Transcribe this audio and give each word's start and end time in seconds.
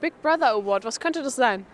Big 0.00 0.12
Brother 0.22 0.52
Award, 0.52 0.84
was 0.84 1.00
könnte 1.00 1.22
das 1.22 1.36
sein? 1.36 1.66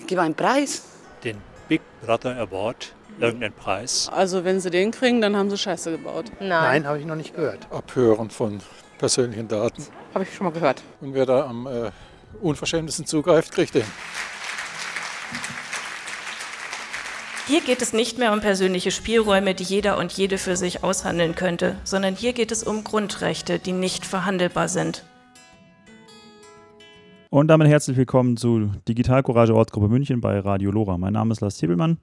Ich 0.00 0.06
gebe 0.06 0.20
einen 0.20 0.34
Preis. 0.34 0.82
Den 1.24 1.38
Big 1.68 1.80
Brother 2.04 2.36
Award, 2.36 2.92
irgendeinen 3.18 3.54
Preis. 3.54 4.10
Also 4.12 4.44
wenn 4.44 4.60
sie 4.60 4.70
den 4.70 4.90
kriegen, 4.90 5.20
dann 5.22 5.36
haben 5.36 5.48
sie 5.48 5.56
Scheiße 5.56 5.92
gebaut. 5.92 6.26
Nein, 6.40 6.48
Nein, 6.50 6.86
habe 6.86 6.98
ich 6.98 7.06
noch 7.06 7.14
nicht 7.14 7.34
gehört. 7.34 7.66
Abhören 7.70 8.28
von 8.30 8.60
persönlichen 8.98 9.48
Daten. 9.48 9.86
habe 10.12 10.24
ich 10.24 10.34
schon 10.34 10.44
mal 10.44 10.52
gehört. 10.52 10.82
Und 11.00 11.14
wer 11.14 11.24
da 11.24 11.46
am 11.46 11.66
äh, 11.66 11.90
unverschämtesten 12.42 13.06
zugreift, 13.06 13.52
kriegt 13.52 13.74
den. 13.74 13.84
Hier 17.46 17.60
geht 17.60 17.82
es 17.82 17.92
nicht 17.92 18.18
mehr 18.18 18.32
um 18.32 18.40
persönliche 18.40 18.90
Spielräume, 18.90 19.54
die 19.54 19.64
jeder 19.64 19.98
und 19.98 20.12
jede 20.12 20.38
für 20.38 20.56
sich 20.56 20.84
aushandeln 20.84 21.34
könnte, 21.34 21.76
sondern 21.84 22.14
hier 22.14 22.34
geht 22.34 22.52
es 22.52 22.62
um 22.62 22.84
Grundrechte, 22.84 23.58
die 23.58 23.72
nicht 23.72 24.06
verhandelbar 24.06 24.68
sind. 24.68 25.04
Und 27.32 27.48
damit 27.48 27.66
herzlich 27.68 27.96
willkommen 27.96 28.36
zu 28.36 28.70
Digital 28.86 29.22
Courage 29.22 29.54
Ortsgruppe 29.54 29.88
München 29.88 30.20
bei 30.20 30.38
Radio 30.38 30.70
Lora. 30.70 30.98
Mein 30.98 31.14
Name 31.14 31.32
ist 31.32 31.40
Lars 31.40 31.56
Tibelmann 31.56 31.96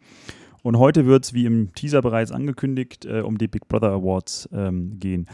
und 0.63 0.79
heute 0.79 1.05
wird 1.05 1.23
es, 1.23 1.35
wie 1.35 1.45
im 1.45 1.71
Teaser 1.75 2.01
bereits 2.01 2.31
angekündigt, 2.31 3.05
äh, 3.05 3.21
um 3.21 3.37
die 3.37 3.47
Big 3.47 3.67
Brother 3.67 3.91
Awards 3.91 4.49
ähm, 4.51 4.99
gehen. 4.99 5.27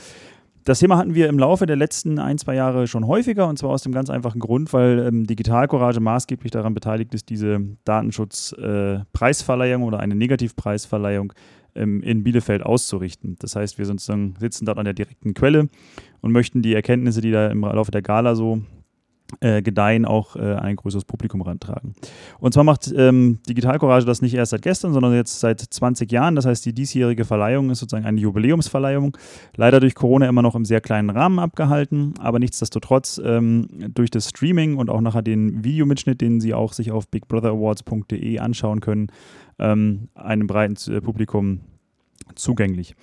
Das 0.65 0.79
Thema 0.79 0.97
hatten 0.97 1.15
wir 1.15 1.29
im 1.29 1.39
Laufe 1.39 1.65
der 1.65 1.77
letzten 1.77 2.19
ein, 2.19 2.37
zwei 2.37 2.55
Jahre 2.55 2.87
schon 2.87 3.07
häufiger 3.07 3.47
und 3.47 3.57
zwar 3.57 3.69
aus 3.69 3.83
dem 3.83 3.93
ganz 3.93 4.09
einfachen 4.09 4.41
Grund, 4.41 4.73
weil 4.73 4.99
ähm, 4.99 5.27
Digital 5.27 5.69
Courage 5.69 6.01
maßgeblich 6.01 6.51
daran 6.51 6.73
beteiligt 6.73 7.13
ist, 7.13 7.29
diese 7.29 7.61
Datenschutzpreisverleihung 7.85 9.81
äh, 9.81 9.85
oder 9.85 10.01
eine 10.01 10.15
Negativpreisverleihung 10.15 11.31
ähm, 11.73 12.03
in 12.03 12.21
Bielefeld 12.25 12.63
auszurichten. 12.63 13.37
Das 13.39 13.55
heißt, 13.55 13.77
wir 13.77 13.85
sozusagen 13.85 14.35
sitzen 14.41 14.65
dort 14.65 14.77
an 14.77 14.83
der 14.83 14.93
direkten 14.93 15.33
Quelle 15.33 15.69
und 16.19 16.33
möchten 16.33 16.61
die 16.61 16.73
Erkenntnisse, 16.73 17.21
die 17.21 17.31
da 17.31 17.47
im 17.47 17.61
Laufe 17.61 17.91
der 17.91 18.01
Gala 18.01 18.35
so 18.35 18.61
äh, 19.39 19.61
gedeihen, 19.61 20.05
auch 20.05 20.35
äh, 20.35 20.55
ein 20.55 20.75
größeres 20.75 21.03
Publikum 21.05 21.41
rantragen. 21.41 21.95
Und 22.39 22.53
zwar 22.53 22.63
macht 22.63 22.93
ähm, 22.95 23.39
Digital 23.49 23.79
Courage 23.79 24.05
das 24.05 24.21
nicht 24.21 24.35
erst 24.35 24.51
seit 24.51 24.61
gestern, 24.61 24.93
sondern 24.93 25.13
jetzt 25.13 25.39
seit 25.39 25.59
20 25.59 26.11
Jahren. 26.11 26.35
Das 26.35 26.45
heißt, 26.45 26.65
die 26.65 26.73
diesjährige 26.73 27.25
Verleihung 27.25 27.69
ist 27.71 27.79
sozusagen 27.79 28.05
eine 28.05 28.19
Jubiläumsverleihung. 28.21 29.17
Leider 29.55 29.79
durch 29.79 29.95
Corona 29.95 30.29
immer 30.29 30.41
noch 30.41 30.55
im 30.55 30.63
sehr 30.63 30.79
kleinen 30.79 31.09
Rahmen 31.09 31.39
abgehalten, 31.39 32.13
aber 32.19 32.39
nichtsdestotrotz 32.39 33.19
ähm, 33.23 33.67
durch 33.93 34.11
das 34.11 34.29
Streaming 34.29 34.77
und 34.77 34.89
auch 34.89 35.01
nachher 35.01 35.23
den 35.23 35.63
Videomitschnitt, 35.63 36.21
den 36.21 36.39
Sie 36.39 36.53
auch 36.53 36.73
sich 36.73 36.91
auf 36.91 37.07
bigbrother.awards.de 37.07 38.39
anschauen 38.39 38.79
können, 38.79 39.07
ähm, 39.57 40.09
einem 40.13 40.47
breiten 40.47 40.75
äh, 40.91 41.01
Publikum 41.01 41.61
zugänglich. 42.35 42.95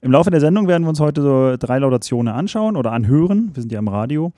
Im 0.00 0.12
Laufe 0.12 0.30
der 0.30 0.40
Sendung 0.40 0.66
werden 0.66 0.84
wir 0.84 0.88
uns 0.88 1.00
heute 1.00 1.22
so 1.22 1.56
drei 1.58 1.78
Laudationen 1.78 2.32
anschauen 2.32 2.76
oder 2.76 2.92
anhören. 2.92 3.50
Wir 3.52 3.62
sind 3.62 3.72
ja 3.72 3.78
im 3.78 3.88
Radio. 3.88 4.32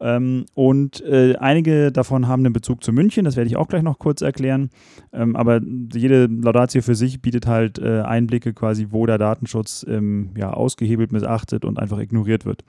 Ähm, 0.00 0.46
und 0.54 1.00
äh, 1.02 1.36
einige 1.36 1.92
davon 1.92 2.26
haben 2.26 2.44
einen 2.44 2.52
Bezug 2.52 2.82
zu 2.82 2.92
München, 2.92 3.24
das 3.24 3.36
werde 3.36 3.48
ich 3.48 3.56
auch 3.56 3.68
gleich 3.68 3.82
noch 3.82 3.98
kurz 3.98 4.22
erklären. 4.22 4.70
Ähm, 5.12 5.36
aber 5.36 5.60
jede 5.92 6.26
Laudatio 6.26 6.82
für 6.82 6.94
sich 6.94 7.22
bietet 7.22 7.46
halt 7.46 7.78
äh, 7.78 8.00
Einblicke 8.00 8.52
quasi, 8.52 8.88
wo 8.90 9.06
der 9.06 9.18
Datenschutz 9.18 9.84
ähm, 9.88 10.30
ja, 10.36 10.52
ausgehebelt, 10.52 11.12
missachtet 11.12 11.64
und 11.64 11.78
einfach 11.78 11.98
ignoriert 11.98 12.44
wird. 12.44 12.64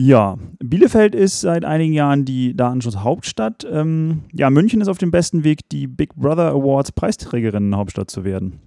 Ja, 0.00 0.38
Bielefeld 0.60 1.16
ist 1.16 1.40
seit 1.40 1.64
einigen 1.64 1.92
Jahren 1.92 2.24
die 2.24 2.54
Datenschutzhauptstadt. 2.56 3.66
Ähm, 3.68 4.22
ja, 4.32 4.48
München 4.48 4.80
ist 4.80 4.86
auf 4.86 4.98
dem 4.98 5.10
besten 5.10 5.42
Weg, 5.42 5.68
die 5.70 5.88
Big 5.88 6.14
Brother 6.14 6.52
Awards 6.52 6.92
Preisträgerinnenhauptstadt 6.92 8.08
zu 8.08 8.22
werden. 8.22 8.60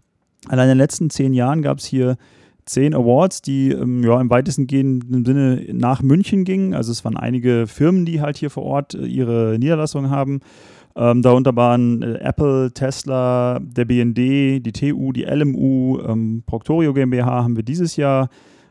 Allein 0.50 0.66
in 0.66 0.72
den 0.72 0.78
letzten 0.80 1.10
zehn 1.10 1.34
Jahren 1.34 1.62
gab 1.62 1.78
es 1.78 1.86
hier 1.86 2.18
zehn 2.66 2.94
Awards, 2.94 3.42
die 3.42 3.72
ähm, 3.72 4.04
ja, 4.04 4.20
im 4.20 4.30
weitesten 4.30 4.68
gehenden 4.68 5.26
Sinne 5.26 5.66
nach 5.74 6.02
München 6.02 6.44
gingen. 6.44 6.74
Also 6.74 6.92
es 6.92 7.04
waren 7.04 7.18
einige 7.18 7.68
Firmen, 7.68 8.06
die 8.06 8.22
halt 8.22 8.38
hier 8.38 8.50
vor 8.50 8.64
Ort 8.64 8.94
äh, 8.94 9.06
ihre 9.06 9.58
Niederlassung 9.60 10.10
haben. 10.10 10.40
Ähm, 10.96 11.22
darunter 11.22 11.56
waren 11.56 12.02
äh, 12.02 12.16
Apple, 12.20 12.72
Tesla, 12.74 13.60
der 13.62 13.86
BND, 13.86 14.18
die 14.18 14.72
TU, 14.74 15.12
die 15.14 15.24
LMU, 15.24 16.00
ähm, 16.00 16.44
Proctorio 16.46 16.94
GmbH 16.94 17.44
haben 17.44 17.56
wir 17.56 17.64
dieses 17.64 17.96
Jahr, 17.96 18.30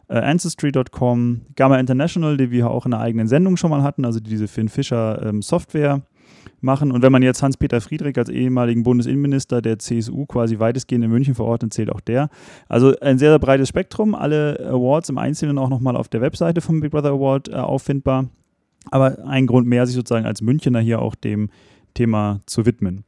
äh, 0.08 0.18
Ancestry.com, 0.18 1.42
Gamma 1.56 1.78
International, 1.78 2.36
die 2.36 2.50
wir 2.50 2.70
auch 2.70 2.84
in 2.84 2.92
einer 2.92 3.02
eigenen 3.02 3.28
Sendung 3.28 3.56
schon 3.56 3.70
mal 3.70 3.82
hatten, 3.82 4.04
also 4.04 4.20
diese 4.20 4.48
Finn 4.48 4.68
Fischer 4.68 5.24
ähm, 5.24 5.40
Software 5.40 6.02
machen. 6.60 6.92
Und 6.92 7.02
wenn 7.02 7.12
man 7.12 7.22
jetzt 7.22 7.42
Hans-Peter 7.42 7.80
Friedrich 7.80 8.16
als 8.18 8.28
ehemaligen 8.28 8.82
Bundesinnenminister 8.82 9.62
der 9.62 9.78
CSU 9.78 10.26
quasi 10.26 10.58
weitestgehend 10.58 11.04
in 11.04 11.10
München 11.10 11.34
verordnet, 11.34 11.72
zählt 11.72 11.90
auch 11.90 12.00
der. 12.00 12.28
Also 12.68 12.98
ein 13.00 13.18
sehr, 13.18 13.30
sehr 13.30 13.38
breites 13.38 13.68
Spektrum. 13.68 14.14
Alle 14.14 14.58
Awards 14.68 15.08
im 15.08 15.18
Einzelnen 15.18 15.58
auch 15.58 15.68
nochmal 15.68 15.96
auf 15.96 16.08
der 16.08 16.20
Webseite 16.20 16.60
vom 16.60 16.80
Big 16.80 16.90
Brother 16.90 17.10
Award 17.10 17.48
äh, 17.48 17.54
auffindbar. 17.54 18.26
Aber 18.90 19.26
ein 19.26 19.46
Grund 19.46 19.66
mehr, 19.66 19.86
sich 19.86 19.96
sozusagen 19.96 20.26
als 20.26 20.42
Münchner 20.42 20.80
hier 20.80 21.00
auch 21.00 21.14
dem 21.14 21.50
Thema 21.94 22.40
zu 22.46 22.66
widmen. 22.66 23.04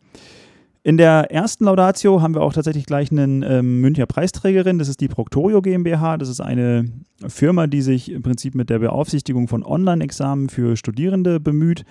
In 0.85 0.97
der 0.97 1.31
ersten 1.31 1.67
Laudatio 1.67 2.23
haben 2.23 2.35
wir 2.35 2.43
auch 2.43 2.53
tatsächlich 2.53 2.87
gleich 2.87 3.13
einen 3.13 3.45
ähm, 3.45 3.81
Münchner 3.81 4.07
Preisträgerin. 4.07 4.81
Das 4.81 4.89
ist 4.89 5.01
die 5.01 5.07
Proctorio 5.07 5.63
GmbH. 5.63 6.19
Das 6.19 6.29
ist 6.29 6.41
eine 6.41 6.87
Firma, 7.29 7.69
die 7.69 7.83
sich 7.83 8.11
im 8.11 8.23
Prinzip 8.23 8.57
mit 8.57 8.69
der 8.69 8.81
Beaufsichtigung 8.81 9.47
von 9.47 9.63
Online-Examen 9.63 10.49
für 10.49 10.77
Studierende 10.77 11.39
bemüht 11.39 11.85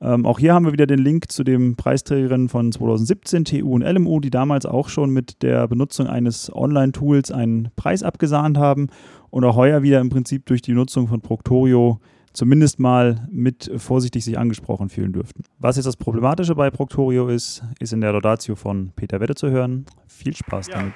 ähm, 0.00 0.26
auch 0.26 0.38
hier 0.38 0.54
haben 0.54 0.64
wir 0.64 0.72
wieder 0.72 0.86
den 0.86 1.00
Link 1.00 1.30
zu 1.32 1.44
dem 1.44 1.76
Preisträgerin 1.76 2.48
von 2.48 2.70
2017, 2.70 3.44
TU 3.44 3.74
und 3.74 3.82
LMU, 3.82 4.20
die 4.20 4.30
damals 4.30 4.64
auch 4.66 4.88
schon 4.88 5.10
mit 5.10 5.42
der 5.42 5.66
Benutzung 5.66 6.06
eines 6.06 6.54
Online-Tools 6.54 7.32
einen 7.32 7.70
Preis 7.76 8.02
abgesahnt 8.02 8.58
haben 8.58 8.88
und 9.30 9.44
auch 9.44 9.56
heuer 9.56 9.82
wieder 9.82 10.00
im 10.00 10.10
Prinzip 10.10 10.46
durch 10.46 10.62
die 10.62 10.72
Nutzung 10.72 11.08
von 11.08 11.20
Proctorio 11.20 12.00
zumindest 12.32 12.78
mal 12.78 13.26
mit 13.32 13.70
vorsichtig 13.78 14.24
sich 14.24 14.38
angesprochen 14.38 14.88
fühlen 14.88 15.12
dürften. 15.12 15.42
Was 15.58 15.76
jetzt 15.76 15.86
das 15.86 15.96
Problematische 15.96 16.54
bei 16.54 16.70
Proctorio 16.70 17.28
ist, 17.28 17.64
ist 17.80 17.92
in 17.92 18.00
der 18.00 18.12
Laudatio 18.12 18.54
von 18.54 18.92
Peter 18.94 19.20
Wette 19.20 19.34
zu 19.34 19.50
hören. 19.50 19.86
Viel 20.06 20.36
Spaß 20.36 20.68
ja. 20.68 20.76
damit. 20.76 20.92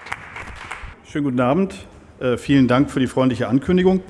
Schönen 1.04 1.24
guten 1.24 1.40
Abend. 1.40 1.86
Äh, 2.20 2.36
vielen 2.36 2.68
Dank 2.68 2.90
für 2.90 3.00
die 3.00 3.08
freundliche 3.08 3.48
Ankündigung. 3.48 4.00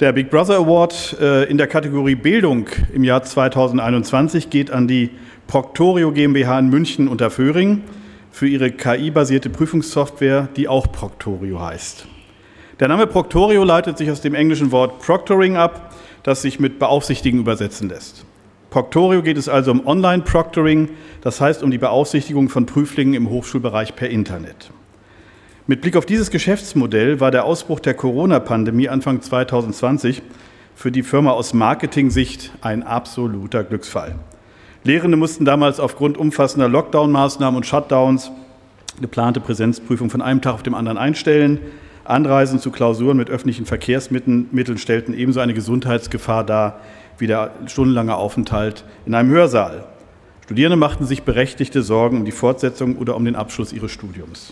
Der 0.00 0.12
Big 0.12 0.30
Brother 0.30 0.58
Award 0.58 1.16
äh, 1.20 1.50
in 1.50 1.58
der 1.58 1.66
Kategorie 1.66 2.14
Bildung 2.14 2.68
im 2.94 3.02
Jahr 3.02 3.24
2021 3.24 4.48
geht 4.48 4.70
an 4.70 4.86
die 4.86 5.10
Proctorio 5.48 6.12
GmbH 6.12 6.56
in 6.60 6.68
München 6.68 7.08
unter 7.08 7.30
Föhring 7.30 7.82
für 8.30 8.46
ihre 8.46 8.70
KI-basierte 8.70 9.50
Prüfungssoftware, 9.50 10.50
die 10.54 10.68
auch 10.68 10.92
Proctorio 10.92 11.60
heißt. 11.60 12.06
Der 12.78 12.86
Name 12.86 13.08
Proctorio 13.08 13.64
leitet 13.64 13.98
sich 13.98 14.08
aus 14.08 14.20
dem 14.20 14.36
englischen 14.36 14.70
Wort 14.70 15.00
Proctoring 15.00 15.56
ab, 15.56 15.92
das 16.22 16.42
sich 16.42 16.60
mit 16.60 16.78
Beaufsichtigen 16.78 17.40
übersetzen 17.40 17.88
lässt. 17.88 18.24
Proctorio 18.70 19.20
geht 19.20 19.36
es 19.36 19.48
also 19.48 19.72
um 19.72 19.84
Online-Proctoring, 19.84 20.90
das 21.22 21.40
heißt 21.40 21.64
um 21.64 21.72
die 21.72 21.78
Beaufsichtigung 21.78 22.50
von 22.50 22.66
Prüflingen 22.66 23.14
im 23.14 23.30
Hochschulbereich 23.30 23.96
per 23.96 24.08
Internet. 24.10 24.70
Mit 25.70 25.82
Blick 25.82 25.96
auf 25.96 26.06
dieses 26.06 26.30
Geschäftsmodell 26.30 27.20
war 27.20 27.30
der 27.30 27.44
Ausbruch 27.44 27.78
der 27.78 27.92
Corona-Pandemie 27.92 28.88
Anfang 28.88 29.20
2020 29.20 30.22
für 30.74 30.90
die 30.90 31.02
Firma 31.02 31.32
aus 31.32 31.52
Marketing-Sicht 31.52 32.52
ein 32.62 32.82
absoluter 32.82 33.64
Glücksfall. 33.64 34.14
Lehrende 34.82 35.18
mussten 35.18 35.44
damals 35.44 35.78
aufgrund 35.78 36.16
umfassender 36.16 36.70
Lockdown-Maßnahmen 36.70 37.58
und 37.58 37.66
Shutdowns 37.66 38.30
geplante 38.98 39.40
Präsenzprüfung 39.40 40.08
von 40.08 40.22
einem 40.22 40.40
Tag 40.40 40.54
auf 40.54 40.62
den 40.62 40.72
anderen 40.72 40.96
einstellen. 40.96 41.60
Anreisen 42.04 42.60
zu 42.60 42.70
Klausuren 42.70 43.18
mit 43.18 43.28
öffentlichen 43.28 43.66
Verkehrsmitteln 43.66 44.78
stellten 44.78 45.12
ebenso 45.12 45.40
eine 45.40 45.52
Gesundheitsgefahr 45.52 46.44
dar 46.44 46.80
wie 47.18 47.26
der 47.26 47.50
stundenlange 47.66 48.16
Aufenthalt 48.16 48.86
in 49.04 49.14
einem 49.14 49.28
Hörsaal. 49.28 49.84
Studierende 50.44 50.78
machten 50.78 51.04
sich 51.04 51.24
berechtigte 51.24 51.82
Sorgen 51.82 52.16
um 52.16 52.24
die 52.24 52.32
Fortsetzung 52.32 52.96
oder 52.96 53.16
um 53.16 53.26
den 53.26 53.36
Abschluss 53.36 53.74
ihres 53.74 53.90
Studiums. 53.92 54.50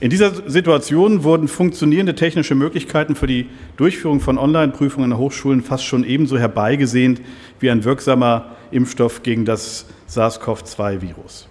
In 0.00 0.08
dieser 0.08 0.48
Situation 0.48 1.24
wurden 1.24 1.46
funktionierende 1.46 2.14
technische 2.14 2.54
Möglichkeiten 2.54 3.14
für 3.14 3.26
die 3.26 3.50
Durchführung 3.76 4.20
von 4.20 4.38
Online-Prüfungen 4.38 5.12
an 5.12 5.18
Hochschulen 5.18 5.62
fast 5.62 5.84
schon 5.84 6.04
ebenso 6.04 6.38
herbeigesehnt 6.38 7.20
wie 7.58 7.70
ein 7.70 7.84
wirksamer 7.84 8.56
Impfstoff 8.70 9.22
gegen 9.22 9.44
das 9.44 9.84
SARS-CoV-2-Virus. 10.08 11.48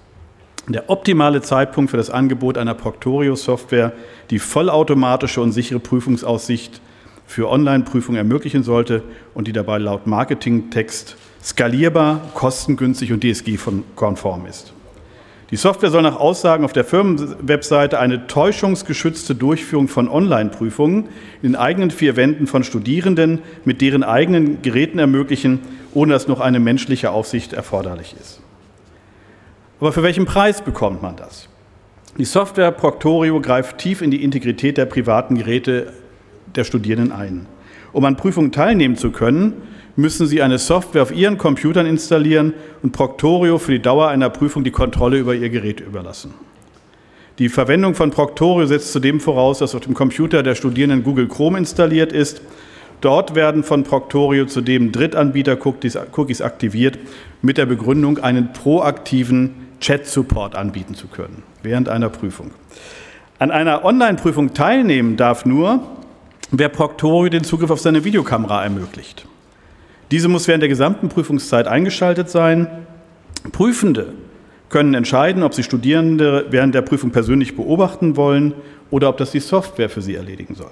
Der 0.67 0.89
optimale 0.89 1.41
Zeitpunkt 1.41 1.91
für 1.91 1.97
das 1.97 2.09
Angebot 2.09 2.57
einer 2.57 2.73
Proctorio-Software, 2.73 3.93
die 4.31 4.39
vollautomatische 4.39 5.41
und 5.41 5.51
sichere 5.51 5.79
Prüfungsaussicht 5.79 6.81
für 7.27 7.49
Online-Prüfungen 7.49 8.17
ermöglichen 8.17 8.63
sollte 8.63 9.03
und 9.35 9.47
die 9.47 9.53
dabei 9.53 9.77
laut 9.77 10.07
Marketingtext 10.07 11.17
skalierbar, 11.43 12.21
kostengünstig 12.33 13.13
und 13.13 13.23
DSG-konform 13.23 14.47
ist. 14.47 14.73
Die 15.51 15.55
Software 15.55 15.89
soll 15.89 16.03
nach 16.03 16.15
Aussagen 16.15 16.63
auf 16.63 16.73
der 16.73 16.83
Firmenwebseite 16.83 17.99
eine 17.99 18.27
täuschungsgeschützte 18.27 19.33
Durchführung 19.33 19.87
von 19.87 20.07
Online-Prüfungen 20.07 21.09
in 21.41 21.55
eigenen 21.55 21.89
vier 21.89 22.15
Wänden 22.15 22.45
von 22.45 22.63
Studierenden 22.63 23.39
mit 23.65 23.81
deren 23.81 24.03
eigenen 24.03 24.61
Geräten 24.61 24.99
ermöglichen, 24.99 25.59
ohne 25.93 26.13
dass 26.13 26.27
noch 26.27 26.39
eine 26.39 26.59
menschliche 26.59 27.09
Aufsicht 27.09 27.53
erforderlich 27.53 28.15
ist. 28.19 28.41
Aber 29.79 29.91
für 29.91 30.03
welchen 30.03 30.25
Preis 30.25 30.61
bekommt 30.61 31.01
man 31.01 31.15
das? 31.15 31.49
Die 32.17 32.25
Software 32.25 32.71
Proctorio 32.71 33.39
greift 33.41 33.79
tief 33.79 34.01
in 34.01 34.11
die 34.11 34.23
Integrität 34.23 34.77
der 34.77 34.85
privaten 34.85 35.35
Geräte 35.35 35.93
der 36.55 36.63
Studierenden 36.63 37.11
ein. 37.11 37.47
Um 37.91 38.05
an 38.05 38.17
Prüfungen 38.17 38.51
teilnehmen 38.51 38.97
zu 38.97 39.11
können, 39.11 39.53
müssen 39.99 40.27
Sie 40.27 40.41
eine 40.41 40.57
Software 40.57 41.03
auf 41.03 41.11
Ihren 41.11 41.37
Computern 41.37 41.85
installieren 41.85 42.53
und 42.81 42.91
Proctorio 42.91 43.57
für 43.57 43.71
die 43.71 43.81
Dauer 43.81 44.07
einer 44.07 44.29
Prüfung 44.29 44.63
die 44.63 44.71
Kontrolle 44.71 45.17
über 45.17 45.35
Ihr 45.35 45.49
Gerät 45.49 45.79
überlassen. 45.79 46.33
Die 47.37 47.49
Verwendung 47.49 47.95
von 47.95 48.11
Proctorio 48.11 48.65
setzt 48.65 48.91
zudem 48.91 49.19
voraus, 49.19 49.59
dass 49.59 49.73
auf 49.73 49.81
dem 49.81 49.93
Computer 49.93 50.43
der 50.43 50.55
Studierenden 50.55 51.03
Google 51.03 51.27
Chrome 51.27 51.57
installiert 51.57 52.11
ist. 52.11 52.41
Dort 53.01 53.33
werden 53.33 53.63
von 53.63 53.83
Proctorio 53.83 54.45
zudem 54.45 54.91
Drittanbieter-Cookies 54.91 56.41
aktiviert, 56.41 56.99
mit 57.41 57.57
der 57.57 57.65
Begründung, 57.65 58.17
einen 58.17 58.51
proaktiven 58.51 59.67
Chat-Support 59.79 60.55
anbieten 60.55 60.95
zu 60.95 61.07
können 61.07 61.43
während 61.63 61.87
einer 61.87 62.09
Prüfung. 62.09 62.51
An 63.37 63.51
einer 63.51 63.85
Online-Prüfung 63.85 64.53
teilnehmen 64.53 65.15
darf 65.15 65.45
nur, 65.45 65.81
wer 66.51 66.67
Proctorio 66.67 67.29
den 67.29 67.45
Zugriff 67.45 67.69
auf 67.69 67.79
seine 67.79 68.03
Videokamera 68.03 68.63
ermöglicht. 68.63 69.25
Diese 70.11 70.27
muss 70.27 70.47
während 70.47 70.61
der 70.61 70.69
gesamten 70.69 71.09
Prüfungszeit 71.09 71.67
eingeschaltet 71.67 72.29
sein. 72.29 72.67
Prüfende 73.51 74.13
können 74.69 74.93
entscheiden, 74.93 75.43
ob 75.43 75.53
sie 75.53 75.63
Studierende 75.63 76.47
während 76.49 76.75
der 76.75 76.81
Prüfung 76.81 77.11
persönlich 77.11 77.55
beobachten 77.55 78.15
wollen 78.15 78.53
oder 78.91 79.09
ob 79.09 79.17
das 79.17 79.31
die 79.31 79.39
Software 79.39 79.89
für 79.89 80.01
sie 80.01 80.15
erledigen 80.15 80.55
soll. 80.55 80.71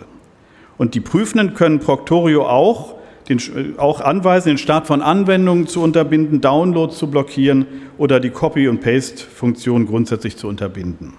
Und 0.78 0.94
die 0.94 1.02
Prüfenden 1.02 1.56
können 1.56 1.80
Proctorio 1.80 2.48
auch, 2.48 2.96
den, 3.30 3.40
äh, 3.40 3.78
auch 3.78 4.02
anweisen, 4.02 4.50
den 4.50 4.58
Start 4.58 4.88
von 4.88 5.02
Anwendungen 5.02 5.68
zu 5.68 5.82
unterbinden, 5.82 6.42
Downloads 6.42 6.98
zu 6.98 7.10
blockieren 7.10 7.66
oder 7.98 8.20
die 8.20 8.30
Copy- 8.30 8.68
und 8.68 8.82
Paste-Funktion 8.82 9.88
grundsätzlich 9.88 10.38
zu 10.38 10.48
unterbinden. 10.48 11.14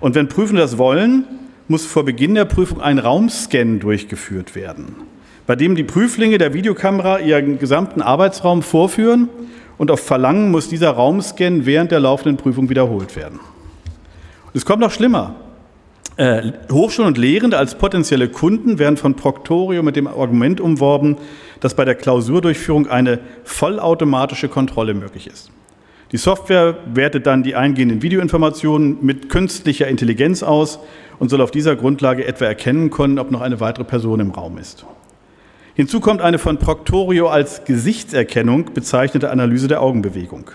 Und 0.00 0.14
wenn 0.14 0.28
Prüfende 0.28 0.60
das 0.60 0.78
wollen, 0.78 1.24
muss 1.68 1.86
vor 1.86 2.04
Beginn 2.04 2.34
der 2.34 2.44
Prüfung 2.44 2.80
ein 2.80 2.98
Raumscan 2.98 3.80
durchgeführt 3.80 4.54
werden, 4.54 4.96
bei 5.46 5.56
dem 5.56 5.76
die 5.76 5.84
Prüflinge 5.84 6.38
der 6.38 6.54
Videokamera 6.54 7.20
ihren 7.20 7.58
gesamten 7.58 8.02
Arbeitsraum 8.02 8.62
vorführen 8.62 9.28
und 9.78 9.90
auf 9.90 10.00
Verlangen 10.00 10.50
muss 10.50 10.68
dieser 10.68 10.90
Raumscan 10.90 11.66
während 11.66 11.92
der 11.92 12.00
laufenden 12.00 12.36
Prüfung 12.36 12.68
wiederholt 12.68 13.14
werden. 13.16 13.38
es 14.54 14.64
kommt 14.64 14.80
noch 14.80 14.90
schlimmer. 14.90 15.36
Äh, 16.16 16.52
Hochschulen 16.72 17.08
und 17.08 17.18
Lehrende 17.18 17.58
als 17.58 17.74
potenzielle 17.74 18.28
Kunden 18.28 18.78
werden 18.78 18.96
von 18.96 19.14
Proctorio 19.14 19.82
mit 19.82 19.96
dem 19.96 20.06
Argument 20.06 20.62
umworben, 20.62 21.18
dass 21.60 21.74
bei 21.74 21.84
der 21.84 21.94
Klausurdurchführung 21.94 22.88
eine 22.88 23.18
vollautomatische 23.44 24.48
Kontrolle 24.48 24.94
möglich 24.94 25.26
ist. 25.26 25.50
Die 26.12 26.16
Software 26.16 26.78
wertet 26.94 27.26
dann 27.26 27.42
die 27.42 27.54
eingehenden 27.54 28.00
Videoinformationen 28.00 28.98
mit 29.02 29.28
künstlicher 29.28 29.88
Intelligenz 29.88 30.42
aus 30.42 30.78
und 31.18 31.28
soll 31.28 31.42
auf 31.42 31.50
dieser 31.50 31.76
Grundlage 31.76 32.26
etwa 32.26 32.46
erkennen 32.46 32.90
können, 32.90 33.18
ob 33.18 33.30
noch 33.30 33.42
eine 33.42 33.60
weitere 33.60 33.84
Person 33.84 34.20
im 34.20 34.30
Raum 34.30 34.56
ist. 34.56 34.86
Hinzu 35.76 36.00
kommt 36.00 36.22
eine 36.22 36.38
von 36.38 36.56
Proctorio 36.56 37.28
als 37.28 37.64
Gesichtserkennung 37.64 38.72
bezeichnete 38.72 39.30
Analyse 39.30 39.68
der 39.68 39.82
Augenbewegung. 39.82 40.50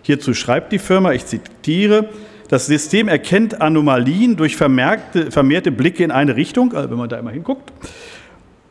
Hierzu 0.00 0.32
schreibt 0.32 0.72
die 0.72 0.78
Firma, 0.78 1.12
ich 1.12 1.26
zitiere, 1.26 2.08
das 2.48 2.64
System 2.64 3.08
erkennt 3.08 3.60
Anomalien 3.60 4.36
durch 4.36 4.56
vermehrte 4.56 5.70
Blicke 5.70 6.02
in 6.02 6.10
eine 6.10 6.36
Richtung, 6.36 6.72
also 6.72 6.90
wenn 6.90 6.96
man 6.96 7.10
da 7.10 7.18
immer 7.18 7.30
hinguckt, 7.30 7.72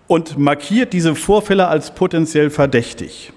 und 0.08 0.38
markiert 0.38 0.94
diese 0.94 1.14
Vorfälle 1.14 1.68
als 1.68 1.94
potenziell 1.94 2.50
verdächtig. 2.50 3.32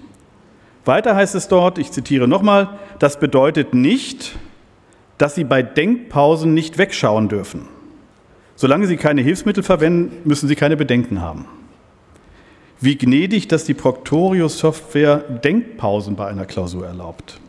Weiter 0.83 1.15
heißt 1.15 1.35
es 1.35 1.47
dort, 1.47 1.77
ich 1.77 1.91
zitiere 1.91 2.27
nochmal, 2.27 2.69
das 2.97 3.19
bedeutet 3.19 3.75
nicht, 3.75 4.35
dass 5.19 5.35
Sie 5.35 5.43
bei 5.43 5.61
Denkpausen 5.61 6.55
nicht 6.55 6.79
wegschauen 6.79 7.29
dürfen. 7.29 7.67
Solange 8.55 8.87
Sie 8.87 8.97
keine 8.97 9.21
Hilfsmittel 9.21 9.61
verwenden, 9.61 10.17
müssen 10.23 10.47
Sie 10.47 10.55
keine 10.55 10.77
Bedenken 10.77 11.21
haben. 11.21 11.45
Wie 12.79 12.97
gnädig, 12.97 13.47
dass 13.47 13.63
die 13.63 13.73
Proctorio-Software 13.73 15.17
Denkpausen 15.43 16.15
bei 16.15 16.27
einer 16.27 16.45
Klausur 16.45 16.85
erlaubt. 16.85 17.39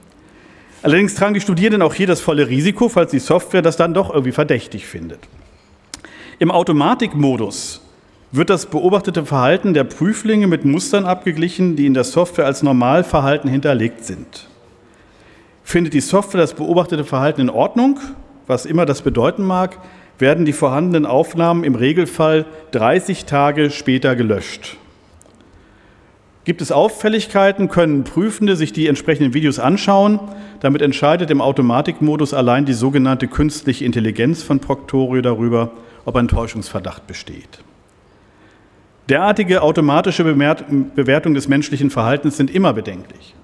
Allerdings 0.83 1.15
tragen 1.15 1.35
die 1.35 1.41
Studierenden 1.41 1.83
auch 1.83 1.93
hier 1.93 2.07
das 2.07 2.21
volle 2.21 2.49
Risiko, 2.49 2.89
falls 2.89 3.11
die 3.11 3.19
Software 3.19 3.63
das 3.63 3.77
dann 3.77 3.95
doch 3.95 4.11
irgendwie 4.11 4.33
verdächtig 4.33 4.87
findet. 4.87 5.21
Im 6.39 6.51
Automatikmodus 6.51 7.83
wird 8.31 8.49
das 8.49 8.67
beobachtete 8.67 9.27
Verhalten 9.27 9.75
der 9.75 9.85
Prüflinge 9.85 10.47
mit 10.47 10.65
Mustern 10.65 11.05
abgeglichen, 11.05 11.77
die 11.77 11.87
in 11.87 11.95
der 11.95 12.05
Software 12.05 12.47
als 12.47 12.63
Normalverhalten 12.63 13.51
hinterlegt 13.51 14.05
sind. 14.05 14.49
Findet 15.65 15.95
die 15.95 16.01
Software 16.01 16.41
das 16.41 16.55
beobachtete 16.55 17.05
Verhalten 17.05 17.43
in 17.43 17.51
Ordnung, 17.51 17.99
was 18.47 18.65
immer 18.65 18.87
das 18.87 19.03
bedeuten 19.03 19.43
mag, 19.43 19.79
werden 20.19 20.47
die 20.47 20.53
vorhandenen 20.53 21.07
Aufnahmen 21.07 21.65
im 21.65 21.75
Regelfall 21.75 22.47
30 22.71 23.25
Tage 23.25 23.71
später 23.71 24.17
gelöscht. 24.17 24.79
Gibt 26.49 26.63
es 26.63 26.73
Auffälligkeiten, 26.73 27.69
können 27.69 28.05
Prüfende 28.05 28.57
sich 28.57 28.73
die 28.73 28.87
entsprechenden 28.87 29.35
Videos 29.35 29.59
anschauen. 29.59 30.19
Damit 30.61 30.81
entscheidet 30.81 31.31
im 31.31 31.43
Automatikmodus 31.43 32.33
allein 32.33 32.65
die 32.65 32.73
sogenannte 32.73 33.29
künstliche 33.29 33.85
Intelligenz 33.85 34.43
von 34.43 34.59
Proctorio 34.59 35.21
darüber, 35.21 35.73
ob 36.07 36.17
ein 36.17 36.27
Täuschungsverdacht 36.27 37.07
besteht. 37.07 37.59
Derartige 39.11 39.61
automatische 39.61 40.25
Bewertung 40.25 41.35
des 41.35 41.49
menschlichen 41.49 41.91
Verhaltens 41.91 42.39
sind 42.39 42.51
immer 42.51 42.73
bedenklich. 42.73 43.35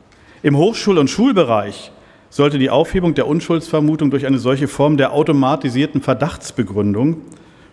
Im 0.43 0.57
Hochschul- 0.57 0.97
und 0.97 1.11
Schulbereich 1.11 1.93
sollte 2.31 2.59
die 2.59 2.71
Aufhebung 2.71 3.13
der 3.13 3.27
Unschuldsvermutung 3.27 4.11
durch 4.13 4.25
eine 4.25 4.39
solche 4.39 4.67
Form 4.67 4.97
der 4.97 5.13
automatisierten 5.13 6.01
Verdachtsbegründung 6.01 7.19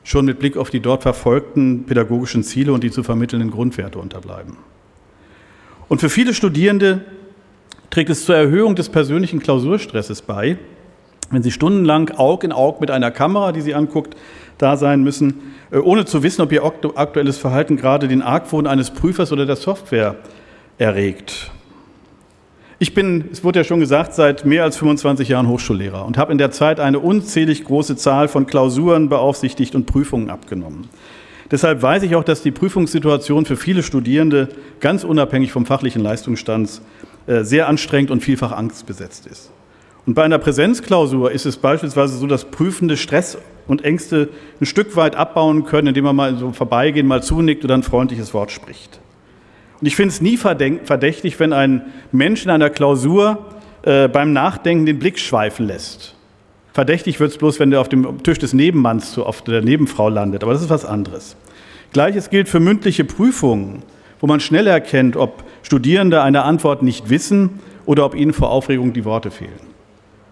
schon 0.04 0.26
mit 0.26 0.40
Blick 0.40 0.58
auf 0.58 0.72
die 0.72 0.82
dort 0.82 1.04
verfolgten 1.04 1.86
pädagogischen 1.86 2.44
Ziele 2.44 2.74
und 2.74 2.84
die 2.84 2.92
zu 2.92 3.02
vermittelnden 3.02 3.50
Grundwerte 3.50 3.98
unterbleiben. 3.98 4.58
Und 5.92 6.00
für 6.00 6.10
viele 6.10 6.34
Studierende 6.34 7.02
trägt 7.90 8.10
es 8.10 8.24
zur 8.24 8.38
Erhöhung 8.38 8.76
des 8.76 8.88
persönlichen 8.88 9.42
Klausurstresses 9.42 10.22
bei, 10.22 10.58
wenn 11.32 11.44
sie 11.44 11.52
stundenlang 11.52 12.12
Aug 12.12 12.46
in 12.46 12.54
Aug 12.54 12.80
mit 12.80 12.90
einer 12.90 13.12
Kamera, 13.12 13.52
die 13.52 13.60
sie 13.60 13.76
anguckt, 13.76 14.16
da 14.58 14.78
sein 14.78 15.04
müssen, 15.04 15.42
äh, 15.70 15.80
ohne 15.80 16.06
zu 16.06 16.24
wissen, 16.24 16.44
ob 16.44 16.54
ihr 16.54 16.64
aktuelles 16.64 17.38
Verhalten 17.38 17.76
gerade 17.76 18.08
den 18.08 18.22
Argwohn 18.22 18.68
eines 18.68 18.92
Prüfers 18.92 19.34
oder 19.34 19.46
der 19.46 19.58
Software 19.58 20.16
erregt. 20.78 21.52
Ich 22.80 22.94
bin, 22.94 23.26
es 23.30 23.44
wurde 23.44 23.60
ja 23.60 23.64
schon 23.66 23.82
gesagt, 23.82 24.14
seit 24.14 24.46
mehr 24.46 24.64
als 24.64 24.78
25 24.78 25.28
Jahren 25.28 25.50
Hochschullehrer 25.50 26.06
und 26.06 26.18
habe 26.18 26.32
in 26.32 26.38
der 26.38 26.52
Zeit 26.52 26.80
eine 26.80 27.00
unzählig 27.00 27.66
große 27.66 27.98
Zahl 27.98 28.30
von 28.30 28.48
Klausuren 28.48 29.10
beaufsichtigt 29.10 29.76
und 29.76 29.88
Prüfungen 29.88 30.30
abgenommen. 30.30 30.88
Deshalb 31.52 31.82
weiß 31.82 32.04
ich 32.04 32.16
auch, 32.16 32.24
dass 32.24 32.42
die 32.42 32.52
Prüfungssituation 32.52 33.46
für 33.46 33.58
viele 33.58 33.84
Studierende 33.84 34.48
ganz 34.80 35.04
unabhängig 35.04 35.52
vom 35.52 35.66
fachlichen 35.66 36.02
Leistungsstand 36.02 36.82
äh, 37.28 37.44
sehr 37.44 37.68
anstrengend 37.68 38.10
und 38.10 38.22
vielfach 38.22 38.54
angstbesetzt 38.54 39.28
ist. 39.28 39.52
Und 40.06 40.16
bei 40.16 40.24
einer 40.24 40.40
Präsenzklausur 40.40 41.32
ist 41.32 41.46
es 41.46 41.58
beispielsweise 41.58 42.18
so, 42.18 42.26
dass 42.26 42.46
Prüfende 42.46 42.98
Stress 42.98 43.38
und 43.68 43.84
Ängste 43.84 44.30
ein 44.60 44.66
Stück 44.66 44.96
weit 44.96 45.16
abbauen 45.16 45.66
können, 45.66 45.90
indem 45.90 46.06
man 46.06 46.16
mal 46.16 46.38
so 46.38 46.52
vorbeigehen, 46.54 47.06
mal 47.06 47.22
zunickt 47.22 47.64
oder 47.64 47.76
ein 47.76 47.84
freundliches 47.84 48.34
Wort 48.34 48.52
spricht. 48.52 49.00
Und 49.80 49.88
ich 49.88 49.96
finde 49.96 50.14
es 50.14 50.22
nie 50.22 50.38
verdächtig, 50.38 51.40
wenn 51.40 51.54
ein 51.54 51.82
Mensch 52.12 52.46
in 52.46 52.50
einer 52.50 52.70
Klausur 52.70 53.46
äh, 53.84 54.08
beim 54.08 54.32
Nachdenken 54.34 54.86
den 54.86 55.00
Blick 55.00 55.20
schweifen 55.20 55.68
lässt. 55.68 56.16
Verdächtig 56.74 57.20
wird 57.20 57.32
es 57.32 57.38
bloß, 57.38 57.60
wenn 57.60 57.72
der 57.72 57.82
auf 57.82 57.90
dem 57.90 58.24
Tisch 58.24 58.40
des 58.40 58.54
Nebenmanns 58.54 59.14
so 59.14 59.26
oft 59.26 59.48
der 59.48 59.62
Nebenfrau 59.62 60.10
landet, 60.10 60.44
aber 60.44 60.54
das 60.54 60.62
ist 60.62 60.70
was 60.70 60.86
anderes. 60.86 61.36
Gleiches 61.92 62.30
gilt 62.30 62.48
für 62.48 62.62
mündliche 62.62 63.04
Prüfungen, 63.04 63.84
wo 64.22 64.28
man 64.28 64.40
schnell 64.40 64.68
erkennt, 64.68 65.18
ob 65.18 65.44
Studierende 65.64 66.22
eine 66.22 66.44
Antwort 66.44 66.84
nicht 66.84 67.10
wissen 67.10 67.60
oder 67.86 68.06
ob 68.06 68.16
ihnen 68.16 68.32
vor 68.32 68.52
Aufregung 68.52 68.94
die 68.94 69.04
Worte 69.04 69.32
fehlen. 69.32 69.52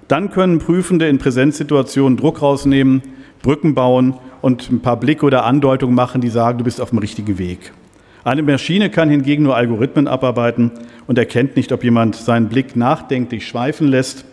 Dann 0.07 0.31
können 0.31 0.59
Prüfende 0.59 1.07
in 1.09 1.17
Präsenzsituationen 1.17 2.17
Druck 2.17 2.41
rausnehmen, 2.41 3.01
Brücken 3.41 3.75
bauen 3.75 4.15
und 4.41 4.71
ein 4.71 4.79
paar 4.79 4.97
Blicke 4.97 5.25
oder 5.25 5.43
Andeutungen 5.43 5.95
machen, 5.95 6.21
die 6.21 6.29
sagen, 6.29 6.57
du 6.57 6.63
bist 6.63 6.79
auf 6.79 6.89
dem 6.89 6.99
richtigen 6.99 7.37
Weg. 7.37 7.73
Eine 8.23 8.43
Maschine 8.43 8.89
kann 8.89 9.09
hingegen 9.09 9.43
nur 9.43 9.55
Algorithmen 9.55 10.07
abarbeiten 10.07 10.71
und 11.07 11.17
erkennt 11.17 11.55
nicht, 11.55 11.71
ob 11.71 11.83
jemand 11.83 12.15
seinen 12.15 12.47
Blick 12.47 12.75
nachdenklich 12.75 13.47
schweifen 13.47 13.87
lässt 13.87 14.25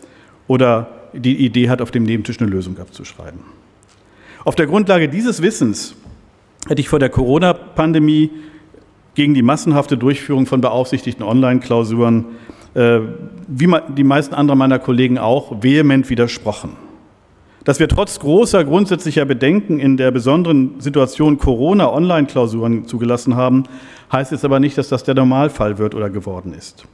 oder 0.47 0.96
die 1.19 1.45
Idee 1.45 1.69
hat, 1.69 1.81
auf 1.83 1.91
dem 1.91 2.05
Nebentisch 2.05 2.41
eine 2.41 2.51
Lösung 2.51 2.79
abzuschreiben. 2.79 3.41
Auf 4.45 4.55
der 4.55 4.67
Grundlage 4.67 5.09
dieses 5.09 5.43
Wissens 5.43 5.97
hätte 6.69 6.81
ich 6.81 6.89
vor 6.89 6.99
der 6.99 7.09
Corona-Pandemie 7.09 8.31
gegen 9.15 9.35
die 9.35 9.43
massenhafte 9.43 9.97
Durchführung 9.97 10.47
von 10.47 10.61
beaufsichtigten 10.61 11.25
Online-Klausuren, 11.25 12.27
äh, 12.75 13.01
wie 13.49 13.75
die 13.97 14.05
meisten 14.05 14.35
anderen 14.35 14.59
meiner 14.59 14.79
Kollegen 14.79 15.19
auch, 15.19 15.63
vehement 15.63 16.09
widersprochen. 16.11 16.77
Dass 17.65 17.81
wir 17.81 17.89
trotz 17.89 18.21
großer 18.21 18.65
grundsätzlicher 18.65 19.25
Bedenken 19.25 19.81
in 19.81 19.97
der 19.97 20.13
besonderen 20.13 20.81
Situation 20.81 21.39
Corona 21.39 21.93
Online-Klausuren 21.93 22.87
zugelassen 22.87 23.35
haben, 23.35 23.65
heißt 24.13 24.31
es 24.31 24.45
aber 24.45 24.61
nicht, 24.61 24.79
dass 24.79 24.89
das 24.89 25.03
der 25.03 25.15
Normalfall 25.15 25.79
wird 25.79 25.95
oder 25.95 26.11
geworden 26.11 26.53
ist. 26.53 26.87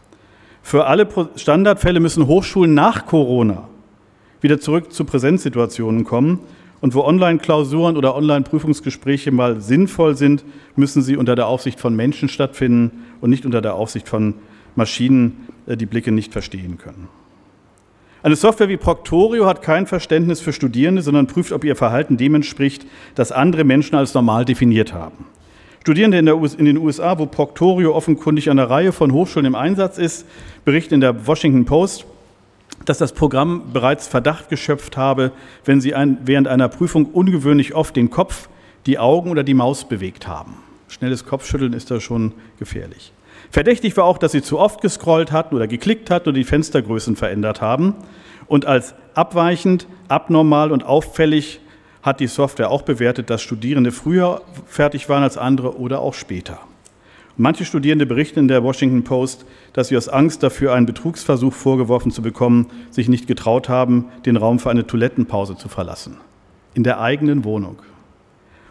Für 0.63 0.87
alle 0.87 1.07
Standardfälle 1.37 2.01
müssen 2.01 2.27
Hochschulen 2.27 2.73
nach 2.73 3.05
Corona 3.05 3.69
wieder 4.43 4.61
zurück 4.61 4.93
zu 4.93 5.05
Präsenzsituationen 5.05 6.05
kommen 6.05 6.41
Und 6.83 6.95
wo 6.95 7.03
Online-Klausuren 7.03 7.97
oder 7.97 8.17
Online-Prüfungsgespräche 8.17 9.31
mal 9.31 9.61
sinnvoll 9.61 10.17
sind, 10.17 10.45
müssen 10.75 11.01
sie 11.01 11.17
unter 11.17 11.37
der 11.37 11.47
Aufsicht 11.47 11.79
von 11.79 11.95
Menschen 11.95 12.29
stattfinden 12.29 13.05
und 13.21 13.31
nicht 13.31 13.47
unter 13.47 13.63
der 13.63 13.75
Aufsicht 13.75 14.09
von 14.09 14.35
Maschinen, 14.75 15.47
äh, 15.67 15.77
die 15.77 15.87
Blicke 15.87 16.11
nicht 16.11 16.33
verstehen 16.33 16.79
können. 16.79 17.09
Eine 18.25 18.37
Software 18.37 18.69
wie 18.69 18.77
Proctorio 18.77 19.47
hat 19.47 19.63
kein 19.63 19.87
Verständnis 19.87 20.41
für 20.41 20.53
Studierende, 20.53 21.03
sondern 21.03 21.29
prüft, 21.29 21.53
ob 21.53 21.65
ihr 21.65 21.77
Verhalten 21.77 22.17
dem 22.17 22.35
entspricht, 22.35 22.85
das 23.15 23.33
andere 23.33 23.65
Menschen 23.65 23.97
als 23.97 24.15
normal 24.15 24.45
definiert 24.45 24.93
haben. 24.93 25.27
Studierende 25.83 26.19
in, 26.19 26.29
in, 26.29 26.65
den 26.65 26.79
USA, 26.79 27.19
wo 27.19 27.27
Proctorio 27.27 27.95
offenkundig 27.95 28.49
an 28.49 28.59
einer 28.59 28.71
Reihe 28.71 28.93
von 28.93 29.13
Hochschulen 29.13 29.47
im 29.47 29.57
Einsatz 29.57 29.99
ist, 29.99 30.27
berichten 30.65 30.95
in 30.95 31.01
der 31.01 31.27
Washington 31.27 31.65
Post, 31.65 32.07
dass 32.85 32.99
das 32.99 33.13
Programm 33.13 33.73
bereits 33.73 34.09
Verdacht 34.09 34.49
geschöpft 34.49 34.97
habe, 34.97 35.33
wenn 35.65 35.81
sie 35.81 35.95
ein, 35.95 36.19
während 36.25 36.49
einer 36.49 36.69
Prüfung 36.69 37.07
ungewöhnlich 37.07 37.75
oft 37.75 37.97
den 37.97 38.11
Kopf, 38.11 38.49
die 38.87 38.99
Augen 38.99 39.31
oder 39.31 39.45
die 39.45 39.55
Maus 39.55 39.89
bewegt 39.89 40.27
haben. 40.27 40.55
Schnelles 40.89 41.25
Kopfschütteln 41.25 41.73
ist 41.73 41.91
da 41.91 42.01
schon 42.01 42.33
gefährlich. 42.59 43.13
Verdächtig 43.51 43.97
war 43.97 44.05
auch, 44.05 44.19
dass 44.19 44.33
sie 44.33 44.43
zu 44.43 44.59
oft 44.59 44.81
gescrollt 44.81 45.31
hatten 45.33 45.55
oder 45.55 45.67
geklickt 45.67 46.11
hatten 46.11 46.31
oder 46.31 46.39
die 46.39 46.45
Fenstergrößen 46.45 47.17
verändert 47.17 47.61
haben. 47.61 47.95
Und 48.47 48.67
als 48.67 48.95
abweichend, 49.15 49.87
abnormal 50.09 50.73
und 50.73 50.85
auffällig 50.85 51.61
hat 52.03 52.21
die 52.21 52.27
Software 52.27 52.71
auch 52.71 52.83
bewertet, 52.83 53.31
dass 53.31 53.43
Studierende 53.43 53.93
früher 53.93 54.43
fertig 54.67 55.09
waren 55.09 55.23
als 55.23 55.39
andere 55.39 55.79
oder 55.79 56.01
auch 56.01 56.15
später. 56.15 56.61
Manche 57.39 57.65
Studierende 57.65 58.05
berichten 58.05 58.41
in 58.41 58.49
der 58.49 58.63
Washington 58.63 59.05
Post, 59.05 59.47
dass 59.73 59.89
sie 59.89 59.97
aus 59.97 60.09
Angst 60.09 60.43
dafür, 60.43 60.75
einen 60.75 60.85
Betrugsversuch 60.87 61.55
vorgeworfen 61.55 62.13
zu 62.13 62.21
bekommen, 62.21 62.67
sich 62.91 63.09
nicht 63.09 63.27
getraut 63.27 63.69
haben, 63.71 64.07
den 64.27 64.37
Raum 64.37 64.59
für 64.59 64.71
eine 64.71 64.87
Toilettenpause 64.87 65.57
zu 65.57 65.69
verlassen. 65.69 66.19
In 66.75 66.85
der 66.85 67.01
eigenen 67.01 67.45
Wohnung. 67.45 67.79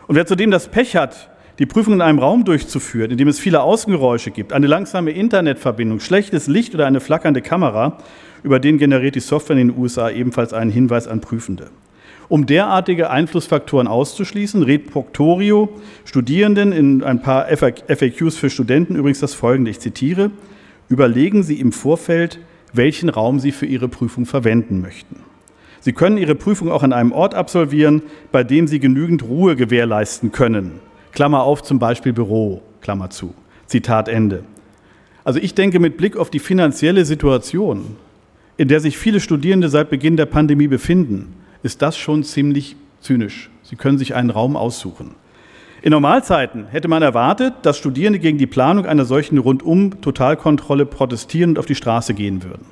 Und 0.07 0.15
wer 0.15 0.27
zudem 0.27 0.51
das 0.51 0.67
Pech 0.67 0.95
hat, 0.95 1.29
die 1.57 1.65
Prüfung 1.65 1.95
in 1.95 2.01
einem 2.01 2.19
Raum 2.19 2.43
durchzuführen, 2.43 3.11
in 3.11 3.17
dem 3.17 3.27
es 3.27 3.39
viele 3.39 3.61
Außengeräusche 3.61 4.31
gibt, 4.31 4.53
eine 4.53 4.67
langsame 4.67 5.11
Internetverbindung, 5.11 5.99
schlechtes 5.99 6.47
Licht 6.47 6.73
oder 6.75 6.85
eine 6.85 6.99
flackernde 6.99 7.41
Kamera, 7.41 7.97
über 8.43 8.59
den 8.59 8.77
generiert 8.77 9.15
die 9.15 9.19
Software 9.19 9.57
in 9.57 9.69
den 9.69 9.77
USA 9.77 10.09
ebenfalls 10.09 10.53
einen 10.53 10.71
Hinweis 10.71 11.07
an 11.07 11.21
Prüfende. 11.21 11.69
Um 12.27 12.45
derartige 12.45 13.09
Einflussfaktoren 13.09 13.87
auszuschließen, 13.87 14.63
rät 14.63 14.89
Proctorio 14.89 15.69
Studierenden 16.05 16.71
in 16.71 17.03
ein 17.03 17.21
paar 17.21 17.47
FAQs 17.47 18.37
für 18.37 18.49
Studenten 18.49 18.95
übrigens 18.95 19.19
das 19.19 19.33
folgende, 19.33 19.71
ich 19.71 19.79
zitiere, 19.79 20.31
überlegen 20.87 21.43
Sie 21.43 21.59
im 21.59 21.71
Vorfeld, 21.71 22.39
welchen 22.73 23.09
Raum 23.09 23.39
Sie 23.39 23.51
für 23.51 23.65
Ihre 23.65 23.89
Prüfung 23.89 24.25
verwenden 24.25 24.81
möchten. 24.81 25.17
Sie 25.81 25.93
können 25.93 26.17
Ihre 26.17 26.35
Prüfung 26.35 26.71
auch 26.71 26.83
an 26.83 26.93
einem 26.93 27.11
Ort 27.11 27.33
absolvieren, 27.33 28.03
bei 28.31 28.43
dem 28.43 28.67
Sie 28.67 28.79
genügend 28.79 29.23
Ruhe 29.23 29.55
gewährleisten 29.55 30.31
können. 30.31 30.79
Klammer 31.11 31.43
auf, 31.43 31.63
zum 31.63 31.79
Beispiel 31.79 32.13
Büro, 32.13 32.61
Klammer 32.81 33.09
zu. 33.09 33.33
Zitat 33.65 34.07
Ende. 34.07 34.43
Also 35.23 35.39
ich 35.39 35.53
denke 35.53 35.79
mit 35.79 35.97
Blick 35.97 36.17
auf 36.17 36.29
die 36.29 36.39
finanzielle 36.39 37.05
Situation, 37.05 37.95
in 38.57 38.67
der 38.67 38.79
sich 38.79 38.97
viele 38.97 39.19
Studierende 39.19 39.69
seit 39.69 39.89
Beginn 39.89 40.17
der 40.17 40.25
Pandemie 40.25 40.67
befinden, 40.67 41.33
ist 41.63 41.81
das 41.81 41.97
schon 41.97 42.23
ziemlich 42.23 42.75
zynisch. 43.01 43.49
Sie 43.63 43.75
können 43.75 43.97
sich 43.97 44.15
einen 44.15 44.29
Raum 44.29 44.55
aussuchen. 44.55 45.15
In 45.81 45.91
Normalzeiten 45.91 46.67
hätte 46.67 46.87
man 46.87 47.01
erwartet, 47.01 47.53
dass 47.63 47.77
Studierende 47.77 48.19
gegen 48.19 48.37
die 48.37 48.45
Planung 48.45 48.85
einer 48.85 49.05
solchen 49.05 49.39
Rundum-Totalkontrolle 49.39 50.85
protestieren 50.85 51.51
und 51.51 51.59
auf 51.59 51.65
die 51.65 51.75
Straße 51.75 52.13
gehen 52.13 52.43
würden. 52.43 52.65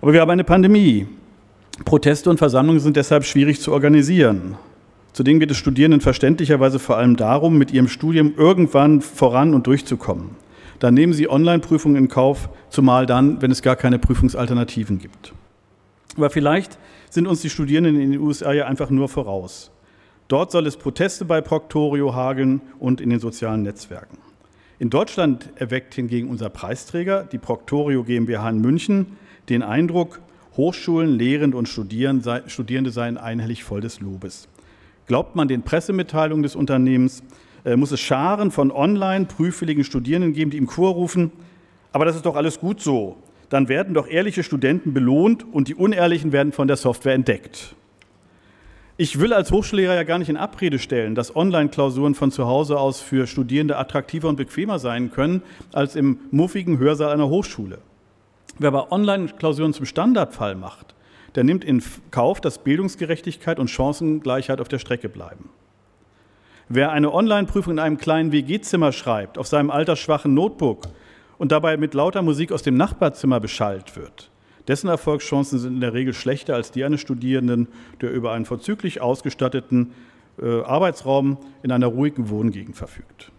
Aber 0.00 0.12
wir 0.12 0.20
haben 0.20 0.30
eine 0.30 0.44
Pandemie. 0.44 1.06
Proteste 1.84 2.28
und 2.28 2.38
Versammlungen 2.38 2.80
sind 2.80 2.96
deshalb 2.96 3.24
schwierig 3.24 3.60
zu 3.60 3.72
organisieren. 3.72 4.56
Zudem 5.12 5.38
geht 5.38 5.50
es 5.50 5.56
Studierenden 5.56 6.00
verständlicherweise 6.00 6.78
vor 6.78 6.96
allem 6.96 7.16
darum, 7.16 7.56
mit 7.56 7.72
ihrem 7.72 7.88
Studium 7.88 8.34
irgendwann 8.36 9.00
voran 9.00 9.54
und 9.54 9.66
durchzukommen. 9.66 10.30
Dann 10.78 10.94
nehmen 10.94 11.12
sie 11.12 11.30
Online-Prüfungen 11.30 11.96
in 11.96 12.08
Kauf, 12.08 12.48
zumal 12.68 13.06
dann, 13.06 13.40
wenn 13.40 13.50
es 13.50 13.62
gar 13.62 13.76
keine 13.76 13.98
Prüfungsalternativen 13.98 14.98
gibt. 14.98 15.32
Aber 16.16 16.30
vielleicht 16.30 16.78
sind 17.10 17.26
uns 17.26 17.40
die 17.40 17.50
Studierenden 17.50 18.00
in 18.00 18.12
den 18.12 18.20
USA 18.20 18.52
ja 18.52 18.66
einfach 18.66 18.90
nur 18.90 19.08
voraus. 19.08 19.70
Dort 20.28 20.50
soll 20.50 20.66
es 20.66 20.76
Proteste 20.76 21.24
bei 21.24 21.40
Proctorio 21.40 22.14
hageln 22.14 22.60
und 22.78 23.00
in 23.00 23.10
den 23.10 23.20
sozialen 23.20 23.62
Netzwerken. 23.62 24.18
In 24.78 24.90
Deutschland 24.90 25.50
erweckt 25.54 25.94
hingegen 25.94 26.28
unser 26.28 26.50
Preisträger, 26.50 27.24
die 27.24 27.38
Proctorio 27.38 28.04
GmbH 28.04 28.50
in 28.50 28.60
München, 28.60 29.16
den 29.48 29.62
Eindruck, 29.62 30.20
Hochschulen, 30.56 31.18
Lehrende 31.18 31.56
und 31.56 31.68
Studierende 31.68 32.90
seien 32.90 33.18
einhellig 33.18 33.62
voll 33.62 33.80
des 33.80 34.00
Lobes. 34.00 34.48
Glaubt 35.06 35.36
man 35.36 35.48
den 35.48 35.62
Pressemitteilungen 35.62 36.42
des 36.42 36.56
Unternehmens, 36.56 37.22
äh, 37.64 37.76
muss 37.76 37.92
es 37.92 38.00
Scharen 38.00 38.50
von 38.50 38.70
online 38.70 39.26
prüfwilligen 39.26 39.84
Studierenden 39.84 40.32
geben, 40.32 40.50
die 40.50 40.56
im 40.56 40.66
Chor 40.66 40.92
rufen, 40.92 41.30
aber 41.92 42.04
das 42.04 42.16
ist 42.16 42.26
doch 42.26 42.36
alles 42.36 42.58
gut 42.58 42.80
so. 42.80 43.16
Dann 43.48 43.68
werden 43.68 43.94
doch 43.94 44.08
ehrliche 44.08 44.42
Studenten 44.42 44.92
belohnt 44.92 45.44
und 45.52 45.68
die 45.68 45.74
Unehrlichen 45.74 46.32
werden 46.32 46.52
von 46.52 46.68
der 46.68 46.76
Software 46.76 47.14
entdeckt. 47.14 47.74
Ich 48.98 49.20
will 49.20 49.34
als 49.34 49.52
Hochschullehrer 49.52 49.94
ja 49.94 50.04
gar 50.04 50.18
nicht 50.18 50.30
in 50.30 50.38
Abrede 50.38 50.78
stellen, 50.78 51.14
dass 51.14 51.36
Online-Klausuren 51.36 52.14
von 52.14 52.30
zu 52.30 52.46
Hause 52.46 52.78
aus 52.78 53.02
für 53.02 53.26
Studierende 53.26 53.76
attraktiver 53.76 54.28
und 54.28 54.36
bequemer 54.36 54.78
sein 54.78 55.10
können 55.10 55.42
als 55.74 55.96
im 55.96 56.18
muffigen 56.30 56.78
Hörsaal 56.78 57.12
einer 57.12 57.28
Hochschule. 57.28 57.78
Wer 58.58 58.68
aber 58.68 58.90
Online-Klausuren 58.92 59.74
zum 59.74 59.84
Standardfall 59.84 60.54
macht, 60.54 60.94
der 61.34 61.44
nimmt 61.44 61.62
in 61.62 61.82
Kauf, 62.10 62.40
dass 62.40 62.64
Bildungsgerechtigkeit 62.64 63.58
und 63.58 63.68
Chancengleichheit 63.68 64.62
auf 64.62 64.68
der 64.68 64.78
Strecke 64.78 65.10
bleiben. 65.10 65.50
Wer 66.70 66.90
eine 66.90 67.12
Online-Prüfung 67.12 67.74
in 67.74 67.78
einem 67.78 67.98
kleinen 67.98 68.32
WG-Zimmer 68.32 68.92
schreibt, 68.92 69.36
auf 69.36 69.46
seinem 69.46 69.70
altersschwachen 69.70 70.32
Notebook 70.32 70.88
und 71.38 71.52
dabei 71.52 71.76
mit 71.76 71.94
lauter 71.94 72.22
Musik 72.22 72.52
aus 72.52 72.62
dem 72.62 72.76
Nachbarzimmer 72.76 73.40
beschallt 73.40 73.96
wird, 73.96 74.30
dessen 74.68 74.88
Erfolgschancen 74.88 75.58
sind 75.58 75.74
in 75.74 75.80
der 75.80 75.94
Regel 75.94 76.14
schlechter 76.14 76.54
als 76.54 76.70
die 76.70 76.84
eines 76.84 77.00
Studierenden, 77.00 77.68
der 78.00 78.12
über 78.12 78.32
einen 78.32 78.44
vorzüglich 78.44 79.00
ausgestatteten 79.00 79.92
äh, 80.40 80.62
Arbeitsraum 80.62 81.38
in 81.62 81.72
einer 81.72 81.86
ruhigen 81.86 82.28
Wohngegend 82.28 82.76
verfügt. 82.76 83.32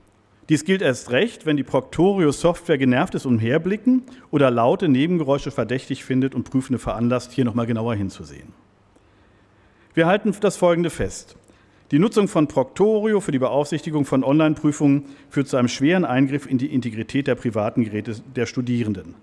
Dies 0.49 0.63
gilt 0.63 0.81
erst 0.81 1.11
recht, 1.11 1.45
wenn 1.45 1.57
die 1.57 1.63
Proctorio-Software 1.63 2.77
genervtes 2.77 3.25
Umherblicken 3.25 4.03
oder 4.31 4.49
laute 4.49 4.87
Nebengeräusche 4.87 5.51
verdächtig 5.51 6.05
findet 6.05 6.33
und 6.33 6.49
Prüfende 6.49 6.79
veranlasst, 6.79 7.33
hier 7.33 7.43
nochmal 7.43 7.65
genauer 7.65 7.95
hinzusehen. 7.95 8.53
Wir 9.93 10.07
halten 10.07 10.33
das 10.39 10.55
Folgende 10.55 10.89
fest. 10.89 11.35
Die 11.91 11.99
Nutzung 11.99 12.27
von 12.27 12.47
Proctorio 12.47 13.21
für 13.21 13.31
die 13.31 13.39
Beaufsichtigung 13.39 14.03
von 14.03 14.25
Online-Prüfungen 14.25 15.05
führt 15.29 15.47
zu 15.47 15.55
einem 15.55 15.69
schweren 15.69 16.03
Eingriff 16.03 16.45
in 16.45 16.57
die 16.57 16.73
Integrität 16.73 17.27
der 17.27 17.35
privaten 17.35 17.85
Geräte 17.85 18.15
der 18.35 18.45
Studierenden. 18.45 19.15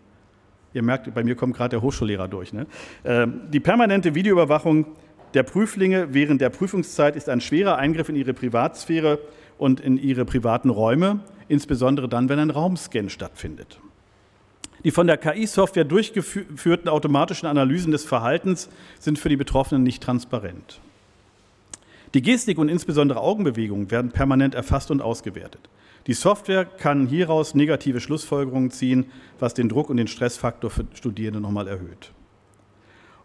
Ihr 0.72 0.82
merkt, 0.82 1.12
bei 1.12 1.22
mir 1.22 1.34
kommt 1.34 1.54
gerade 1.54 1.70
der 1.70 1.82
Hochschullehrer 1.82 2.26
durch. 2.26 2.54
Ne? 2.54 2.66
Ähm, 3.04 3.42
die 3.52 3.60
permanente 3.60 4.14
Videoüberwachung 4.14 4.86
der 5.34 5.42
Prüflinge 5.42 6.14
während 6.14 6.40
der 6.40 6.48
Prüfungszeit 6.48 7.16
ist 7.16 7.28
ein 7.28 7.42
schwerer 7.42 7.76
Eingriff 7.76 8.08
in 8.08 8.16
ihre 8.16 8.32
Privatsphäre 8.32 9.18
und 9.58 9.80
in 9.80 9.98
ihre 9.98 10.24
privaten 10.24 10.70
Räume, 10.70 11.20
insbesondere 11.48 12.08
dann, 12.08 12.30
wenn 12.30 12.38
ein 12.38 12.50
Raumscan 12.50 13.10
stattfindet. 13.10 13.78
Die 14.84 14.90
von 14.90 15.06
der 15.06 15.18
KI-Software 15.18 15.84
durchgeführten 15.84 16.88
automatischen 16.88 17.46
Analysen 17.46 17.92
des 17.92 18.04
Verhaltens 18.04 18.70
sind 18.98 19.18
für 19.18 19.28
die 19.28 19.36
Betroffenen 19.36 19.82
nicht 19.82 20.02
transparent. 20.02 20.80
Die 22.14 22.22
Gestik 22.22 22.58
und 22.58 22.68
insbesondere 22.68 23.20
Augenbewegungen 23.20 23.90
werden 23.90 24.12
permanent 24.12 24.54
erfasst 24.54 24.90
und 24.92 25.02
ausgewertet. 25.02 25.68
Die 26.06 26.12
Software 26.12 26.64
kann 26.64 27.06
hieraus 27.06 27.54
negative 27.54 28.00
Schlussfolgerungen 28.00 28.70
ziehen, 28.70 29.06
was 29.40 29.54
den 29.54 29.68
Druck 29.68 29.90
und 29.90 29.96
den 29.96 30.06
Stressfaktor 30.06 30.70
für 30.70 30.84
Studierende 30.94 31.40
nochmal 31.40 31.66
erhöht. 31.66 32.12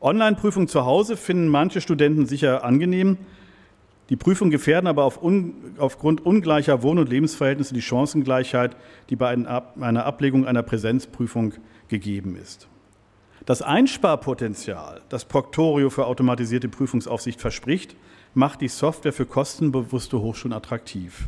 Online-Prüfungen 0.01 0.67
zu 0.67 0.85
Hause 0.85 1.17
finden 1.17 1.49
manche 1.49 1.81
Studenten 1.81 2.25
sicher 2.25 2.63
angenehm, 2.63 3.17
die 4.09 4.15
Prüfungen 4.15 4.49
gefährden 4.49 4.87
aber 4.87 5.03
auf 5.03 5.21
un, 5.21 5.53
aufgrund 5.77 6.25
ungleicher 6.25 6.81
Wohn- 6.81 6.97
und 6.97 7.09
Lebensverhältnisse 7.09 7.75
die 7.75 7.81
Chancengleichheit, 7.83 8.75
die 9.11 9.15
bei 9.15 9.29
einer 9.29 10.05
Ablegung 10.05 10.47
einer 10.47 10.63
Präsenzprüfung 10.63 11.53
gegeben 11.89 12.35
ist. 12.35 12.67
Das 13.45 13.61
Einsparpotenzial, 13.61 15.01
das 15.09 15.25
Proctorio 15.25 15.91
für 15.91 16.07
automatisierte 16.07 16.69
Prüfungsaufsicht 16.69 17.39
verspricht, 17.39 17.95
macht 18.39 18.61
die 18.61 18.69
Software 18.69 19.13
für 19.13 19.25
kostenbewusste 19.25 20.19
Hochschulen 20.21 20.53
attraktiv. 20.53 21.27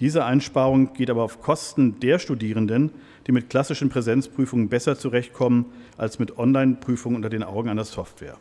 Diese 0.00 0.24
Einsparung 0.24 0.94
geht 0.94 1.10
aber 1.10 1.22
auf 1.22 1.42
Kosten 1.42 2.00
der 2.00 2.18
Studierenden, 2.18 2.90
die 3.26 3.32
mit 3.32 3.50
klassischen 3.50 3.90
Präsenzprüfungen 3.90 4.70
besser 4.70 4.98
zurechtkommen 4.98 5.66
als 5.98 6.18
mit 6.18 6.38
Online-Prüfungen 6.38 7.16
unter 7.16 7.28
den 7.28 7.42
Augen 7.42 7.68
einer 7.68 7.84
Software. 7.84 8.38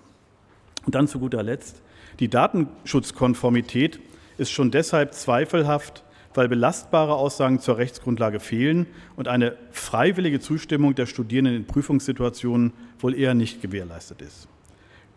Und 0.86 0.96
dann 0.96 1.10
zu 1.10 1.20
guter 1.20 1.44
Letzt, 1.44 1.82
die 2.22 2.30
Datenschutzkonformität 2.30 4.00
ist 4.38 4.52
schon 4.52 4.72
deshalb 4.72 5.14
zweifelhaft, 5.14 6.04
weil 6.34 6.48
belastbare 6.48 7.16
Aussagen 7.16 7.60
zur 7.60 7.78
Rechtsgrundlage 7.78 8.40
fehlen 8.40 8.86
und 9.18 9.28
eine 9.28 9.58
freiwillige 9.72 10.40
Zustimmung 10.40 10.96
der 10.96 11.08
Studierenden 11.08 11.56
in 11.56 11.66
Prüfungssituationen 11.66 12.72
wohl 13.00 13.16
eher 13.16 13.34
nicht 13.34 13.62
gewährleistet 13.62 14.22
ist. 14.22 14.48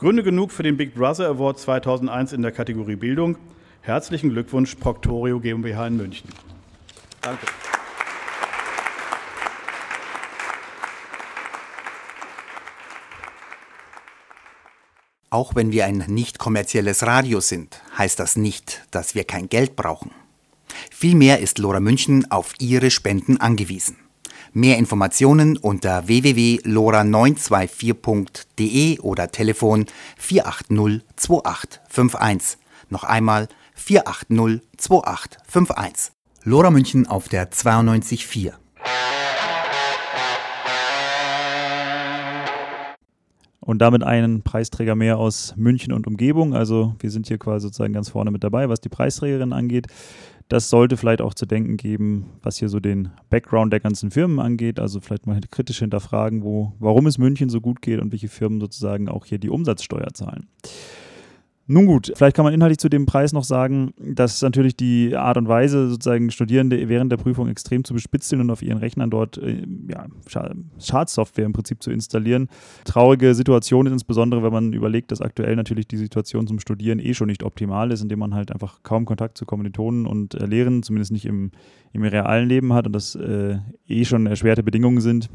Gründe 0.00 0.22
genug 0.22 0.50
für 0.50 0.62
den 0.62 0.78
Big 0.78 0.94
Brother 0.94 1.28
Award 1.28 1.58
2001 1.58 2.32
in 2.32 2.40
der 2.40 2.52
Kategorie 2.52 2.96
Bildung. 2.96 3.36
Herzlichen 3.82 4.30
Glückwunsch, 4.30 4.74
Proctorio 4.76 5.40
GmbH 5.40 5.88
in 5.88 5.98
München. 5.98 6.30
Danke. 7.20 7.44
Auch 15.28 15.54
wenn 15.54 15.70
wir 15.70 15.84
ein 15.84 15.98
nicht 16.08 16.38
kommerzielles 16.38 17.06
Radio 17.06 17.40
sind, 17.40 17.82
heißt 17.98 18.18
das 18.18 18.36
nicht, 18.36 18.86
dass 18.90 19.14
wir 19.14 19.24
kein 19.24 19.50
Geld 19.50 19.76
brauchen. 19.76 20.12
Vielmehr 20.90 21.40
ist 21.40 21.58
Lora 21.58 21.80
München 21.80 22.30
auf 22.30 22.54
Ihre 22.58 22.90
Spenden 22.90 23.38
angewiesen. 23.38 23.98
Mehr 24.52 24.78
Informationen 24.78 25.56
unter 25.56 26.08
www.lora924.de 26.08 28.98
oder 28.98 29.30
Telefon 29.30 29.86
480 30.18 31.02
2851. 31.14 32.58
Noch 32.88 33.04
einmal 33.04 33.46
480 33.74 34.60
2851. 34.76 36.12
Lora 36.42 36.72
München 36.72 37.06
auf 37.06 37.28
der 37.28 37.44
924. 37.44 38.54
und 43.60 43.78
damit 43.78 44.02
einen 44.02 44.42
Preisträger 44.42 44.96
mehr 44.96 45.18
aus 45.18 45.54
München 45.56 45.92
und 45.92 46.08
Umgebung. 46.08 46.54
Also 46.54 46.96
wir 46.98 47.10
sind 47.10 47.28
hier 47.28 47.38
quasi 47.38 47.68
sozusagen 47.68 47.92
ganz 47.92 48.08
vorne 48.08 48.32
mit 48.32 48.42
dabei, 48.42 48.68
was 48.68 48.80
die 48.80 48.88
Preisträgerin 48.88 49.52
angeht. 49.52 49.86
Das 50.50 50.68
sollte 50.68 50.96
vielleicht 50.96 51.20
auch 51.20 51.32
zu 51.32 51.46
denken 51.46 51.76
geben, 51.76 52.26
was 52.42 52.58
hier 52.58 52.68
so 52.68 52.80
den 52.80 53.10
Background 53.30 53.72
der 53.72 53.78
ganzen 53.78 54.10
Firmen 54.10 54.40
angeht. 54.40 54.80
Also 54.80 55.00
vielleicht 55.00 55.28
mal 55.28 55.40
kritisch 55.48 55.78
hinterfragen, 55.78 56.42
wo, 56.42 56.72
warum 56.80 57.06
es 57.06 57.18
München 57.18 57.48
so 57.48 57.60
gut 57.60 57.80
geht 57.80 58.00
und 58.00 58.10
welche 58.10 58.26
Firmen 58.26 58.60
sozusagen 58.60 59.08
auch 59.08 59.26
hier 59.26 59.38
die 59.38 59.48
Umsatzsteuer 59.48 60.08
zahlen. 60.12 60.48
Nun 61.72 61.86
gut, 61.86 62.10
vielleicht 62.16 62.34
kann 62.34 62.44
man 62.44 62.52
inhaltlich 62.52 62.78
zu 62.78 62.88
dem 62.88 63.06
Preis 63.06 63.32
noch 63.32 63.44
sagen, 63.44 63.92
dass 63.96 64.42
natürlich 64.42 64.74
die 64.74 65.14
Art 65.14 65.36
und 65.36 65.46
Weise, 65.46 65.88
sozusagen 65.88 66.32
Studierende 66.32 66.88
während 66.88 67.12
der 67.12 67.16
Prüfung 67.16 67.46
extrem 67.46 67.84
zu 67.84 67.94
bespitzeln 67.94 68.40
und 68.40 68.50
auf 68.50 68.60
ihren 68.60 68.78
Rechnern 68.78 69.08
dort 69.08 69.38
äh, 69.38 69.64
ja, 69.88 70.08
Schadsoftware 70.80 71.46
im 71.46 71.52
Prinzip 71.52 71.80
zu 71.80 71.92
installieren. 71.92 72.48
Traurige 72.82 73.36
Situation 73.36 73.86
ist 73.86 73.92
insbesondere, 73.92 74.42
wenn 74.42 74.52
man 74.52 74.72
überlegt, 74.72 75.12
dass 75.12 75.20
aktuell 75.20 75.54
natürlich 75.54 75.86
die 75.86 75.96
Situation 75.96 76.48
zum 76.48 76.58
Studieren 76.58 76.98
eh 76.98 77.14
schon 77.14 77.28
nicht 77.28 77.44
optimal 77.44 77.92
ist, 77.92 78.02
indem 78.02 78.18
man 78.18 78.34
halt 78.34 78.50
einfach 78.50 78.82
kaum 78.82 79.04
Kontakt 79.04 79.38
zu 79.38 79.46
Kommilitonen 79.46 80.06
und 80.06 80.34
äh, 80.34 80.46
Lehrern, 80.46 80.82
zumindest 80.82 81.12
nicht 81.12 81.24
im, 81.24 81.52
im 81.92 82.02
realen 82.02 82.48
Leben 82.48 82.72
hat 82.72 82.88
und 82.88 82.94
das 82.94 83.14
äh, 83.14 83.58
eh 83.86 84.04
schon 84.04 84.26
erschwerte 84.26 84.64
Bedingungen 84.64 85.00
sind, 85.00 85.30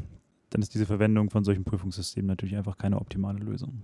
dann 0.50 0.60
ist 0.60 0.74
diese 0.74 0.84
Verwendung 0.84 1.30
von 1.30 1.44
solchen 1.44 1.64
Prüfungssystemen 1.64 2.26
natürlich 2.26 2.58
einfach 2.58 2.76
keine 2.76 3.00
optimale 3.00 3.38
Lösung 3.38 3.80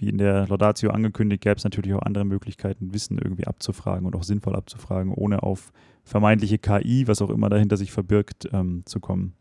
wie 0.00 0.08
in 0.08 0.18
der 0.18 0.46
Laudatio 0.48 0.90
angekündigt, 0.90 1.42
gäbe 1.42 1.56
es 1.56 1.64
natürlich 1.64 1.94
auch 1.94 2.02
andere 2.02 2.24
Möglichkeiten, 2.24 2.94
Wissen 2.94 3.18
irgendwie 3.18 3.46
abzufragen 3.46 4.06
und 4.06 4.16
auch 4.16 4.22
sinnvoll 4.22 4.56
abzufragen, 4.56 5.12
ohne 5.12 5.42
auf 5.42 5.72
vermeintliche 6.04 6.58
KI, 6.58 7.06
was 7.06 7.22
auch 7.22 7.30
immer 7.30 7.48
dahinter 7.48 7.76
sich 7.76 7.92
verbirgt, 7.92 8.48
ähm, 8.52 8.82
zu 8.86 9.00
kommen. 9.00 9.34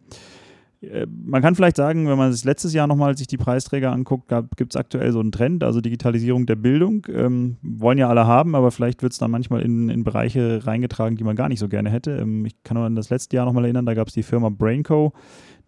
Äh, 0.81 1.07
man 1.07 1.41
kann 1.41 1.55
vielleicht 1.55 1.77
sagen, 1.77 2.07
wenn 2.07 2.17
man 2.17 2.31
sich 2.31 2.43
letztes 2.45 2.73
Jahr 2.73 2.87
nochmal 2.87 3.17
sich 3.17 3.27
die 3.27 3.37
Preisträger 3.37 3.91
anguckt, 3.91 4.31
gibt 4.55 4.73
es 4.73 4.79
aktuell 4.79 5.11
so 5.11 5.19
einen 5.19 5.31
Trend, 5.31 5.63
also 5.63 5.81
Digitalisierung 5.81 6.45
der 6.45 6.55
Bildung. 6.55 7.05
Ähm, 7.13 7.57
wollen 7.61 7.97
ja 7.97 8.09
alle 8.09 8.27
haben, 8.27 8.55
aber 8.55 8.71
vielleicht 8.71 9.01
wird 9.01 9.13
es 9.13 9.19
dann 9.19 9.31
manchmal 9.31 9.61
in, 9.61 9.89
in, 9.89 10.03
Bereiche 10.03 10.65
reingetragen, 10.65 11.17
die 11.17 11.23
man 11.23 11.35
gar 11.35 11.49
nicht 11.49 11.59
so 11.59 11.67
gerne 11.67 11.89
hätte. 11.89 12.11
Ähm, 12.17 12.45
ich 12.45 12.63
kann 12.63 12.75
nur 12.75 12.85
an 12.85 12.95
das 12.95 13.09
letzte 13.09 13.35
Jahr 13.35 13.45
nochmal 13.45 13.65
erinnern, 13.65 13.85
da 13.85 13.93
gab 13.93 14.07
es 14.07 14.13
die 14.13 14.23
Firma 14.23 14.49
Brainco, 14.49 15.13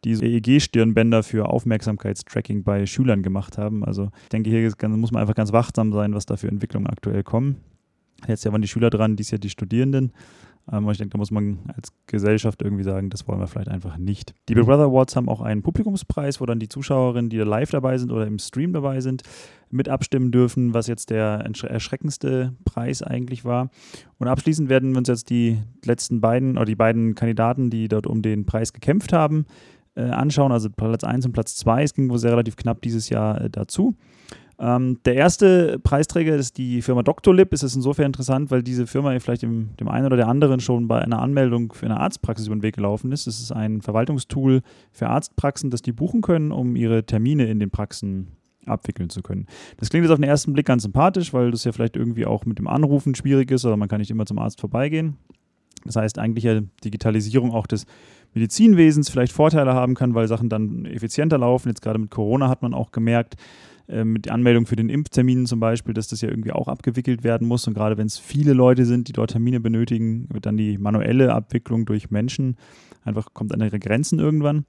die 0.04 0.14
EEG-Stirnbänder 0.14 1.24
für 1.24 1.50
Aufmerksamkeitstracking 1.50 2.64
bei 2.64 2.86
Schülern 2.86 3.22
gemacht 3.22 3.58
haben. 3.58 3.84
Also 3.86 4.10
ich 4.24 4.30
denke, 4.30 4.50
hier 4.50 4.72
muss 4.90 5.12
man 5.12 5.22
einfach 5.22 5.36
ganz 5.36 5.54
wachsam 5.54 5.94
sein, 5.94 6.14
was 6.14 6.26
da 6.26 6.38
für 6.38 6.48
Entwicklungen 6.48 6.88
aktuell 6.88 7.24
kommen. 7.24 7.58
Jetzt 8.28 8.46
ja 8.46 8.52
waren 8.52 8.62
die 8.62 8.68
Schüler 8.68 8.90
dran, 8.90 9.16
dies 9.16 9.32
ja 9.32 9.38
die 9.38 9.50
Studierenden. 9.50 10.12
Ähm, 10.72 10.88
ich 10.90 10.98
denke, 10.98 11.14
da 11.14 11.18
muss 11.18 11.32
man 11.32 11.60
als 11.76 11.92
Gesellschaft 12.08 12.62
irgendwie 12.62 12.84
sagen, 12.84 13.10
das 13.10 13.28
wollen 13.28 13.40
wir 13.40 13.48
vielleicht 13.48 13.70
einfach 13.70 13.98
nicht. 13.98 14.36
Die 14.50 14.54
Big 14.54 14.66
Brother 14.66 14.84
Awards 14.84 15.16
haben 15.16 15.30
auch 15.30 15.42
einen 15.42 15.64
Publikumspreis, 15.64 16.40
wo 16.40 16.46
dann 16.46 16.60
die 16.60 16.70
Zuschauerinnen, 16.70 17.30
die 17.30 17.38
da 17.38 17.44
live 17.44 17.72
dabei 17.72 17.98
sind 17.98 18.12
oder 18.12 18.28
im 18.28 18.40
Stream 18.40 18.74
dabei 18.74 19.02
sind, 19.02 19.24
mit 19.70 19.90
abstimmen 19.90 20.32
dürfen, 20.32 20.74
was 20.74 20.88
jetzt 20.88 21.10
der 21.10 21.46
erschreckendste 21.68 22.54
Preis 22.66 23.02
eigentlich 23.02 23.46
war. 23.46 23.70
Und 24.18 24.28
abschließend 24.28 24.70
werden 24.70 24.92
wir 24.92 25.00
uns 25.00 25.08
jetzt 25.08 25.30
die 25.30 25.60
letzten 25.86 26.22
beiden 26.22 26.58
oder 26.58 26.66
die 26.66 26.76
beiden 26.76 27.16
Kandidaten, 27.16 27.70
die 27.70 27.88
dort 27.88 28.06
um 28.06 28.22
den 28.22 28.46
Preis 28.46 28.74
gekämpft 28.74 29.14
haben, 29.14 29.46
anschauen, 30.10 30.52
also 30.52 30.70
Platz 30.70 31.04
1 31.04 31.26
und 31.26 31.32
Platz 31.32 31.56
2. 31.56 31.84
Es 31.84 31.94
ging 31.94 32.10
wohl 32.10 32.18
sehr 32.18 32.32
relativ 32.32 32.56
knapp 32.56 32.82
dieses 32.82 33.10
Jahr 33.10 33.42
äh, 33.42 33.50
dazu. 33.50 33.96
Ähm, 34.62 35.00
der 35.06 35.16
erste 35.16 35.80
Preisträger 35.80 36.36
ist 36.36 36.58
die 36.60 36.84
Firma 36.84 37.02
Doctolib. 37.02 37.52
Es 37.52 37.64
ist 37.64 37.76
insofern 37.76 38.06
interessant, 38.06 38.52
weil 38.52 38.62
diese 38.62 38.86
Firma 38.86 39.18
vielleicht 39.20 39.42
dem, 39.42 39.76
dem 39.80 39.88
einen 39.88 40.06
oder 40.06 40.18
der 40.18 40.28
anderen 40.28 40.60
schon 40.60 40.88
bei 40.88 41.00
einer 41.00 41.20
Anmeldung 41.20 41.74
für 41.74 41.88
eine 41.88 42.00
Arztpraxis 42.00 42.46
über 42.46 42.56
den 42.56 42.62
Weg 42.62 42.76
gelaufen 42.76 43.12
ist. 43.12 43.26
Es 43.26 43.40
ist 43.40 43.52
ein 43.52 43.82
Verwaltungstool 43.82 44.62
für 44.92 45.08
Arztpraxen, 45.08 45.72
das 45.72 45.82
die 45.82 45.94
buchen 45.94 46.22
können, 46.22 46.52
um 46.52 46.76
ihre 46.76 47.04
Termine 47.06 47.46
in 47.46 47.60
den 47.60 47.72
Praxen 47.72 48.38
abwickeln 48.68 49.10
zu 49.10 49.24
können. 49.24 49.48
Das 49.78 49.90
klingt 49.90 50.04
jetzt 50.04 50.12
auf 50.12 50.20
den 50.20 50.30
ersten 50.30 50.54
Blick 50.54 50.68
ganz 50.68 50.84
sympathisch, 50.84 51.34
weil 51.34 51.50
das 51.50 51.64
ja 51.64 51.72
vielleicht 51.72 51.98
irgendwie 51.98 52.28
auch 52.28 52.46
mit 52.46 52.60
dem 52.60 52.68
Anrufen 52.68 53.16
schwierig 53.16 53.50
ist 53.50 53.66
oder 53.66 53.78
man 53.78 53.90
kann 53.90 54.00
nicht 54.00 54.12
immer 54.12 54.28
zum 54.28 54.38
Arzt 54.38 54.62
vorbeigehen. 54.62 55.18
Das 55.86 55.96
heißt, 55.96 56.20
eigentlich 56.20 56.44
ja 56.44 56.62
Digitalisierung 56.84 57.52
auch 57.52 57.66
des 57.66 57.86
Medizinwesens 58.34 59.10
vielleicht 59.10 59.34
Vorteile 59.34 59.74
haben 59.74 59.96
kann, 59.96 60.14
weil 60.16 60.28
Sachen 60.28 60.50
dann 60.50 60.86
effizienter 60.86 61.38
laufen. 61.38 61.70
Jetzt 61.70 61.82
gerade 61.82 62.00
mit 62.00 62.12
Corona 62.12 62.48
hat 62.50 62.62
man 62.62 62.74
auch 62.74 62.92
gemerkt, 62.92 63.36
äh, 63.88 64.04
mit 64.04 64.26
der 64.26 64.34
Anmeldung 64.34 64.66
für 64.66 64.76
den 64.76 64.90
Impftermin 64.90 65.46
zum 65.46 65.60
Beispiel, 65.60 65.94
dass 65.94 66.08
das 66.08 66.22
ja 66.22 66.30
irgendwie 66.30 66.52
auch 66.52 66.68
abgewickelt 66.68 67.24
werden 67.24 67.48
muss. 67.48 67.68
Und 67.68 67.74
gerade 67.74 67.98
wenn 67.98 68.08
es 68.08 68.18
viele 68.18 68.54
Leute 68.54 68.86
sind, 68.86 69.08
die 69.08 69.14
dort 69.14 69.32
Termine 69.32 69.60
benötigen, 69.60 70.28
wird 70.32 70.46
dann 70.46 70.58
die 70.58 70.78
manuelle 70.78 71.34
Abwicklung 71.34 71.86
durch 71.86 72.12
Menschen 72.12 72.56
einfach 73.04 73.34
kommt 73.34 73.54
an 73.54 73.62
ihre 73.62 73.80
Grenzen 73.80 74.20
irgendwann. 74.20 74.66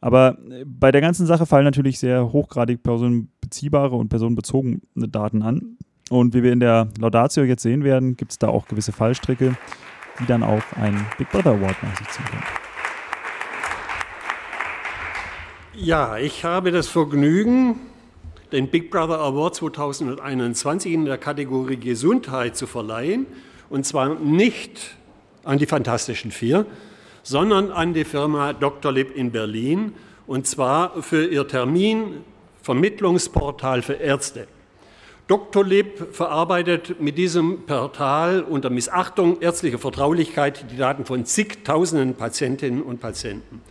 Aber 0.00 0.38
äh, 0.50 0.64
bei 0.66 0.92
der 0.92 1.00
ganzen 1.00 1.26
Sache 1.26 1.46
fallen 1.46 1.64
natürlich 1.64 1.98
sehr 1.98 2.32
hochgradig 2.32 2.82
personenbeziehbare 2.82 3.96
und 3.96 4.08
personenbezogene 4.08 4.80
Daten 4.94 5.42
an. 5.42 5.76
Und 6.10 6.34
wie 6.34 6.42
wir 6.42 6.52
in 6.52 6.60
der 6.60 6.88
Laudatio 6.98 7.44
jetzt 7.44 7.62
sehen 7.62 7.84
werden, 7.84 8.16
gibt 8.16 8.32
es 8.32 8.38
da 8.38 8.48
auch 8.48 8.68
gewisse 8.68 8.92
Fallstricke, 8.92 9.56
die 10.20 10.26
dann 10.26 10.42
auch 10.42 10.62
einen 10.76 11.06
Big 11.16 11.30
Brother 11.30 11.52
Award 11.52 11.82
nach 11.82 11.96
sich 11.96 12.08
ziehen 12.08 12.24
können. 12.26 12.61
Ja, 15.74 16.18
ich 16.18 16.44
habe 16.44 16.70
das 16.70 16.88
Vergnügen, 16.88 17.80
den 18.52 18.68
Big 18.68 18.90
Brother 18.90 19.20
Award 19.20 19.54
2021 19.54 20.92
in 20.92 21.06
der 21.06 21.16
Kategorie 21.16 21.78
Gesundheit 21.78 22.58
zu 22.58 22.66
verleihen. 22.66 23.24
Und 23.70 23.86
zwar 23.86 24.16
nicht 24.16 24.94
an 25.44 25.56
die 25.56 25.64
Fantastischen 25.64 26.30
Vier, 26.30 26.66
sondern 27.22 27.72
an 27.72 27.94
die 27.94 28.04
Firma 28.04 28.52
Dr. 28.52 28.92
Lib 28.92 29.16
in 29.16 29.30
Berlin. 29.30 29.94
Und 30.26 30.46
zwar 30.46 31.02
für 31.02 31.26
ihr 31.26 31.48
Terminvermittlungsportal 31.48 33.80
für 33.80 33.94
Ärzte. 33.94 34.48
Dr. 35.26 35.64
Lib 35.64 36.14
verarbeitet 36.14 37.00
mit 37.00 37.16
diesem 37.16 37.64
Portal 37.64 38.42
unter 38.42 38.68
Missachtung 38.68 39.40
ärztlicher 39.40 39.78
Vertraulichkeit 39.78 40.70
die 40.70 40.76
Daten 40.76 41.06
von 41.06 41.24
zigtausenden 41.24 42.14
Patientinnen 42.14 42.82
und 42.82 43.00
Patienten. 43.00 43.62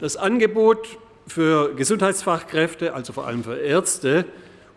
Das 0.00 0.16
Angebot 0.16 0.96
für 1.28 1.74
Gesundheitsfachkräfte, 1.74 2.94
also 2.94 3.12
vor 3.12 3.26
allem 3.26 3.44
für 3.44 3.56
Ärzte 3.56 4.24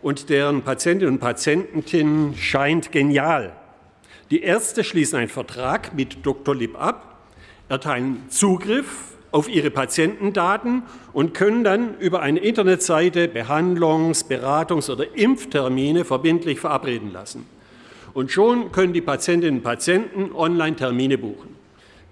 und 0.02 0.28
deren 0.28 0.62
Patientinnen 0.62 1.14
und 1.14 1.20
Patienten 1.20 2.34
scheint 2.36 2.92
genial. 2.92 3.52
Die 4.30 4.42
Ärzte 4.42 4.84
schließen 4.84 5.18
einen 5.18 5.28
Vertrag 5.28 5.94
mit 5.94 6.24
Dr. 6.24 6.54
Lipp 6.54 6.80
ab, 6.80 7.26
erteilen 7.68 8.22
Zugriff 8.28 9.12
auf 9.30 9.48
ihre 9.48 9.70
Patientendaten 9.70 10.82
und 11.12 11.34
können 11.34 11.64
dann 11.64 11.98
über 11.98 12.20
eine 12.20 12.40
Internetseite 12.40 13.28
Behandlungs-, 13.28 14.26
Beratungs- 14.28 14.90
oder 14.90 15.16
Impftermine 15.16 16.04
verbindlich 16.04 16.60
verabreden 16.60 17.12
lassen. 17.12 17.46
Und 18.14 18.30
schon 18.30 18.72
können 18.72 18.92
die 18.92 19.00
Patientinnen 19.00 19.58
und 19.58 19.62
Patienten 19.62 20.32
online 20.34 20.76
Termine 20.76 21.16
buchen. 21.16 21.61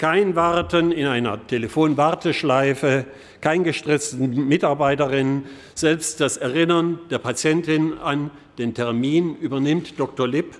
Kein 0.01 0.35
Warten 0.35 0.93
in 0.93 1.07
einer 1.07 1.47
Telefonwarteschleife, 1.47 3.05
kein 3.43 3.65
gestressten 3.65 4.49
Mitarbeiterin. 4.49 5.43
Selbst 5.75 6.23
das 6.23 6.39
Erinnern 6.39 7.01
der 7.11 7.19
Patientin 7.19 7.99
an 7.99 8.31
den 8.57 8.73
Termin 8.73 9.37
übernimmt 9.37 10.01
Dr. 10.01 10.27
Lipp. 10.27 10.57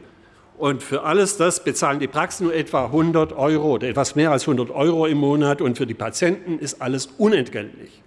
Und 0.59 0.83
für 0.83 1.05
alles 1.05 1.39
das 1.39 1.65
bezahlen 1.65 2.01
die 2.01 2.07
Praxen 2.07 2.49
nur 2.49 2.55
etwa 2.55 2.85
100 2.85 3.33
Euro 3.33 3.77
oder 3.77 3.89
etwas 3.89 4.15
mehr 4.15 4.31
als 4.31 4.43
100 4.43 4.69
Euro 4.73 5.07
im 5.07 5.17
Monat. 5.17 5.63
Und 5.63 5.79
für 5.79 5.87
die 5.87 5.95
Patienten 5.95 6.59
ist 6.59 6.83
alles 6.83 7.07
unentgeltlich. 7.07 8.03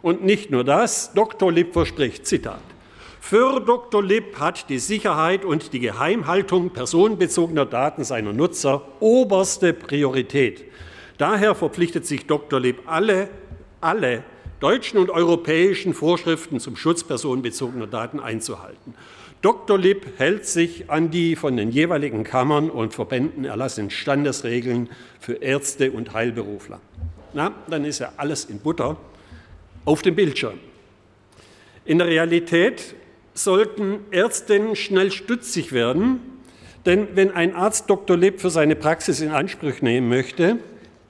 Und 0.00 0.24
nicht 0.24 0.50
nur 0.50 0.64
das, 0.64 1.12
Dr. 1.12 1.52
Lipp 1.52 1.74
verspricht, 1.74 2.26
Zitat, 2.26 2.62
für 3.20 3.60
Dr. 3.60 4.02
Lipp 4.02 4.40
hat 4.40 4.70
die 4.70 4.78
Sicherheit 4.78 5.44
und 5.44 5.74
die 5.74 5.80
Geheimhaltung 5.80 6.70
personenbezogener 6.70 7.66
Daten 7.66 8.02
seiner 8.02 8.32
Nutzer 8.32 8.80
oberste 8.98 9.74
Priorität. 9.74 10.69
Daher 11.20 11.54
verpflichtet 11.54 12.06
sich 12.06 12.26
Dr. 12.26 12.58
Lipp, 12.58 12.84
alle, 12.86 13.28
alle 13.82 14.24
deutschen 14.58 14.98
und 14.98 15.10
europäischen 15.10 15.92
Vorschriften 15.92 16.60
zum 16.60 16.76
Schutz 16.76 17.04
personenbezogener 17.04 17.86
Daten 17.86 18.20
einzuhalten. 18.20 18.94
Dr. 19.42 19.76
Lipp 19.76 20.06
hält 20.16 20.46
sich 20.46 20.88
an 20.88 21.10
die 21.10 21.36
von 21.36 21.58
den 21.58 21.72
jeweiligen 21.72 22.24
Kammern 22.24 22.70
und 22.70 22.94
Verbänden 22.94 23.44
erlassenen 23.44 23.90
Standesregeln 23.90 24.88
für 25.18 25.34
Ärzte 25.34 25.92
und 25.92 26.14
Heilberufler. 26.14 26.80
Na, 27.34 27.52
dann 27.68 27.84
ist 27.84 27.98
ja 27.98 28.14
alles 28.16 28.46
in 28.46 28.58
Butter 28.58 28.96
auf 29.84 30.00
dem 30.00 30.14
Bildschirm. 30.14 30.58
In 31.84 31.98
der 31.98 32.06
Realität 32.06 32.94
sollten 33.34 33.98
Ärztinnen 34.10 34.74
schnell 34.74 35.10
stutzig 35.10 35.72
werden, 35.72 36.20
denn 36.86 37.08
wenn 37.14 37.30
ein 37.30 37.54
Arzt 37.54 37.90
Dr. 37.90 38.16
Lipp 38.16 38.40
für 38.40 38.48
seine 38.48 38.74
Praxis 38.74 39.20
in 39.20 39.28
Anspruch 39.28 39.82
nehmen 39.82 40.08
möchte, 40.08 40.56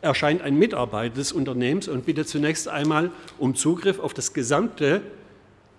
erscheint 0.02 0.42
ein 0.42 0.58
Mitarbeiter 0.58 1.16
des 1.16 1.32
Unternehmens 1.32 1.88
und 1.88 2.06
bittet 2.06 2.28
zunächst 2.28 2.68
einmal 2.68 3.10
um 3.38 3.54
Zugriff 3.54 3.98
auf 3.98 4.14
das 4.14 4.32
gesamte 4.32 5.02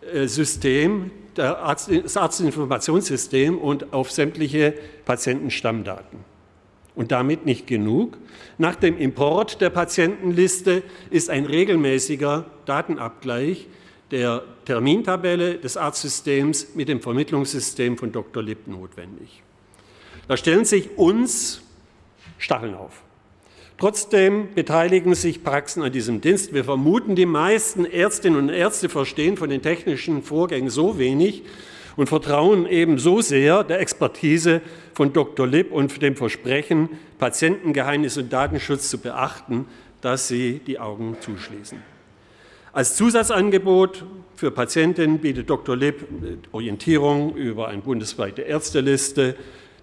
äh, 0.02 0.28
System, 0.28 1.12
das 1.36 2.18
Arztinformationssystem 2.18 3.58
und 3.58 3.94
auf 3.94 4.12
sämtliche 4.12 4.74
Patientenstammdaten. 5.06 6.20
Und 6.94 7.12
damit 7.12 7.46
nicht 7.46 7.68
genug. 7.68 8.18
Nach 8.58 8.76
dem 8.76 8.98
Import 8.98 9.62
der 9.62 9.70
Patientenliste 9.70 10.84
ist 11.10 11.30
ein 11.30 11.46
regelmäßiger 11.46 12.46
Datenabgleich 12.66 13.68
der 14.12 14.44
Termintabelle 14.66 15.56
des 15.56 15.78
Arztsystems 15.78 16.76
mit 16.76 16.90
dem 16.90 17.02
Vermittlungssystem 17.02 17.98
von 17.98 18.12
Dr. 18.12 18.44
Lipp 18.44 18.68
notwendig. 18.68 19.42
Da 20.28 20.36
stellen 20.36 20.66
sich 20.66 20.98
uns 20.98 21.62
Stacheln 22.38 22.76
auf. 22.76 23.04
Trotzdem 23.82 24.54
beteiligen 24.54 25.16
sich 25.16 25.44
Praxen 25.44 25.82
an 25.82 25.92
diesem 25.92 26.22
Dienst. 26.22 26.54
Wir 26.54 26.64
vermuten, 26.64 27.16
die 27.16 27.26
meisten 27.26 27.84
Ärztinnen 27.84 28.38
und 28.38 28.50
Ärzte 28.50 28.90
verstehen 28.90 29.38
von 29.38 29.50
den 29.50 29.64
technischen 29.64 30.22
Vorgängen 30.22 30.70
so 30.70 31.00
wenig 31.00 31.42
und 31.96 32.06
vertrauen 32.06 32.68
eben 32.68 33.00
so 33.00 33.22
sehr 33.22 33.64
der 33.64 33.80
Expertise 33.80 34.62
von 34.94 35.14
Dr. 35.14 35.48
Lipp 35.48 35.72
und 35.72 36.00
dem 36.00 36.16
Versprechen, 36.16 36.90
Patientengeheimnis 37.18 38.18
und 38.18 38.32
Datenschutz 38.32 38.88
zu 38.88 39.00
beachten, 39.00 39.66
dass 40.02 40.28
sie 40.28 40.62
die 40.68 40.78
Augen 40.78 41.18
zuschließen. 41.20 41.80
Als 42.74 42.96
Zusatzangebot 42.96 44.06
für 44.36 44.52
Patientinnen 44.52 45.18
bietet 45.18 45.50
Dr. 45.50 45.76
Lipp 45.76 46.08
Orientierung 46.52 47.36
über 47.36 47.70
eine 47.70 47.82
bundesweite 47.82 48.44
Ärzteliste, 48.44 49.36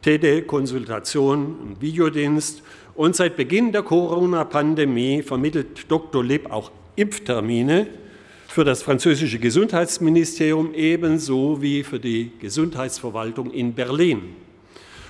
Telekonsultation 0.03 1.77
Videodienst 1.81 2.63
und 2.99 3.15
seit 3.15 3.37
Beginn 3.37 3.71
der 3.71 3.85
Corona-Pandemie 3.85 5.23
vermittelt 5.23 5.89
Dr. 5.89 6.25
Lipp 6.25 6.51
auch 6.51 6.73
Impftermine 6.97 7.87
für 8.49 8.65
das 8.65 8.83
französische 8.83 9.39
Gesundheitsministerium 9.39 10.75
ebenso 10.75 11.63
wie 11.63 11.85
für 11.85 12.01
die 12.01 12.33
Gesundheitsverwaltung 12.41 13.53
in 13.53 13.75
Berlin. 13.75 14.35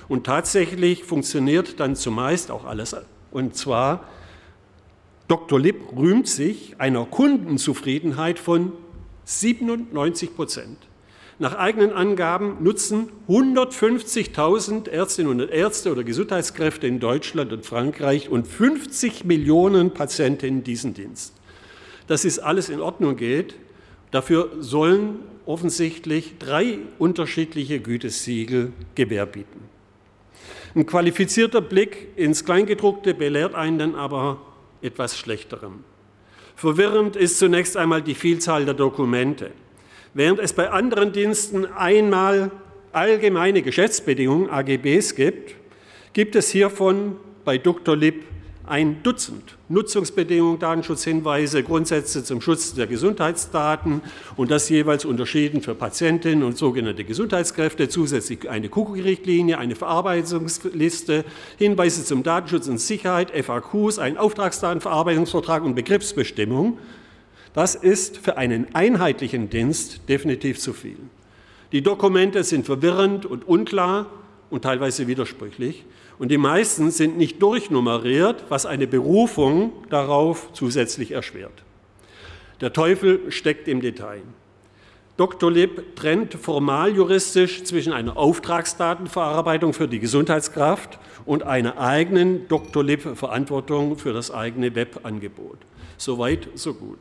Und 0.07 0.27
tatsächlich 0.27 1.03
funktioniert 1.03 1.79
dann 1.79 1.95
zumeist 1.95 2.51
auch 2.51 2.63
alles. 2.63 2.95
Und 3.31 3.55
zwar, 3.55 4.07
Dr. 5.27 5.59
Lipp 5.59 5.81
rühmt 5.97 6.27
sich 6.27 6.75
einer 6.77 7.05
Kundenzufriedenheit 7.05 8.37
von 8.37 8.73
97 9.25 10.35
Prozent. 10.35 10.77
Nach 11.41 11.55
eigenen 11.55 11.93
Angaben 11.93 12.57
nutzen 12.61 13.09
150.000 13.29 14.89
Ärztinnen 14.89 15.39
und 15.39 15.49
Ärzte 15.49 15.89
oder 15.89 16.03
Gesundheitskräfte 16.03 16.85
in 16.85 16.99
Deutschland 16.99 17.53
und 17.53 17.65
Frankreich 17.65 18.27
und 18.27 18.45
50 18.45 19.23
Millionen 19.23 19.91
Patientinnen 19.91 20.65
diesen 20.65 20.93
Dienst. 20.93 21.33
Dass 22.07 22.25
es 22.25 22.39
alles 22.39 22.67
in 22.67 22.81
Ordnung 22.81 23.15
geht, 23.15 23.55
dafür 24.11 24.51
sollen 24.59 25.19
offensichtlich 25.45 26.37
drei 26.39 26.79
unterschiedliche 26.97 27.79
Gütesiegel 27.79 28.73
Gewähr 28.95 29.25
bieten. 29.25 29.61
Ein 30.75 30.85
qualifizierter 30.85 31.61
Blick 31.61 32.09
ins 32.17 32.43
Kleingedruckte 32.43 33.13
belehrt 33.13 33.55
einen 33.55 33.79
dann 33.79 33.95
aber 33.95 34.41
etwas 34.81 35.17
Schlechterem. 35.17 35.85
Verwirrend 36.57 37.15
ist 37.15 37.39
zunächst 37.39 37.77
einmal 37.77 38.01
die 38.01 38.13
Vielzahl 38.13 38.65
der 38.65 38.73
Dokumente. 38.73 39.51
Während 40.13 40.39
es 40.39 40.53
bei 40.53 40.69
anderen 40.69 41.11
Diensten 41.11 41.65
einmal 41.65 42.51
allgemeine 42.91 43.61
Geschäftsbedingungen, 43.61 44.49
AGBs 44.49 45.15
gibt, 45.15 45.55
gibt 46.13 46.35
es 46.35 46.49
hiervon 46.49 47.17
bei 47.45 47.57
Dr. 47.57 47.95
Lipp 47.95 48.23
ein 48.65 49.01
Dutzend 49.01 49.57
Nutzungsbedingungen, 49.67 50.59
Datenschutzhinweise, 50.59 51.63
Grundsätze 51.63 52.23
zum 52.23 52.41
Schutz 52.41 52.73
der 52.75 52.85
Gesundheitsdaten 52.85 54.01
und 54.35 54.51
das 54.51 54.69
jeweils 54.69 55.05
unterschieden 55.05 55.61
für 55.61 55.73
Patientinnen 55.75 56.43
und 56.43 56.57
sogenannte 56.57 57.03
Gesundheitskräfte, 57.03 57.89
zusätzlich 57.89 58.49
eine 58.49 58.69
Kugelrichtlinie, 58.69 59.57
eine 59.57 59.75
Verarbeitungsliste, 59.75 61.25
Hinweise 61.57 62.05
zum 62.05 62.21
Datenschutz 62.23 62.67
und 62.67 62.79
Sicherheit, 62.79 63.31
FAQs, 63.31 63.99
ein 63.99 64.17
Auftragsdatenverarbeitungsvertrag 64.17 65.63
und 65.63 65.75
Begriffsbestimmung. 65.75 66.77
Das 67.53 67.75
ist 67.75 68.17
für 68.17 68.37
einen 68.37 68.73
einheitlichen 68.73 69.49
Dienst 69.49 70.01
definitiv 70.07 70.59
zu 70.59 70.73
viel. 70.73 70.97
Die 71.71 71.81
Dokumente 71.81 72.43
sind 72.43 72.65
verwirrend 72.65 73.25
und 73.25 73.47
unklar 73.47 74.07
und 74.49 74.63
teilweise 74.63 75.07
widersprüchlich. 75.07 75.85
Und 76.17 76.29
die 76.29 76.37
meisten 76.37 76.91
sind 76.91 77.17
nicht 77.17 77.41
durchnummeriert, 77.41 78.45
was 78.49 78.65
eine 78.65 78.87
Berufung 78.87 79.71
darauf 79.89 80.51
zusätzlich 80.53 81.11
erschwert. 81.11 81.63
Der 82.61 82.73
Teufel 82.73 83.31
steckt 83.31 83.67
im 83.67 83.81
Detail. 83.81 84.21
Dr. 85.15 85.51
Lipp 85.51 85.95
trennt 85.95 86.33
formal 86.33 86.95
juristisch 86.95 87.63
zwischen 87.63 87.93
einer 87.93 88.17
Auftragsdatenverarbeitung 88.17 89.73
für 89.73 89.87
die 89.87 89.99
Gesundheitskraft 89.99 90.97
und 91.25 91.43
einer 91.43 91.77
eigenen 91.77 92.47
Dr. 92.47 92.83
Lipp-Verantwortung 92.83 93.97
für 93.97 94.13
das 94.13 94.31
eigene 94.31 94.75
Webangebot. 94.75 95.57
Soweit, 95.97 96.47
so 96.55 96.73
gut. 96.73 96.99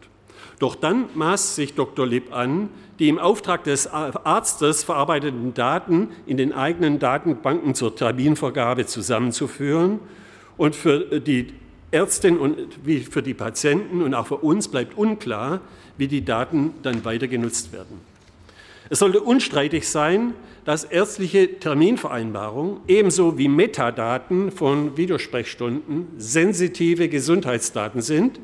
Doch 0.58 0.74
dann 0.74 1.06
maßt 1.14 1.54
sich 1.54 1.74
Dr. 1.74 2.06
Lipp 2.06 2.34
an, 2.34 2.68
die 2.98 3.08
im 3.08 3.18
Auftrag 3.18 3.64
des 3.64 3.86
Arztes 3.86 4.82
verarbeiteten 4.82 5.54
Daten 5.54 6.08
in 6.26 6.36
den 6.36 6.52
eigenen 6.52 6.98
Datenbanken 6.98 7.74
zur 7.74 7.94
Terminvergabe 7.94 8.86
zusammenzuführen. 8.86 10.00
Und 10.56 10.74
für 10.74 11.20
die 11.20 11.52
Ärztin 11.92 12.38
und 12.38 12.56
wie 12.84 13.00
für 13.00 13.22
die 13.22 13.34
Patienten 13.34 14.02
und 14.02 14.14
auch 14.14 14.26
für 14.26 14.36
uns 14.36 14.68
bleibt 14.68 14.98
unklar, 14.98 15.60
wie 15.96 16.08
die 16.08 16.24
Daten 16.24 16.74
dann 16.82 17.04
weiter 17.04 17.28
genutzt 17.28 17.72
werden. 17.72 18.00
Es 18.90 18.98
sollte 18.98 19.20
unstreitig 19.20 19.88
sein, 19.88 20.34
dass 20.64 20.84
ärztliche 20.84 21.60
Terminvereinbarungen 21.60 22.80
ebenso 22.88 23.38
wie 23.38 23.48
Metadaten 23.48 24.50
von 24.50 24.96
Videosprechstunden 24.96 26.08
sensitive 26.18 27.08
Gesundheitsdaten 27.08 28.02
sind 28.02 28.40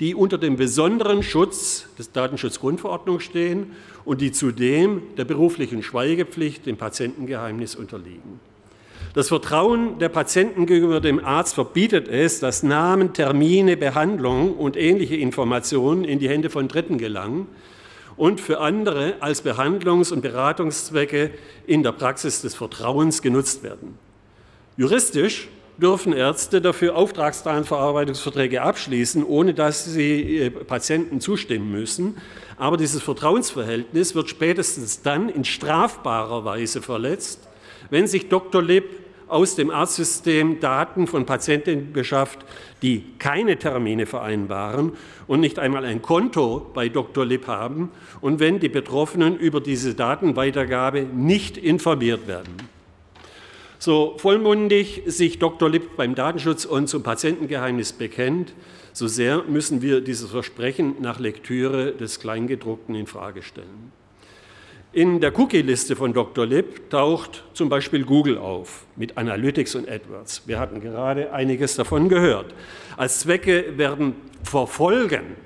die 0.00 0.14
unter 0.14 0.38
dem 0.38 0.56
besonderen 0.56 1.22
Schutz 1.22 1.86
des 1.98 2.12
Datenschutzgrundverordnung 2.12 3.20
stehen 3.20 3.72
und 4.04 4.20
die 4.20 4.32
zudem 4.32 5.02
der 5.16 5.24
beruflichen 5.24 5.82
Schweigepflicht, 5.82 6.66
dem 6.66 6.76
Patientengeheimnis 6.76 7.74
unterliegen. 7.74 8.40
Das 9.14 9.28
Vertrauen 9.28 10.00
der 10.00 10.08
Patienten 10.08 10.66
gegenüber 10.66 11.00
dem 11.00 11.24
Arzt 11.24 11.54
verbietet 11.54 12.08
es, 12.08 12.40
dass 12.40 12.64
Namen, 12.64 13.12
Termine, 13.12 13.76
Behandlung 13.76 14.54
und 14.54 14.76
ähnliche 14.76 15.14
Informationen 15.14 16.02
in 16.02 16.18
die 16.18 16.28
Hände 16.28 16.50
von 16.50 16.66
Dritten 16.66 16.98
gelangen 16.98 17.46
und 18.16 18.40
für 18.40 18.60
andere 18.60 19.14
als 19.20 19.44
Behandlungs- 19.44 20.12
und 20.12 20.22
Beratungszwecke 20.22 21.30
in 21.66 21.84
der 21.84 21.92
Praxis 21.92 22.42
des 22.42 22.56
Vertrauens 22.56 23.22
genutzt 23.22 23.62
werden. 23.62 23.98
Juristisch 24.76 25.48
dürfen 25.78 26.12
Ärzte 26.12 26.60
dafür 26.60 26.96
Auftragsdatenverarbeitungsverträge 26.96 28.62
abschließen, 28.62 29.24
ohne 29.24 29.54
dass 29.54 29.84
sie 29.84 30.38
äh, 30.38 30.50
Patienten 30.50 31.20
zustimmen 31.20 31.70
müssen. 31.70 32.16
Aber 32.56 32.76
dieses 32.76 33.02
Vertrauensverhältnis 33.02 34.14
wird 34.14 34.28
spätestens 34.28 35.02
dann 35.02 35.28
in 35.28 35.44
strafbarer 35.44 36.44
Weise 36.44 36.82
verletzt, 36.82 37.48
wenn 37.90 38.06
sich 38.06 38.28
Dr. 38.28 38.62
Lipp 38.62 38.84
aus 39.26 39.56
dem 39.56 39.70
Arztsystem 39.70 40.60
Daten 40.60 41.06
von 41.06 41.26
Patientinnen 41.26 41.92
beschafft, 41.92 42.44
die 42.82 43.04
keine 43.18 43.58
Termine 43.58 44.06
vereinbaren 44.06 44.92
und 45.26 45.40
nicht 45.40 45.58
einmal 45.58 45.84
ein 45.84 46.02
Konto 46.02 46.70
bei 46.74 46.88
Dr. 46.88 47.24
Lipp 47.24 47.46
haben 47.46 47.90
und 48.20 48.38
wenn 48.38 48.60
die 48.60 48.68
Betroffenen 48.68 49.36
über 49.36 49.60
diese 49.60 49.94
Datenweitergabe 49.94 51.00
nicht 51.02 51.56
informiert 51.56 52.28
werden. 52.28 52.73
So 53.84 54.14
vollmundig 54.16 55.02
sich 55.04 55.38
Dr. 55.38 55.68
Lipp 55.68 55.94
beim 55.98 56.14
Datenschutz 56.14 56.64
und 56.64 56.88
zum 56.88 57.02
Patientengeheimnis 57.02 57.92
bekennt, 57.92 58.54
so 58.94 59.06
sehr 59.06 59.42
müssen 59.42 59.82
wir 59.82 60.00
dieses 60.00 60.30
Versprechen 60.30 60.94
nach 61.02 61.20
Lektüre 61.20 61.92
des 61.92 62.18
Kleingedruckten 62.18 62.94
in 62.94 63.06
Frage 63.06 63.42
stellen. 63.42 63.92
In 64.94 65.20
der 65.20 65.38
Cookie-Liste 65.38 65.96
von 65.96 66.14
Dr. 66.14 66.46
Lipp 66.46 66.88
taucht 66.88 67.44
zum 67.52 67.68
Beispiel 67.68 68.06
Google 68.06 68.38
auf 68.38 68.86
mit 68.96 69.18
Analytics 69.18 69.74
und 69.74 69.86
AdWords. 69.86 70.44
Wir 70.46 70.58
hatten 70.58 70.80
gerade 70.80 71.34
einiges 71.34 71.76
davon 71.76 72.08
gehört. 72.08 72.54
Als 72.96 73.20
Zwecke 73.20 73.76
werden 73.76 74.14
Verfolgen 74.44 75.36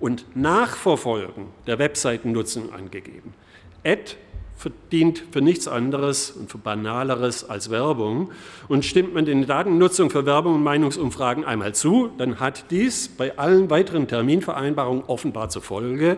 und 0.00 0.36
Nachverfolgen 0.36 1.46
der 1.66 1.78
Webseitennutzung 1.78 2.74
angegeben. 2.74 3.32
Ad 3.86 4.16
verdient 4.56 5.22
für 5.30 5.40
nichts 5.40 5.68
anderes 5.68 6.30
und 6.30 6.50
für 6.50 6.58
banaleres 6.58 7.48
als 7.48 7.70
Werbung. 7.70 8.30
Und 8.68 8.84
stimmt 8.84 9.14
man 9.14 9.24
den 9.24 9.46
Datennutzung 9.46 10.10
für 10.10 10.24
Werbung 10.26 10.54
und 10.54 10.62
Meinungsumfragen 10.62 11.44
einmal 11.44 11.74
zu, 11.74 12.10
dann 12.18 12.40
hat 12.40 12.70
dies 12.70 13.08
bei 13.08 13.38
allen 13.38 13.70
weiteren 13.70 14.08
Terminvereinbarungen 14.08 15.04
offenbar 15.06 15.50
zur 15.50 15.62
Folge, 15.62 16.16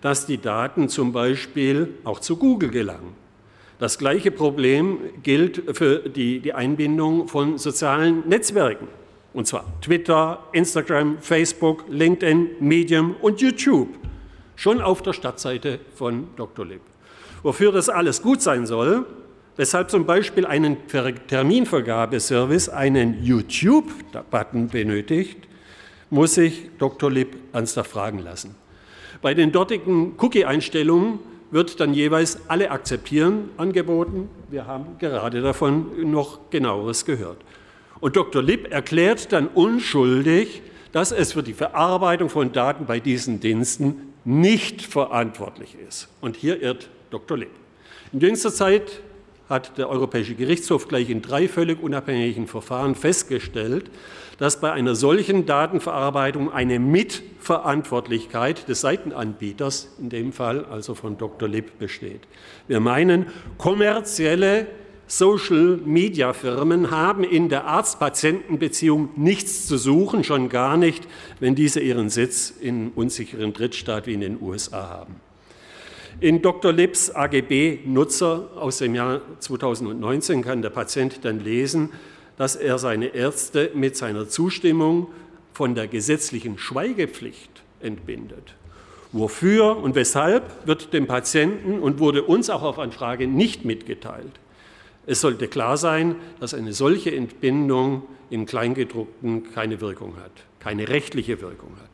dass 0.00 0.26
die 0.26 0.38
Daten 0.38 0.88
zum 0.88 1.12
Beispiel 1.12 1.94
auch 2.04 2.20
zu 2.20 2.36
Google 2.36 2.70
gelangen. 2.70 3.14
Das 3.78 3.98
gleiche 3.98 4.30
Problem 4.30 4.98
gilt 5.22 5.76
für 5.76 5.98
die, 6.08 6.40
die 6.40 6.54
Einbindung 6.54 7.28
von 7.28 7.58
sozialen 7.58 8.26
Netzwerken. 8.26 8.88
Und 9.34 9.46
zwar 9.46 9.66
Twitter, 9.82 10.42
Instagram, 10.52 11.18
Facebook, 11.18 11.84
LinkedIn, 11.90 12.52
Medium 12.60 13.16
und 13.20 13.42
YouTube. 13.42 13.88
Schon 14.54 14.80
auf 14.80 15.02
der 15.02 15.12
Startseite 15.12 15.78
von 15.94 16.28
Dr. 16.36 16.64
Lib. 16.64 16.80
Wofür 17.46 17.70
das 17.70 17.88
alles 17.88 18.22
gut 18.22 18.42
sein 18.42 18.66
soll, 18.66 19.06
weshalb 19.56 19.88
zum 19.88 20.04
Beispiel 20.04 20.44
einen 20.44 20.78
Terminvergabeservice 20.88 22.68
einen 22.70 23.22
YouTube-Button 23.22 24.66
benötigt, 24.66 25.46
muss 26.10 26.34
sich 26.34 26.70
Dr. 26.80 27.08
Lib 27.08 27.36
ernsthaft 27.52 27.92
fragen 27.92 28.18
lassen. 28.18 28.56
Bei 29.22 29.32
den 29.32 29.52
dortigen 29.52 30.14
Cookie-Einstellungen 30.18 31.20
wird 31.52 31.78
dann 31.78 31.94
jeweils 31.94 32.40
alle 32.48 32.72
akzeptieren 32.72 33.50
angeboten. 33.58 34.28
Wir 34.50 34.66
haben 34.66 34.98
gerade 34.98 35.40
davon 35.40 36.10
noch 36.10 36.50
genaueres 36.50 37.04
gehört. 37.04 37.38
Und 38.00 38.16
Dr. 38.16 38.42
Lipp 38.42 38.72
erklärt 38.72 39.30
dann 39.32 39.46
unschuldig, 39.46 40.62
dass 40.90 41.12
es 41.12 41.34
für 41.34 41.44
die 41.44 41.54
Verarbeitung 41.54 42.28
von 42.28 42.50
Daten 42.50 42.86
bei 42.86 42.98
diesen 42.98 43.38
Diensten 43.38 44.12
nicht 44.24 44.82
verantwortlich 44.82 45.76
ist. 45.88 46.08
Und 46.20 46.34
hier 46.34 46.60
irrt 46.60 46.88
Dr. 47.10 47.38
Lipp. 47.38 47.50
In 48.12 48.20
jüngster 48.20 48.52
Zeit 48.52 49.00
hat 49.48 49.78
der 49.78 49.88
Europäische 49.88 50.34
Gerichtshof 50.34 50.88
gleich 50.88 51.08
in 51.08 51.22
drei 51.22 51.48
völlig 51.48 51.82
unabhängigen 51.82 52.46
Verfahren 52.46 52.94
festgestellt, 52.94 53.90
dass 54.38 54.60
bei 54.60 54.72
einer 54.72 54.94
solchen 54.94 55.46
Datenverarbeitung 55.46 56.52
eine 56.52 56.78
Mitverantwortlichkeit 56.78 58.68
des 58.68 58.80
Seitenanbieters, 58.80 59.94
in 60.00 60.10
dem 60.10 60.32
Fall 60.32 60.64
also 60.64 60.94
von 60.94 61.16
Dr. 61.16 61.48
Lipp, 61.48 61.78
besteht. 61.78 62.22
Wir 62.66 62.80
meinen, 62.80 63.26
kommerzielle 63.56 64.66
Social-Media-Firmen 65.06 66.90
haben 66.90 67.22
in 67.22 67.48
der 67.48 67.66
Arzt-Patienten-Beziehung 67.66 69.10
nichts 69.16 69.66
zu 69.68 69.78
suchen, 69.78 70.24
schon 70.24 70.48
gar 70.48 70.76
nicht, 70.76 71.06
wenn 71.38 71.54
diese 71.54 71.80
ihren 71.80 72.10
Sitz 72.10 72.50
in 72.50 72.90
unsicheren 72.90 73.52
Drittstaat 73.52 74.08
wie 74.08 74.14
in 74.14 74.20
den 74.20 74.42
USA 74.42 74.88
haben. 74.88 75.25
In 76.18 76.40
Dr. 76.40 76.72
Lips 76.72 77.10
AGB 77.10 77.80
Nutzer 77.84 78.48
aus 78.56 78.78
dem 78.78 78.94
Jahr 78.94 79.20
2019 79.38 80.42
kann 80.42 80.62
der 80.62 80.70
Patient 80.70 81.22
dann 81.26 81.40
lesen, 81.40 81.92
dass 82.38 82.56
er 82.56 82.78
seine 82.78 83.08
Ärzte 83.08 83.70
mit 83.74 83.98
seiner 83.98 84.26
Zustimmung 84.26 85.08
von 85.52 85.74
der 85.74 85.88
gesetzlichen 85.88 86.56
Schweigepflicht 86.56 87.50
entbindet. 87.80 88.54
Wofür 89.12 89.76
und 89.76 89.94
weshalb 89.94 90.66
wird 90.66 90.94
dem 90.94 91.06
Patienten 91.06 91.80
und 91.80 91.98
wurde 91.98 92.22
uns 92.22 92.48
auch 92.48 92.62
auf 92.62 92.78
Anfrage 92.78 93.26
nicht 93.26 93.66
mitgeteilt. 93.66 94.40
Es 95.06 95.20
sollte 95.20 95.48
klar 95.48 95.76
sein, 95.76 96.16
dass 96.40 96.54
eine 96.54 96.72
solche 96.72 97.14
Entbindung 97.14 98.04
im 98.30 98.46
Kleingedruckten 98.46 99.52
keine 99.52 99.82
Wirkung 99.82 100.16
hat, 100.16 100.32
keine 100.60 100.88
rechtliche 100.88 101.42
Wirkung 101.42 101.72
hat. 101.78 101.85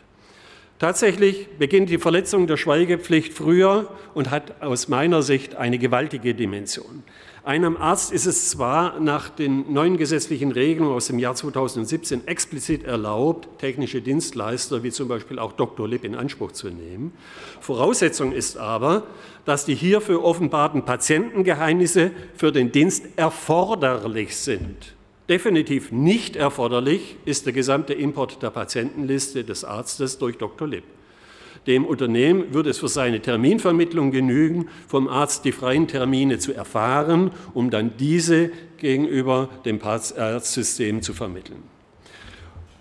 Tatsächlich 0.83 1.47
beginnt 1.61 1.90
die 1.90 1.99
Verletzung 1.99 2.49
der 2.49 2.57
Schweigepflicht 2.57 3.33
früher 3.33 3.88
und 4.14 4.33
hat 4.33 4.61
aus 4.61 4.88
meiner 4.88 5.23
Sicht 5.23 5.55
eine 5.55 5.79
gewaltige 5.79 6.35
Dimension. 6.35 7.05
Einem 7.45 7.77
Arzt 7.77 8.11
ist 8.11 8.27
es 8.27 8.51
zwar 8.51 8.99
nach 8.99 9.29
den 9.29 9.73
neuen 9.73 9.97
gesetzlichen 9.97 10.51
Regelungen 10.51 10.92
aus 10.92 11.07
dem 11.07 11.21
Jahr 11.21 11.37
2017 11.37 12.27
explizit 12.27 12.83
erlaubt, 12.83 13.61
technische 13.61 14.03
Dienstleister 14.03 14.83
wie 14.83 14.90
zum 14.90 15.07
Beispiel 15.07 15.38
auch 15.38 15.53
Dr. 15.53 15.87
Lipp 15.87 16.03
in 16.03 16.16
Anspruch 16.16 16.51
zu 16.51 16.66
nehmen. 16.66 17.12
Voraussetzung 17.61 18.33
ist 18.33 18.57
aber, 18.57 19.05
dass 19.45 19.64
die 19.64 19.77
hierfür 19.77 20.25
offenbarten 20.25 20.85
Patientengeheimnisse 20.85 22.11
für 22.35 22.51
den 22.51 22.73
Dienst 22.73 23.05
erforderlich 23.14 24.37
sind. 24.37 24.95
Definitiv 25.33 25.92
nicht 25.92 26.37
erforderlich 26.37 27.16
ist 27.25 27.47
der 27.47 27.55
gesamte 27.55 27.95
Import 27.95 28.42
der 28.42 28.51
Patientenliste 28.51 29.45
des 29.45 29.64
Arztes 29.64 30.18
durch 30.18 30.37
Dr. 30.37 30.68
Lipp. 30.68 30.85
Dem 31.66 31.87
Unternehmen 31.87 32.53
würde 32.53 32.68
es 32.68 32.81
für 32.81 32.88
seine 32.88 33.23
Terminvermittlung 33.23 34.11
genügen, 34.11 34.68
vom 34.87 35.09
Arzt 35.09 35.47
die 35.47 35.53
freien 35.53 35.88
Termine 35.88 36.38
zu 36.38 36.53
erfahren, 36.53 37.31
um 37.55 37.71
dann 37.71 37.97
diese 37.97 38.51
gegenüber 38.77 39.49
dem 39.64 39.81
Arztsystem 39.83 41.01
zu 41.01 41.14
vermitteln. 41.14 41.62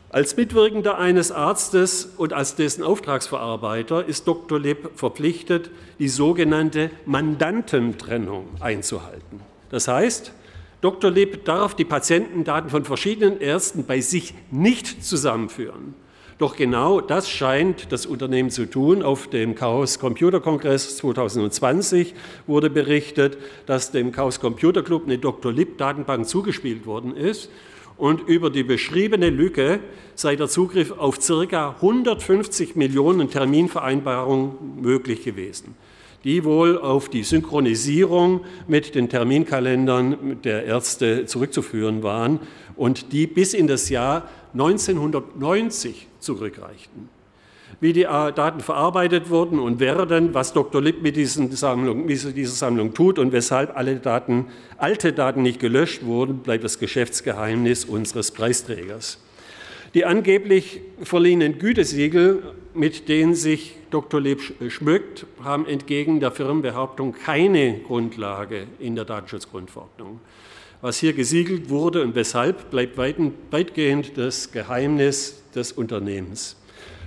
Als 0.09 0.35
Mitwirkender 0.35 0.97
eines 0.97 1.31
Arztes 1.31 2.03
und 2.17 2.33
als 2.33 2.57
dessen 2.57 2.83
Auftragsverarbeiter 2.83 4.03
ist 4.03 4.27
Dr. 4.27 4.59
Lipp 4.59 4.89
verpflichtet, 4.95 5.71
die 5.99 6.09
sogenannte 6.09 6.91
Mandantentrennung 7.05 8.47
einzuhalten. 8.59 9.39
Das 9.69 9.87
heißt, 9.87 10.33
Dr. 10.81 11.11
Lipp 11.11 11.45
darf 11.45 11.75
die 11.75 11.85
Patientendaten 11.85 12.71
von 12.71 12.85
verschiedenen 12.85 13.39
Ärzten 13.39 13.85
bei 13.85 14.01
sich 14.01 14.33
nicht 14.49 15.03
zusammenführen. 15.05 15.93
Doch 16.39 16.55
genau 16.55 17.01
das 17.01 17.29
scheint 17.29 17.91
das 17.91 18.07
Unternehmen 18.07 18.49
zu 18.49 18.65
tun. 18.65 19.03
Auf 19.03 19.27
dem 19.27 19.53
Chaos 19.53 19.99
Computer 19.99 20.39
Kongress 20.39 20.97
2020 20.97 22.15
wurde 22.47 22.71
berichtet, 22.71 23.37
dass 23.67 23.91
dem 23.91 24.11
Chaos 24.11 24.39
Computer 24.39 24.81
Club 24.81 25.03
eine 25.05 25.19
Dr. 25.19 25.53
Lipp 25.53 25.77
Datenbank 25.77 26.27
zugespielt 26.27 26.87
worden 26.87 27.15
ist 27.15 27.51
und 27.97 28.27
über 28.27 28.49
die 28.49 28.63
beschriebene 28.63 29.29
Lücke 29.29 29.81
sei 30.15 30.35
der 30.35 30.47
Zugriff 30.47 30.91
auf 30.93 31.19
ca. 31.19 31.75
150 31.75 32.75
Millionen 32.75 33.29
Terminvereinbarungen 33.29 34.81
möglich 34.81 35.23
gewesen 35.23 35.75
die 36.23 36.43
wohl 36.43 36.77
auf 36.77 37.09
die 37.09 37.23
Synchronisierung 37.23 38.41
mit 38.67 38.95
den 38.95 39.09
Terminkalendern 39.09 40.41
der 40.43 40.65
Ärzte 40.65 41.25
zurückzuführen 41.25 42.03
waren 42.03 42.39
und 42.75 43.11
die 43.11 43.27
bis 43.27 43.53
in 43.53 43.67
das 43.67 43.89
Jahr 43.89 44.29
1990 44.53 46.07
zurückreichten. 46.19 47.09
Wie 47.79 47.93
die 47.93 48.03
Daten 48.03 48.59
verarbeitet 48.59 49.31
wurden 49.31 49.57
und 49.57 49.79
werden, 49.79 50.35
was 50.35 50.53
Dr. 50.53 50.81
Lipp 50.81 51.01
mit 51.01 51.17
Sammlung, 51.57 52.05
dieser 52.07 52.45
Sammlung 52.45 52.93
tut 52.93 53.17
und 53.17 53.31
weshalb 53.31 53.75
alle 53.75 53.95
Daten, 53.95 54.47
alte 54.77 55.13
Daten 55.13 55.41
nicht 55.41 55.59
gelöscht 55.59 56.03
wurden, 56.05 56.39
bleibt 56.39 56.63
das 56.63 56.77
Geschäftsgeheimnis 56.77 57.85
unseres 57.85 58.29
Preisträgers. 58.31 59.17
Die 59.93 60.05
angeblich 60.05 60.79
verliehenen 61.01 61.59
Gütesiegel, 61.59 62.43
mit 62.73 63.09
denen 63.09 63.35
sich 63.35 63.75
Dr. 63.89 64.21
Leb 64.21 64.39
schmückt, 64.69 65.25
haben 65.43 65.65
entgegen 65.65 66.21
der 66.21 66.31
Firmenbehauptung 66.31 67.13
keine 67.13 67.79
Grundlage 67.79 68.67
in 68.79 68.95
der 68.95 69.03
Datenschutzgrundverordnung. 69.03 70.21
Was 70.79 70.97
hier 70.97 71.11
gesiegelt 71.11 71.69
wurde 71.69 72.03
und 72.03 72.15
weshalb, 72.15 72.71
bleibt 72.71 72.97
weitgehend 72.97 74.17
das 74.17 74.51
Geheimnis 74.53 75.43
des 75.53 75.73
Unternehmens. 75.73 76.55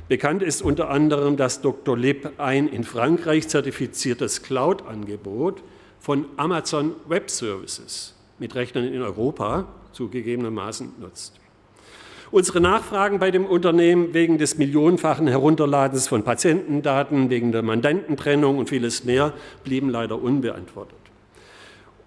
Bekannt 0.07 0.42
ist 0.42 0.61
unter 0.61 0.90
anderem, 0.90 1.38
dass 1.38 1.62
Dr. 1.62 1.97
Lib 1.97 2.38
ein 2.38 2.68
in 2.68 2.85
Frankreich 2.85 3.49
zertifiziertes 3.49 4.42
Cloud-Angebot 4.42 5.62
von 5.99 6.27
Amazon 6.37 6.92
Web 7.09 7.31
Services 7.31 8.14
mit 8.38 8.55
Rechnern 8.55 8.85
in 8.85 9.01
Europa 9.01 9.66
zugegebenermaßen 9.92 10.92
nutzt. 11.01 11.40
Unsere 12.35 12.61
Nachfragen 12.61 13.20
bei 13.20 13.31
dem 13.31 13.47
Unternehmen 13.47 14.12
wegen 14.12 14.38
des 14.38 14.59
millionenfachen 14.59 15.29
Herunterladens 15.29 16.09
von 16.09 16.25
Patientendaten, 16.25 17.31
wegen 17.31 17.53
der 17.53 17.62
Mandantentrennung 17.62 18.59
und 18.59 18.68
vieles 18.68 19.05
mehr 19.05 19.33
blieben 19.62 19.88
leider 19.88 20.20
unbeantwortet. 20.20 20.99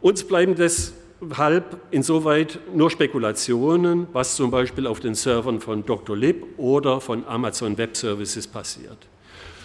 Uns 0.01 0.25
bleiben 0.25 0.55
deshalb 0.55 1.77
insoweit 1.91 2.59
nur 2.75 2.91
Spekulationen, 2.91 4.07
was 4.11 4.35
zum 4.35 4.51
Beispiel 4.51 4.85
auf 4.85 4.99
den 4.99 5.15
Servern 5.15 5.61
von 5.61 5.85
Dr. 5.85 6.17
Lib 6.17 6.43
oder 6.57 6.99
von 6.99 7.25
Amazon 7.25 7.77
Web 7.77 7.95
Services 7.95 8.47
passiert. 8.47 8.97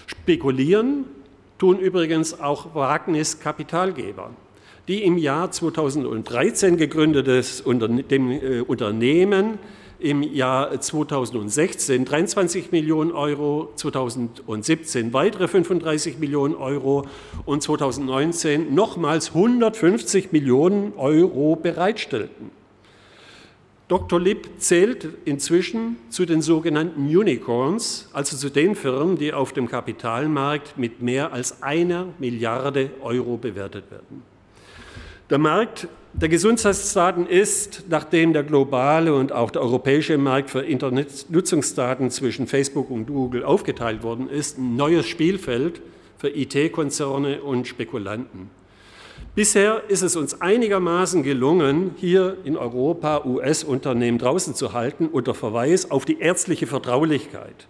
Spekulieren 0.07 1.07
tun 1.59 1.81
übrigens 1.81 2.39
auch 2.39 2.73
Wagnis 2.73 3.41
Kapitalgeber 3.41 4.31
die 4.89 5.05
im 5.05 5.17
Jahr 5.17 5.51
2013 5.51 6.77
gegründetes 6.77 7.61
äh, 7.61 8.61
Unternehmen 8.61 9.59
im 10.03 10.23
Jahr 10.23 10.81
2016 10.81 12.05
23 12.05 12.73
Millionen 12.73 13.13
Euro, 13.13 13.73
2017 13.77 15.13
weitere 15.13 15.49
35 15.49 16.19
Millionen 16.19 16.55
Euro 16.55 17.07
und 17.45 17.63
2019 17.63 18.75
nochmals 18.75 19.29
150 19.29 20.33
Millionen 20.33 20.93
Euro 20.97 21.57
bereitstellten. 21.57 22.51
Dr. 23.89 24.19
Lipp 24.19 24.49
zählt 24.57 25.07
inzwischen 25.27 25.99
zu 26.09 26.25
den 26.25 26.41
sogenannten 26.41 27.03
Unicorns, 27.15 28.09
also 28.13 28.37
zu 28.37 28.49
den 28.49 28.75
Firmen, 28.75 29.19
die 29.19 29.35
auf 29.35 29.53
dem 29.53 29.69
Kapitalmarkt 29.69 30.79
mit 30.79 31.03
mehr 31.03 31.33
als 31.33 31.63
einer 31.63 32.07
Milliarde 32.19 32.91
Euro 33.03 33.37
bewertet 33.37 33.91
werden. 33.91 34.32
Der 35.33 35.39
Markt 35.39 35.89
der 36.13 36.29
Gesundheitsdaten 36.29 37.27
ist, 37.27 37.85
nachdem 37.89 38.35
der 38.35 38.43
globale 38.43 39.15
und 39.15 39.33
auch 39.33 39.51
der 39.51 39.63
europäische 39.63 40.19
Markt 40.19 40.51
für 40.51 40.61
Internetnutzungsdaten 40.61 42.11
zwischen 42.11 42.47
Facebook 42.47 42.91
und 42.91 43.07
Google 43.07 43.43
aufgeteilt 43.43 44.03
worden 44.03 44.29
ist, 44.29 44.59
ein 44.59 44.77
neues 44.77 45.07
Spielfeld 45.07 45.81
für 46.19 46.29
IT-Konzerne 46.29 47.41
und 47.41 47.67
Spekulanten. 47.67 48.51
Bisher 49.35 49.85
ist 49.89 50.03
es 50.03 50.17
uns 50.17 50.43
einigermaßen 50.43 51.23
gelungen, 51.23 51.95
hier 51.97 52.37
in 52.45 52.59
Europa 52.59 53.25
US-Unternehmen 53.25 54.19
draußen 54.19 54.55
zu 54.55 54.75
halten 54.75 55.07
unter 55.07 55.33
Verweis 55.33 55.91
auf 55.91 56.05
die 56.05 56.21
ärztliche 56.21 56.67
Vertraulichkeit. 56.67 57.69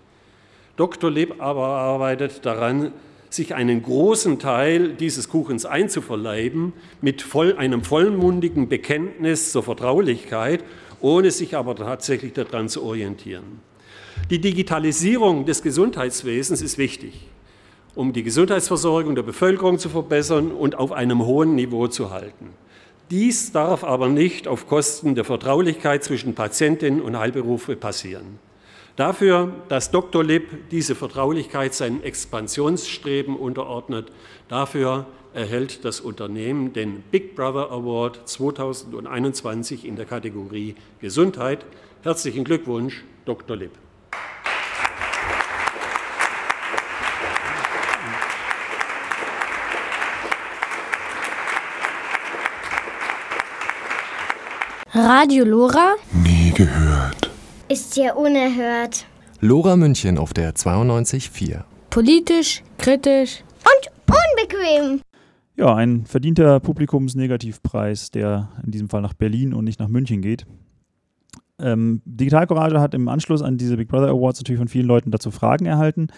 Dr. 0.75 1.12
Lipp 1.12 1.40
aber 1.40 1.68
arbeitet 1.68 2.44
daran, 2.44 2.90
sich 3.35 3.55
einen 3.55 3.83
großen 3.83 4.38
Teil 4.38 4.95
dieses 4.95 5.29
Kuchens 5.29 5.64
einzuverleiben 5.64 6.73
mit 7.01 7.23
voll, 7.23 7.57
einem 7.57 7.83
vollmundigen 7.83 8.68
Bekenntnis 8.68 9.53
zur 9.53 9.62
Vertraulichkeit, 9.62 10.64
ohne 11.01 11.31
sich 11.31 11.57
aber 11.57 11.75
tatsächlich 11.75 12.33
daran 12.33 12.68
zu 12.68 12.83
orientieren. 12.83 13.61
Die 14.31 14.40
Digitalisierung 14.40 15.47
des 15.47 15.62
Gesundheitswesens 15.62 16.62
ist 16.62 16.79
wichtig, 16.79 17.29
um 17.95 18.12
die 18.12 18.23
Gesundheitsversorgung 18.23 19.14
der 19.14 19.23
Bevölkerung 19.23 19.79
zu 19.79 19.88
verbessern 19.88 20.53
und 20.53 20.79
auf 20.79 20.92
einem 20.92 21.25
hohen 21.25 21.55
Niveau 21.55 21.88
zu 21.88 22.11
halten. 22.11 22.51
Dies 23.11 23.53
darf 23.53 23.85
aber 23.85 24.09
nicht 24.09 24.49
auf 24.49 24.66
Kosten 24.66 25.14
der 25.14 25.25
Vertraulichkeit 25.25 26.03
zwischen 26.03 26.35
Patientinnen 26.35 27.03
und 27.03 27.18
Heilberufe 27.18 27.77
passieren. 27.77 28.38
Dafür, 29.03 29.53
dass 29.69 29.91
Dr. 29.91 30.23
Lipp 30.23 30.71
diese 30.71 30.95
Vertraulichkeit 30.95 31.75
seinem 31.75 32.05
Expansionsstreben 32.05 33.35
unterordnet, 33.35 34.12
dafür 34.47 35.07
erhält 35.35 35.85
das 35.85 35.99
Unternehmen 35.99 36.73
den 36.73 37.03
Big 37.11 37.35
Brother 37.35 37.73
Award 37.73 38.29
2021 38.29 39.87
in 39.87 39.97
der 39.97 40.05
Kategorie 40.05 40.77
Gesundheit. 41.01 41.67
Herzlichen 42.05 42.45
Glückwunsch, 42.45 43.03
Dr. 43.25 43.57
Lipp. 43.57 43.73
Radio 54.95 55.45
Lora? 55.45 55.97
Nie 56.12 56.53
gehört. 56.53 57.22
Ist 57.73 57.97
ja 57.97 58.13
unerhört. 58.13 59.07
Lora 59.41 59.77
München 59.77 60.19
auf 60.19 60.35
der 60.35 60.55
92.4. 60.55 61.63
Politisch, 61.89 62.63
kritisch 62.77 63.43
und 63.65 64.15
unbequem. 64.15 65.01
Ja, 65.57 65.75
ein 65.75 66.05
verdienter 66.05 66.61
Publikumsnegativpreis, 66.61 68.11
der 68.11 68.51
in 68.63 68.73
diesem 68.73 68.91
Fall 68.91 69.01
nach 69.01 69.15
Berlin 69.15 69.55
und 69.55 69.65
nicht 69.65 69.81
nach 69.81 69.89
München 69.89 70.21
geht. 70.21 70.45
Ähm, 71.59 72.03
Digital 72.05 72.47
Courage 72.47 72.79
hat 72.79 72.93
im 72.93 73.09
Anschluss 73.09 73.41
an 73.41 73.57
diese 73.57 73.79
Big 73.79 73.89
Brother 73.89 74.11
Awards 74.11 74.41
natürlich 74.41 74.59
von 74.59 74.69
vielen 74.69 74.87
Leuten 74.87 75.11
dazu 75.11 75.31
Fragen 75.31 75.65
erhalten. 75.65 76.09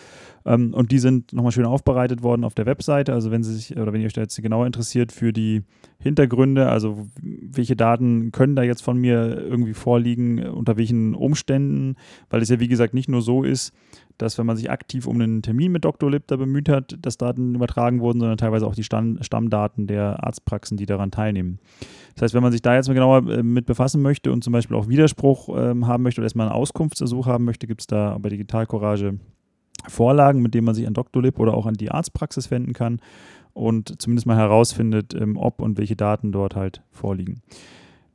Ähm, 0.47 0.75
und 0.75 0.93
die 0.93 0.99
sind 0.99 1.33
nochmal 1.33 1.53
schön 1.53 1.65
aufbereitet 1.65 2.23
worden 2.23 2.45
auf 2.45 2.55
der 2.55 2.67
Webseite. 2.67 3.13
Also 3.13 3.31
wenn 3.31 3.43
Sie 3.43 3.55
sich 3.55 3.77
oder 3.77 3.93
wenn 3.93 4.01
ihr 4.01 4.07
euch 4.07 4.13
da 4.13 4.21
jetzt 4.21 4.41
genauer 4.41 4.67
interessiert 4.67 5.13
für 5.13 5.33
die 5.33 5.63
Hintergründe, 5.99 6.69
also 6.69 7.07
welche 7.23 7.77
Daten 7.77 8.31
können 8.31 8.57
da 8.57 8.63
jetzt 8.63 8.83
von 8.83 8.99
mir 8.99 9.39
irgendwie 9.39 9.75
vorliegen, 9.75 10.47
unter 10.47 10.77
welchen 10.77 11.15
Umständen, 11.15 11.97
weil 12.29 12.43
es 12.43 12.51
ja 12.51 12.61
wie 12.61 12.69
gesagt 12.69 12.95
nicht 12.95 13.09
nur 13.09 13.23
so 13.23 13.43
ist, 13.43 13.73
dass 14.19 14.39
wenn 14.39 14.47
man 14.47 14.57
sich 14.57 14.71
aktiv 14.71 15.07
um 15.07 15.21
einen 15.21 15.43
Termin 15.43 15.73
mit 15.73 15.85
Dr. 15.85 16.11
Lipp 16.11 16.27
da 16.27 16.37
bemüht 16.37 16.69
hat, 16.69 16.97
dass 17.01 17.17
Daten 17.17 17.55
übertragen 17.55 18.01
wurden, 18.01 18.21
sondern 18.21 18.39
teilweise 18.39 18.67
auch 18.67 18.75
die 18.75 18.85
Stammdaten 18.85 19.87
der 19.87 20.23
Arztpraxen, 20.23 20.77
die 20.77 20.87
daran 20.87 21.11
teilnehmen. 21.11 21.59
Das 22.15 22.23
heißt, 22.23 22.35
wenn 22.35 22.43
man 22.43 22.53
sich 22.53 22.63
da 22.63 22.75
jetzt 22.75 22.87
mal 22.87 22.95
genauer 22.95 23.29
äh, 23.29 23.43
mit 23.43 23.67
befassen 23.67 24.03
möchte 24.03 24.31
und 24.31 24.45
zum 24.45 24.53
Beispiel 24.53 24.77
auch 24.77 24.89
Widerspruch 24.89 25.49
ähm, 25.57 25.87
haben 25.87 26.03
möchte 26.05 26.21
oder 26.21 26.27
erstmal 26.27 26.47
einen 26.47 26.57
Auskunftsersuch 26.57 27.27
haben 27.27 27.45
möchte, 27.45 27.67
gibt 27.67 27.81
es 27.81 27.87
da 27.87 28.17
bei 28.19 28.29
Digital 28.29 28.67
Courage 28.67 29.19
Vorlagen, 29.89 30.43
mit 30.43 30.55
denen 30.55 30.65
man 30.65 30.75
sich 30.75 30.87
an. 30.87 30.95
Lip 31.15 31.39
oder 31.39 31.55
auch 31.55 31.67
an 31.67 31.75
die 31.75 31.91
Arztpraxis 31.91 32.51
wenden 32.51 32.73
kann 32.73 33.01
und 33.53 34.01
zumindest 34.01 34.27
mal 34.27 34.37
herausfindet, 34.37 35.15
ähm, 35.15 35.37
ob 35.37 35.63
und 35.63 35.79
welche 35.79 35.97
Daten 35.97 36.33
dort 36.33 36.57
halt 36.57 36.83
vorliegen. 36.91 37.43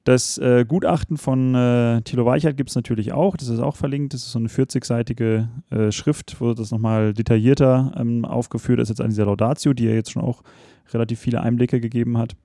Das 0.04 0.38
äh, 0.38 0.66
Gutachten 0.68 1.18
von 1.18 1.54
äh, 1.54 2.02
Thilo 2.02 2.26
Weichert 2.26 2.58
gibt 2.58 2.70
es 2.70 2.76
natürlich 2.76 3.12
auch. 3.12 3.38
Das 3.38 3.48
ist 3.48 3.60
auch 3.60 3.76
verlinkt. 3.76 4.14
Das 4.14 4.22
ist 4.22 4.32
so 4.32 4.40
eine 4.40 4.48
40-seitige 4.48 5.48
äh, 5.70 5.92
Schrift, 5.92 6.40
wo 6.40 6.54
das 6.54 6.72
nochmal 6.72 7.14
detaillierter 7.14 7.94
ähm, 7.98 8.26
aufgeführt 8.26 8.80
ist, 8.80 8.90
jetzt 8.90 9.02
an 9.02 9.10
dieser 9.10 9.26
Laudatio, 9.26 9.74
die 9.74 9.86
ja 9.86 9.92
jetzt 9.92 10.12
schon 10.12 10.24
auch 10.24 10.42
relativ 10.94 11.20
viele 11.20 11.42
Einblicke 11.42 11.80
gegeben 11.80 12.18
hat. 12.18 12.36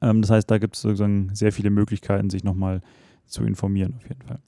Ähm, 0.00 0.22
das 0.22 0.30
heißt, 0.30 0.50
da 0.50 0.58
gibt 0.58 0.74
es 0.74 0.82
sozusagen 0.82 1.30
sehr 1.34 1.52
viele 1.52 1.70
Möglichkeiten, 1.70 2.30
sich 2.30 2.42
nochmal 2.42 2.80
zu 3.26 3.44
informieren, 3.44 3.94
auf 3.96 4.08
jeden 4.08 4.22
Fall. 4.22 4.38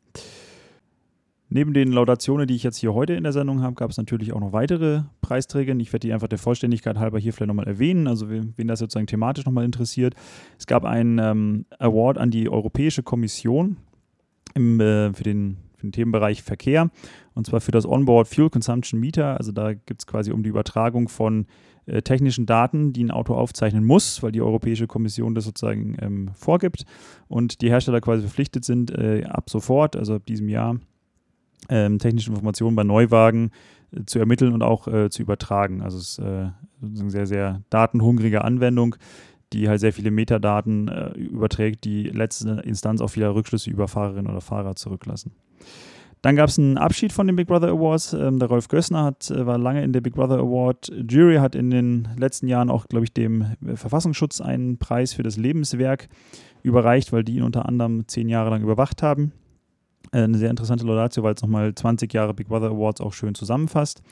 Neben 1.54 1.72
den 1.72 1.92
Laudationen, 1.92 2.48
die 2.48 2.56
ich 2.56 2.64
jetzt 2.64 2.78
hier 2.78 2.94
heute 2.94 3.12
in 3.12 3.22
der 3.22 3.32
Sendung 3.32 3.62
habe, 3.62 3.76
gab 3.76 3.88
es 3.88 3.96
natürlich 3.96 4.32
auch 4.32 4.40
noch 4.40 4.52
weitere 4.52 5.02
Preisträger. 5.20 5.72
Ich 5.76 5.92
werde 5.92 6.08
die 6.08 6.12
einfach 6.12 6.26
der 6.26 6.40
Vollständigkeit 6.40 6.98
halber 6.98 7.20
hier 7.20 7.32
vielleicht 7.32 7.46
nochmal 7.46 7.68
erwähnen, 7.68 8.08
also 8.08 8.28
wen 8.28 8.66
das 8.66 8.80
sozusagen 8.80 9.06
thematisch 9.06 9.46
nochmal 9.46 9.64
interessiert. 9.64 10.16
Es 10.58 10.66
gab 10.66 10.84
einen 10.84 11.20
ähm, 11.20 11.66
Award 11.78 12.18
an 12.18 12.32
die 12.32 12.48
Europäische 12.48 13.04
Kommission 13.04 13.76
im, 14.56 14.80
äh, 14.80 15.12
für, 15.12 15.22
den, 15.22 15.58
den 15.80 15.92
Themenbereich 15.92 16.42
Verkehr 16.42 16.90
und 17.34 17.46
zwar 17.46 17.60
für 17.60 17.70
das 17.70 17.86
Onboard 17.86 18.26
Fuel 18.26 18.50
Consumption 18.50 18.98
Meter. 18.98 19.36
Also 19.36 19.52
da 19.52 19.74
gibt 19.74 20.00
es 20.00 20.08
quasi 20.08 20.32
um 20.32 20.42
die 20.42 20.50
Übertragung 20.50 21.08
von 21.08 21.46
äh, 21.86 22.02
technischen 22.02 22.46
Daten, 22.46 22.92
die 22.92 23.04
ein 23.04 23.12
Auto 23.12 23.32
aufzeichnen 23.32 23.84
muss, 23.84 24.24
weil 24.24 24.32
die 24.32 24.42
Europäische 24.42 24.88
Kommission 24.88 25.36
das 25.36 25.44
sozusagen 25.44 25.96
ähm, 26.00 26.30
vorgibt 26.34 26.84
und 27.28 27.60
die 27.60 27.70
Hersteller 27.70 28.00
quasi 28.00 28.22
verpflichtet 28.22 28.64
sind, 28.64 28.90
äh, 28.90 29.22
ab 29.28 29.48
sofort, 29.50 29.94
also 29.94 30.16
ab 30.16 30.26
diesem 30.26 30.48
Jahr, 30.48 30.80
ähm, 31.68 31.98
technische 31.98 32.30
Informationen 32.30 32.76
bei 32.76 32.84
Neuwagen 32.84 33.50
äh, 33.92 34.04
zu 34.04 34.18
ermitteln 34.18 34.52
und 34.52 34.62
auch 34.62 34.86
äh, 34.88 35.10
zu 35.10 35.22
übertragen. 35.22 35.82
Also 35.82 35.98
es 35.98 36.10
ist 36.10 36.18
äh, 36.18 36.50
eine 36.82 37.10
sehr, 37.10 37.26
sehr 37.26 37.62
datenhungrige 37.70 38.44
Anwendung, 38.44 38.96
die 39.52 39.68
halt 39.68 39.80
sehr 39.80 39.92
viele 39.92 40.10
Metadaten 40.10 40.88
äh, 40.88 41.10
überträgt, 41.18 41.84
die 41.84 42.04
letzte 42.04 42.62
Instanz 42.64 43.00
auch 43.00 43.08
viele 43.08 43.34
Rückschlüsse 43.34 43.70
über 43.70 43.88
Fahrerinnen 43.88 44.30
oder 44.30 44.40
Fahrer 44.40 44.74
zurücklassen. 44.74 45.32
Dann 46.24 46.36
gab 46.36 46.48
es 46.48 46.58
einen 46.58 46.78
Abschied 46.78 47.12
von 47.12 47.26
den 47.26 47.36
Big 47.36 47.48
Brother 47.48 47.68
Awards. 47.68 48.14
Ähm, 48.14 48.38
der 48.38 48.48
Rolf 48.48 48.68
Gössner 48.68 49.04
hat, 49.04 49.30
äh, 49.30 49.44
war 49.44 49.58
lange 49.58 49.84
in 49.84 49.92
der 49.92 50.00
Big 50.00 50.14
Brother 50.14 50.38
Award 50.38 50.90
Jury, 51.06 51.36
hat 51.36 51.54
in 51.54 51.70
den 51.70 52.08
letzten 52.16 52.48
Jahren 52.48 52.70
auch, 52.70 52.88
glaube 52.88 53.04
ich, 53.04 53.12
dem 53.12 53.44
äh, 53.62 53.76
Verfassungsschutz 53.76 54.40
einen 54.40 54.78
Preis 54.78 55.12
für 55.12 55.22
das 55.22 55.36
Lebenswerk 55.36 56.08
überreicht, 56.62 57.12
weil 57.12 57.24
die 57.24 57.36
ihn 57.36 57.42
unter 57.42 57.66
anderem 57.68 58.08
zehn 58.08 58.30
Jahre 58.30 58.48
lang 58.48 58.62
überwacht 58.62 59.02
haben. 59.02 59.32
Äh, 60.14 60.22
eine 60.22 60.38
sehr 60.38 60.50
interessante 60.50 60.86
Laudatio, 60.86 61.22
weil 61.22 61.34
es 61.34 61.42
nochmal 61.42 61.74
20 61.74 62.12
Jahre 62.14 62.32
Big 62.32 62.48
Brother 62.48 62.70
Awards 62.70 63.00
auch 63.00 63.12
schön 63.12 63.34
zusammenfasst. 63.34 64.02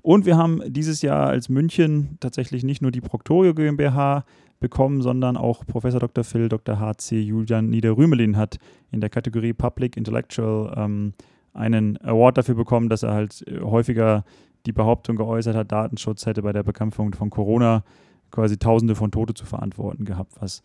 Und 0.00 0.24
wir 0.24 0.36
haben 0.36 0.62
dieses 0.66 1.02
Jahr 1.02 1.26
als 1.26 1.48
München 1.48 2.16
tatsächlich 2.20 2.62
nicht 2.62 2.80
nur 2.80 2.92
die 2.92 3.00
Proctorio 3.00 3.52
GmbH 3.52 4.24
bekommen, 4.60 5.02
sondern 5.02 5.36
auch 5.36 5.66
Professor 5.66 6.00
Dr. 6.00 6.24
Phil, 6.24 6.48
Dr. 6.48 6.78
HC 6.78 7.20
Julian 7.20 7.70
Niederrümelin 7.70 8.36
hat 8.36 8.58
in 8.92 9.00
der 9.00 9.10
Kategorie 9.10 9.52
Public 9.52 9.96
Intellectual 9.96 10.72
ähm, 10.76 11.14
einen 11.52 11.96
Award 12.02 12.38
dafür 12.38 12.54
bekommen, 12.54 12.88
dass 12.88 13.02
er 13.02 13.12
halt 13.12 13.44
äh, 13.48 13.60
häufiger 13.60 14.24
die 14.66 14.72
Behauptung 14.72 15.16
geäußert 15.16 15.56
hat, 15.56 15.72
Datenschutz 15.72 16.26
hätte 16.26 16.42
bei 16.42 16.52
der 16.52 16.62
Bekämpfung 16.62 17.14
von 17.14 17.30
Corona 17.30 17.82
quasi 18.30 18.58
Tausende 18.58 18.94
von 18.94 19.10
Tote 19.10 19.34
zu 19.34 19.46
verantworten 19.46 20.04
gehabt, 20.04 20.32
was 20.40 20.62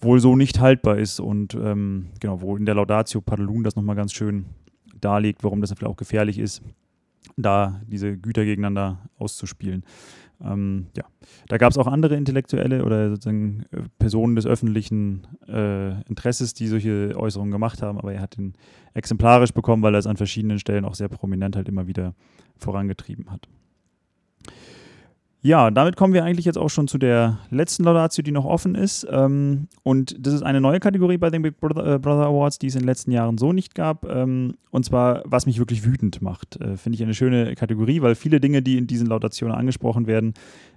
wohl 0.00 0.20
so 0.20 0.36
nicht 0.36 0.60
haltbar 0.60 0.98
ist 0.98 1.20
und 1.20 1.54
ähm, 1.54 2.08
genau, 2.20 2.40
wo 2.40 2.56
in 2.56 2.66
der 2.66 2.74
Laudatio 2.74 3.20
Padelun 3.20 3.64
das 3.64 3.76
nochmal 3.76 3.96
ganz 3.96 4.12
schön 4.12 4.46
darlegt, 5.00 5.44
warum 5.44 5.60
das 5.60 5.70
vielleicht 5.70 5.92
auch 5.92 5.96
gefährlich 5.96 6.38
ist, 6.38 6.62
da 7.36 7.80
diese 7.86 8.16
Güter 8.16 8.44
gegeneinander 8.44 9.08
auszuspielen. 9.18 9.84
Ähm, 10.40 10.88
ja, 10.94 11.04
da 11.48 11.56
gab 11.56 11.70
es 11.70 11.78
auch 11.78 11.86
andere 11.86 12.14
Intellektuelle 12.14 12.84
oder 12.84 13.08
sozusagen 13.08 13.64
äh, 13.70 13.82
Personen 13.98 14.36
des 14.36 14.46
öffentlichen 14.46 15.26
äh, 15.48 16.02
Interesses, 16.02 16.52
die 16.52 16.66
solche 16.66 17.14
Äußerungen 17.16 17.52
gemacht 17.52 17.80
haben, 17.80 17.98
aber 17.98 18.12
er 18.12 18.20
hat 18.20 18.36
ihn 18.36 18.52
exemplarisch 18.92 19.52
bekommen, 19.52 19.82
weil 19.82 19.94
er 19.94 19.98
es 19.98 20.06
an 20.06 20.18
verschiedenen 20.18 20.58
Stellen 20.58 20.84
auch 20.84 20.94
sehr 20.94 21.08
prominent 21.08 21.56
halt 21.56 21.68
immer 21.68 21.86
wieder 21.86 22.14
vorangetrieben 22.58 23.30
hat. 23.30 23.48
Ja, 25.42 25.70
damit 25.70 25.94
kommen 25.94 26.12
wir 26.12 26.24
eigentlich 26.24 26.44
jetzt 26.44 26.58
auch 26.58 26.70
schon 26.70 26.88
zu 26.88 26.98
der 26.98 27.38
letzten 27.50 27.84
Laudatio, 27.84 28.22
die 28.22 28.32
noch 28.32 28.44
offen 28.44 28.74
ist. 28.74 29.06
Ähm, 29.08 29.68
und 29.84 30.16
das 30.18 30.34
ist 30.34 30.42
eine 30.42 30.60
neue 30.60 30.80
Kategorie 30.80 31.18
bei 31.18 31.30
den 31.30 31.42
Big 31.42 31.60
Brother, 31.60 31.94
äh, 31.94 31.98
Brother 31.98 32.26
Awards, 32.26 32.58
die 32.58 32.66
es 32.66 32.74
in 32.74 32.80
den 32.80 32.86
letzten 32.86 33.12
Jahren 33.12 33.38
so 33.38 33.52
nicht 33.52 33.74
gab. 33.74 34.10
Ähm, 34.10 34.54
und 34.70 34.84
zwar, 34.84 35.22
was 35.24 35.46
mich 35.46 35.58
wirklich 35.58 35.84
wütend 35.84 36.20
macht. 36.20 36.60
Äh, 36.60 36.76
Finde 36.76 36.96
ich 36.96 37.02
eine 37.02 37.14
schöne 37.14 37.54
Kategorie, 37.54 38.02
weil 38.02 38.16
viele 38.16 38.40
Dinge, 38.40 38.60
die 38.60 38.76
in 38.76 38.88
diesen 38.88 39.06
Lautationen 39.06 39.54
angesprochen 39.54 40.08
werden, 40.08 40.34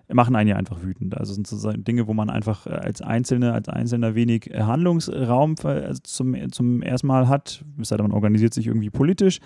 machen 0.08 0.36
einen 0.36 0.50
ja 0.50 0.56
einfach 0.56 0.84
wütend. 0.84 1.18
Also 1.18 1.34
sind 1.34 1.48
so 1.48 1.72
Dinge, 1.72 2.08
wo 2.08 2.14
man 2.14 2.30
einfach 2.30 2.68
äh, 2.68 2.72
als 2.72 3.02
Einzelne, 3.02 3.54
als 3.54 3.70
Einzelner 3.70 4.14
wenig 4.14 4.52
Handlungsraum 4.54 5.56
also 5.64 6.00
zum, 6.04 6.36
zum 6.52 6.82
ersten 6.84 7.08
Mal 7.08 7.28
hat. 7.28 7.64
Es 7.82 7.90
sei 7.90 7.98
denn, 7.98 8.06
man 8.06 8.14
organisiert 8.14 8.54
sich 8.54 8.68
irgendwie 8.68 8.92
politisch. 8.92 9.40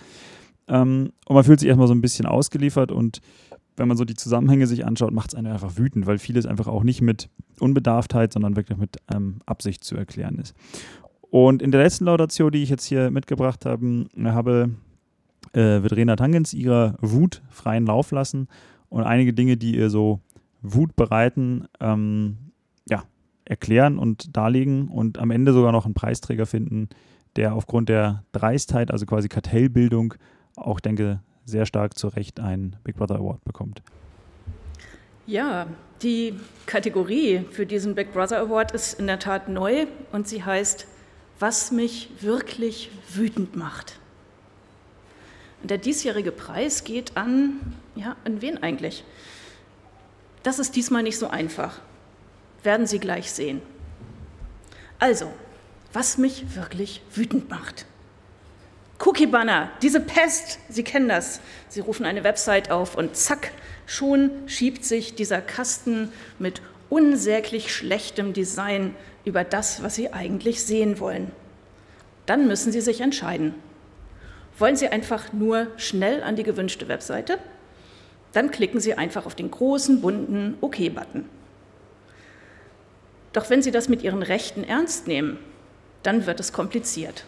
Ähm, 0.67 1.11
und 1.25 1.35
man 1.35 1.43
fühlt 1.43 1.59
sich 1.59 1.69
erstmal 1.69 1.87
so 1.87 1.93
ein 1.93 2.01
bisschen 2.01 2.25
ausgeliefert 2.25 2.91
und 2.91 3.19
wenn 3.75 3.87
man 3.87 3.97
so 3.97 4.05
die 4.05 4.15
Zusammenhänge 4.15 4.67
sich 4.67 4.85
anschaut, 4.85 5.13
macht 5.13 5.29
es 5.29 5.35
einen 5.35 5.51
einfach 5.51 5.77
wütend, 5.77 6.05
weil 6.05 6.19
vieles 6.19 6.45
einfach 6.45 6.67
auch 6.67 6.83
nicht 6.83 7.01
mit 7.01 7.29
Unbedarftheit, 7.59 8.33
sondern 8.33 8.55
wirklich 8.55 8.77
mit 8.77 8.97
ähm, 9.13 9.41
Absicht 9.45 9.83
zu 9.83 9.95
erklären 9.95 10.37
ist. 10.39 10.55
Und 11.29 11.61
in 11.61 11.71
der 11.71 11.81
letzten 11.81 12.05
Laudatio, 12.05 12.49
die 12.51 12.61
ich 12.61 12.69
jetzt 12.69 12.85
hier 12.85 13.09
mitgebracht 13.09 13.65
habe, 13.65 14.05
habe 14.23 14.69
äh, 15.53 15.81
wird 15.81 15.95
Rena 15.95 16.15
Tangens 16.15 16.53
ihrer 16.53 16.95
Wut 17.01 17.41
freien 17.49 17.85
Lauf 17.85 18.11
lassen 18.11 18.47
und 18.89 19.03
einige 19.03 19.33
Dinge, 19.33 19.57
die 19.57 19.75
ihr 19.75 19.89
so 19.89 20.19
Wut 20.61 20.95
bereiten, 20.95 21.65
ähm, 21.79 22.37
ja, 22.87 23.03
erklären 23.45 23.97
und 23.97 24.35
darlegen 24.37 24.87
und 24.87 25.17
am 25.17 25.31
Ende 25.31 25.53
sogar 25.53 25.71
noch 25.71 25.85
einen 25.85 25.95
Preisträger 25.95 26.45
finden, 26.45 26.89
der 27.35 27.55
aufgrund 27.55 27.89
der 27.89 28.23
Dreistheit, 28.31 28.91
also 28.91 29.05
quasi 29.05 29.27
Kartellbildung, 29.27 30.13
auch 30.55 30.79
denke, 30.79 31.21
sehr 31.45 31.65
stark 31.65 31.97
zu 31.97 32.07
Recht 32.07 32.39
einen 32.39 32.75
Big 32.83 32.95
Brother 32.95 33.15
Award 33.15 33.43
bekommt. 33.45 33.81
Ja, 35.25 35.67
die 36.01 36.39
Kategorie 36.65 37.45
für 37.51 37.65
diesen 37.65 37.95
Big 37.95 38.11
Brother 38.11 38.39
Award 38.39 38.71
ist 38.71 38.99
in 38.99 39.07
der 39.07 39.19
Tat 39.19 39.47
neu 39.47 39.87
und 40.11 40.27
sie 40.27 40.43
heißt, 40.43 40.85
was 41.39 41.71
mich 41.71 42.09
wirklich 42.19 42.91
wütend 43.09 43.55
macht. 43.55 43.99
Und 45.61 45.71
der 45.71 45.77
diesjährige 45.77 46.31
Preis 46.31 46.83
geht 46.83 47.15
an, 47.15 47.73
ja, 47.95 48.17
an 48.25 48.41
wen 48.41 48.61
eigentlich? 48.61 49.05
Das 50.43 50.59
ist 50.59 50.75
diesmal 50.75 51.03
nicht 51.03 51.17
so 51.17 51.27
einfach. 51.27 51.79
Werden 52.63 52.85
Sie 52.85 52.99
gleich 52.99 53.31
sehen. 53.31 53.61
Also, 54.99 55.31
was 55.93 56.17
mich 56.17 56.55
wirklich 56.55 57.01
wütend 57.13 57.49
macht. 57.49 57.85
Cookie 59.05 59.27
Banner, 59.27 59.69
diese 59.81 59.99
Pest, 59.99 60.59
Sie 60.69 60.83
kennen 60.83 61.09
das. 61.09 61.41
Sie 61.67 61.81
rufen 61.81 62.05
eine 62.05 62.23
Website 62.23 62.71
auf 62.71 62.95
und 62.95 63.17
zack, 63.17 63.51
schon 63.85 64.31
schiebt 64.45 64.85
sich 64.85 65.13
dieser 65.13 65.41
Kasten 65.41 66.09
mit 66.39 66.61
unsäglich 66.89 67.75
schlechtem 67.75 68.31
Design 68.31 68.95
über 69.25 69.43
das, 69.43 69.83
was 69.83 69.95
Sie 69.95 70.13
eigentlich 70.13 70.63
sehen 70.63 71.01
wollen. 71.01 71.33
Dann 72.25 72.47
müssen 72.47 72.71
Sie 72.71 72.79
sich 72.79 73.01
entscheiden. 73.01 73.55
Wollen 74.57 74.77
Sie 74.77 74.87
einfach 74.87 75.33
nur 75.33 75.67
schnell 75.75 76.23
an 76.23 76.37
die 76.37 76.43
gewünschte 76.43 76.87
Webseite? 76.87 77.39
Dann 78.31 78.51
klicken 78.51 78.79
Sie 78.79 78.93
einfach 78.93 79.25
auf 79.25 79.35
den 79.35 79.51
großen 79.51 79.99
bunten 79.99 80.57
OK-Button. 80.61 81.27
Doch 83.33 83.49
wenn 83.49 83.61
Sie 83.61 83.71
das 83.71 83.89
mit 83.89 84.01
Ihren 84.01 84.23
Rechten 84.23 84.63
ernst 84.63 85.07
nehmen, 85.07 85.39
dann 86.03 86.25
wird 86.25 86.39
es 86.39 86.53
kompliziert. 86.53 87.25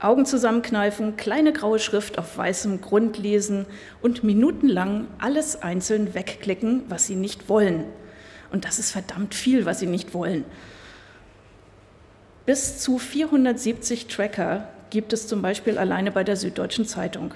Augen 0.00 0.26
zusammenkneifen, 0.26 1.16
kleine 1.16 1.52
graue 1.52 1.78
Schrift 1.78 2.18
auf 2.18 2.36
weißem 2.36 2.80
Grund 2.80 3.18
lesen 3.18 3.66
und 4.00 4.22
minutenlang 4.22 5.08
alles 5.18 5.60
einzeln 5.62 6.14
wegklicken, 6.14 6.84
was 6.88 7.06
sie 7.06 7.16
nicht 7.16 7.48
wollen. 7.48 7.84
Und 8.52 8.64
das 8.64 8.78
ist 8.78 8.92
verdammt 8.92 9.34
viel, 9.34 9.66
was 9.66 9.80
sie 9.80 9.86
nicht 9.86 10.14
wollen. 10.14 10.44
Bis 12.46 12.78
zu 12.78 12.98
470 12.98 14.06
Tracker 14.06 14.68
gibt 14.90 15.12
es 15.12 15.26
zum 15.26 15.42
Beispiel 15.42 15.78
alleine 15.78 16.12
bei 16.12 16.24
der 16.24 16.36
Süddeutschen 16.36 16.86
Zeitung. 16.86 17.34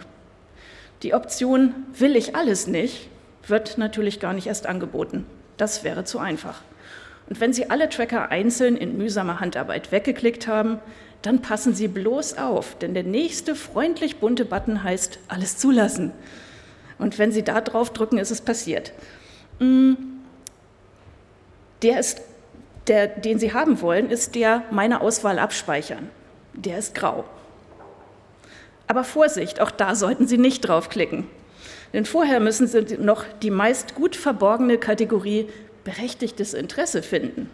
Die 1.03 1.15
Option 1.15 1.75
will 1.99 2.17
ich 2.17 2.37
alles 2.37 2.67
nicht 2.67 3.11
wird 3.49 3.79
natürlich 3.79 4.21
gar 4.21 4.33
nicht 4.33 4.47
erst 4.47 4.67
angeboten. 4.67 5.27
Das 5.57 5.85
wäre 5.85 6.05
zu 6.05 6.19
einfach. 6.19 6.63
Und 7.29 7.41
wenn 7.41 7.53
Sie 7.53 7.71
alle 7.71 7.89
Tracker 7.89 8.31
einzeln 8.31 8.77
in 8.77 8.97
mühsamer 8.97 9.41
Handarbeit 9.41 9.93
weggeklickt 9.93 10.47
haben, 10.47 10.81
dann 11.23 11.41
passen 11.41 11.75
Sie 11.75 11.89
bloß 11.89 12.39
auf, 12.39 12.77
denn 12.79 12.95
der 12.95 13.05
nächste 13.05 13.55
freundlich 13.55 14.18
bunte 14.18 14.45
Button 14.45 14.83
heißt 14.83 15.20
Alles 15.29 15.57
zulassen. 15.57 16.12
Und 16.99 17.18
wenn 17.18 17.33
Sie 17.33 17.43
da 17.43 17.61
drauf 17.61 17.93
drücken, 17.93 18.18
ist 18.18 18.31
es 18.31 18.41
passiert. 18.41 18.93
Mm, 19.59 19.95
der, 21.83 22.01
ist, 22.01 22.20
der, 22.87 23.07
den 23.07 23.39
Sie 23.39 23.53
haben 23.53 23.81
wollen, 23.81 24.11
ist 24.11 24.35
der 24.35 24.64
Meine 24.70 25.01
Auswahl 25.01 25.39
abspeichern. 25.39 26.11
Der 26.55 26.79
ist 26.79 26.95
grau. 26.95 27.25
Aber 28.89 29.05
Vorsicht, 29.05 29.61
auch 29.61 29.70
da 29.70 29.95
sollten 29.95 30.27
Sie 30.27 30.39
nicht 30.39 30.61
draufklicken. 30.62 31.27
Denn 31.93 32.05
vorher 32.05 32.41
müssen 32.41 32.66
Sie 32.66 32.97
noch 32.99 33.25
die 33.43 33.51
meist 33.51 33.95
gut 33.95 34.16
verborgene 34.16 34.79
Kategorie 34.79 35.49
berechtigtes 35.85 36.55
Interesse 36.55 37.03
finden. 37.03 37.49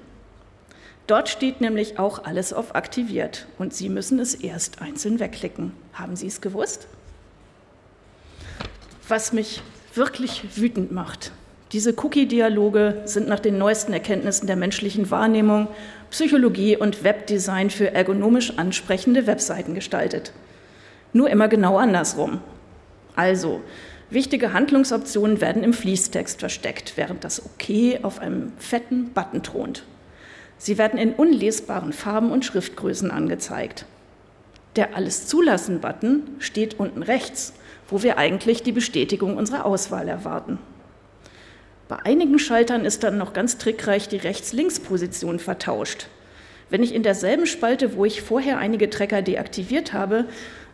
Dort 1.08 1.30
steht 1.30 1.60
nämlich 1.62 1.98
auch 1.98 2.24
alles 2.24 2.52
auf 2.52 2.74
aktiviert 2.76 3.46
und 3.58 3.74
Sie 3.74 3.88
müssen 3.88 4.20
es 4.20 4.34
erst 4.34 4.82
einzeln 4.82 5.18
wegklicken. 5.18 5.72
Haben 5.94 6.16
Sie 6.16 6.26
es 6.26 6.40
gewusst? 6.40 6.86
Was 9.08 9.32
mich 9.32 9.62
wirklich 9.94 10.56
wütend 10.56 10.92
macht, 10.92 11.32
diese 11.72 11.94
Cookie-Dialoge 11.98 13.02
sind 13.04 13.26
nach 13.26 13.40
den 13.40 13.56
neuesten 13.56 13.92
Erkenntnissen 13.94 14.46
der 14.46 14.56
menschlichen 14.56 15.10
Wahrnehmung, 15.10 15.68
Psychologie 16.10 16.76
und 16.76 17.04
Webdesign 17.04 17.68
für 17.68 17.94
ergonomisch 17.94 18.58
ansprechende 18.58 19.26
Webseiten 19.26 19.74
gestaltet. 19.74 20.32
Nur 21.14 21.28
immer 21.28 21.48
genau 21.48 21.76
andersrum. 21.76 22.40
Also, 23.16 23.62
wichtige 24.08 24.54
Handlungsoptionen 24.54 25.42
werden 25.42 25.62
im 25.62 25.74
Fließtext 25.74 26.40
versteckt, 26.40 26.94
während 26.96 27.24
das 27.24 27.44
OK 27.44 28.02
auf 28.02 28.18
einem 28.18 28.52
fetten 28.58 29.10
Button 29.12 29.42
thront. 29.42 29.84
Sie 30.58 30.76
werden 30.76 30.98
in 30.98 31.12
unlesbaren 31.14 31.92
Farben 31.92 32.30
und 32.30 32.44
Schriftgrößen 32.44 33.10
angezeigt. 33.10 33.86
Der 34.76 34.96
Alles 34.96 35.26
zulassen-Button 35.26 36.22
steht 36.40 36.78
unten 36.78 37.02
rechts, 37.02 37.54
wo 37.88 38.02
wir 38.02 38.18
eigentlich 38.18 38.62
die 38.62 38.72
Bestätigung 38.72 39.36
unserer 39.36 39.64
Auswahl 39.64 40.08
erwarten. 40.08 40.58
Bei 41.88 41.96
einigen 42.04 42.38
Schaltern 42.38 42.84
ist 42.84 43.02
dann 43.02 43.16
noch 43.16 43.32
ganz 43.32 43.56
trickreich 43.56 44.08
die 44.08 44.18
Rechts-Links-Position 44.18 45.38
vertauscht. 45.38 46.08
Wenn 46.68 46.82
ich 46.82 46.94
in 46.94 47.02
derselben 47.02 47.46
Spalte, 47.46 47.96
wo 47.96 48.04
ich 48.04 48.20
vorher 48.20 48.58
einige 48.58 48.90
Trecker 48.90 49.22
deaktiviert 49.22 49.94
habe, 49.94 50.26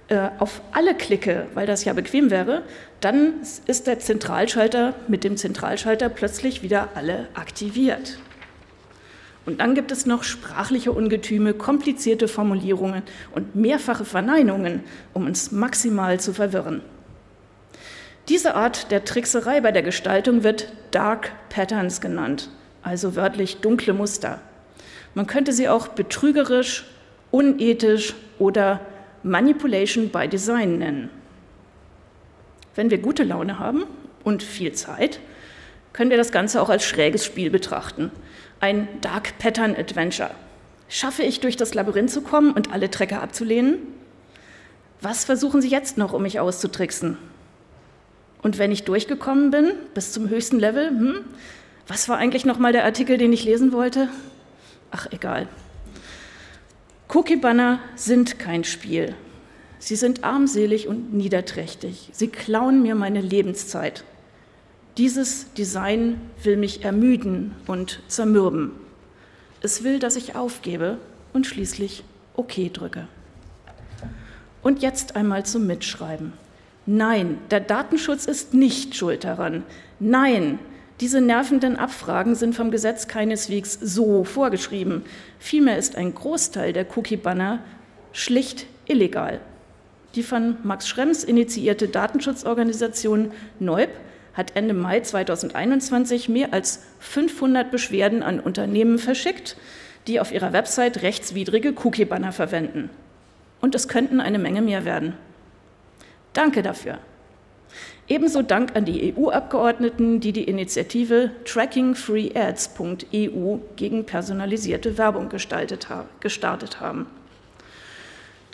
äh, 0.08 0.28
auf 0.38 0.60
alle 0.72 0.94
klicke, 0.94 1.46
weil 1.54 1.66
das 1.66 1.84
ja 1.84 1.92
bequem 1.92 2.30
wäre, 2.30 2.62
dann 3.00 3.34
ist 3.66 3.86
der 3.86 4.00
Zentralschalter 4.00 4.94
mit 5.06 5.22
dem 5.22 5.36
Zentralschalter 5.36 6.08
plötzlich 6.08 6.62
wieder 6.62 6.88
alle 6.94 7.28
aktiviert. 7.34 8.18
Und 9.46 9.60
dann 9.60 9.74
gibt 9.74 9.92
es 9.92 10.06
noch 10.06 10.24
sprachliche 10.24 10.92
Ungetüme, 10.92 11.52
komplizierte 11.52 12.28
Formulierungen 12.28 13.02
und 13.32 13.54
mehrfache 13.54 14.04
Verneinungen, 14.04 14.82
um 15.12 15.26
uns 15.26 15.52
maximal 15.52 16.18
zu 16.18 16.32
verwirren. 16.32 16.80
Diese 18.28 18.54
Art 18.54 18.90
der 18.90 19.04
Trickserei 19.04 19.60
bei 19.60 19.70
der 19.70 19.82
Gestaltung 19.82 20.44
wird 20.44 20.72
Dark 20.92 21.32
Patterns 21.50 22.00
genannt, 22.00 22.48
also 22.82 23.16
wörtlich 23.16 23.58
dunkle 23.58 23.92
Muster. 23.92 24.40
Man 25.12 25.26
könnte 25.26 25.52
sie 25.52 25.68
auch 25.68 25.88
betrügerisch, 25.88 26.86
unethisch 27.30 28.14
oder 28.38 28.80
Manipulation 29.22 30.08
by 30.08 30.26
Design 30.26 30.78
nennen. 30.78 31.10
Wenn 32.74 32.90
wir 32.90 32.98
gute 32.98 33.24
Laune 33.24 33.58
haben 33.58 33.84
und 34.24 34.42
viel 34.42 34.72
Zeit, 34.72 35.20
können 35.92 36.10
wir 36.10 36.16
das 36.16 36.32
Ganze 36.32 36.62
auch 36.62 36.70
als 36.70 36.84
schräges 36.84 37.26
Spiel 37.26 37.50
betrachten 37.50 38.10
ein 38.64 38.88
Dark 39.02 39.36
Pattern 39.36 39.76
Adventure. 39.76 40.30
Schaffe 40.88 41.22
ich 41.22 41.40
durch 41.40 41.58
das 41.58 41.74
Labyrinth 41.74 42.10
zu 42.10 42.22
kommen 42.22 42.50
und 42.50 42.72
alle 42.72 42.90
Trecker 42.90 43.20
abzulehnen? 43.20 43.76
Was 45.02 45.26
versuchen 45.26 45.60
Sie 45.60 45.68
jetzt 45.68 45.98
noch, 45.98 46.14
um 46.14 46.22
mich 46.22 46.40
auszutricksen? 46.40 47.18
Und 48.40 48.56
wenn 48.56 48.72
ich 48.72 48.84
durchgekommen 48.84 49.50
bin, 49.50 49.72
bis 49.92 50.12
zum 50.12 50.30
höchsten 50.30 50.58
Level, 50.58 50.88
hm, 50.88 51.16
was 51.88 52.08
war 52.08 52.16
eigentlich 52.16 52.46
noch 52.46 52.58
mal 52.58 52.72
der 52.72 52.86
Artikel, 52.86 53.18
den 53.18 53.34
ich 53.34 53.44
lesen 53.44 53.70
wollte? 53.70 54.08
Ach, 54.90 55.08
egal. 55.10 55.46
Cookie-Banner 57.12 57.80
sind 57.96 58.38
kein 58.38 58.64
Spiel. 58.64 59.14
Sie 59.78 59.96
sind 59.96 60.24
armselig 60.24 60.88
und 60.88 61.12
niederträchtig. 61.12 62.08
Sie 62.12 62.28
klauen 62.28 62.80
mir 62.80 62.94
meine 62.94 63.20
Lebenszeit. 63.20 64.04
Dieses 64.96 65.52
Design 65.54 66.20
will 66.42 66.56
mich 66.56 66.84
ermüden 66.84 67.54
und 67.66 68.00
zermürben. 68.06 68.70
Es 69.60 69.82
will, 69.82 69.98
dass 69.98 70.14
ich 70.14 70.36
aufgebe 70.36 70.98
und 71.32 71.46
schließlich 71.46 72.04
OK 72.36 72.72
drücke. 72.72 73.08
Und 74.62 74.82
jetzt 74.82 75.16
einmal 75.16 75.44
zum 75.44 75.66
Mitschreiben. 75.66 76.32
Nein, 76.86 77.38
der 77.50 77.60
Datenschutz 77.60 78.26
ist 78.26 78.54
nicht 78.54 78.94
schuld 78.94 79.24
daran. 79.24 79.64
Nein, 79.98 80.58
Diese 81.00 81.20
nervenden 81.20 81.76
Abfragen 81.76 82.36
sind 82.36 82.54
vom 82.54 82.70
Gesetz 82.70 83.08
keineswegs 83.08 83.76
so 83.80 84.22
vorgeschrieben. 84.22 85.02
Vielmehr 85.40 85.76
ist 85.76 85.96
ein 85.96 86.14
Großteil 86.14 86.72
der 86.72 86.86
Cookie-Banner 86.96 87.58
schlicht 88.12 88.66
illegal. 88.86 89.40
Die 90.14 90.22
von 90.22 90.56
Max 90.62 90.86
Schrems 90.86 91.24
initiierte 91.24 91.88
Datenschutzorganisation 91.88 93.32
NEUB 93.58 93.88
hat 94.34 94.56
Ende 94.56 94.74
Mai 94.74 95.00
2021 95.00 96.28
mehr 96.28 96.52
als 96.52 96.82
500 97.00 97.70
Beschwerden 97.70 98.22
an 98.22 98.40
Unternehmen 98.40 98.98
verschickt, 98.98 99.56
die 100.06 100.20
auf 100.20 100.32
ihrer 100.32 100.52
Website 100.52 101.02
rechtswidrige 101.02 101.72
Cookie-Banner 101.82 102.32
verwenden. 102.32 102.90
Und 103.60 103.74
es 103.74 103.88
könnten 103.88 104.20
eine 104.20 104.38
Menge 104.38 104.60
mehr 104.60 104.84
werden. 104.84 105.14
Danke 106.32 106.62
dafür. 106.62 106.98
Ebenso 108.06 108.42
Dank 108.42 108.76
an 108.76 108.84
die 108.84 109.14
EU-Abgeordneten, 109.16 110.20
die 110.20 110.32
die 110.32 110.44
Initiative 110.44 111.30
trackingfreeads.eu 111.46 113.56
gegen 113.76 114.04
personalisierte 114.04 114.98
Werbung 114.98 115.30
gestartet 115.30 115.88
haben. 116.80 117.06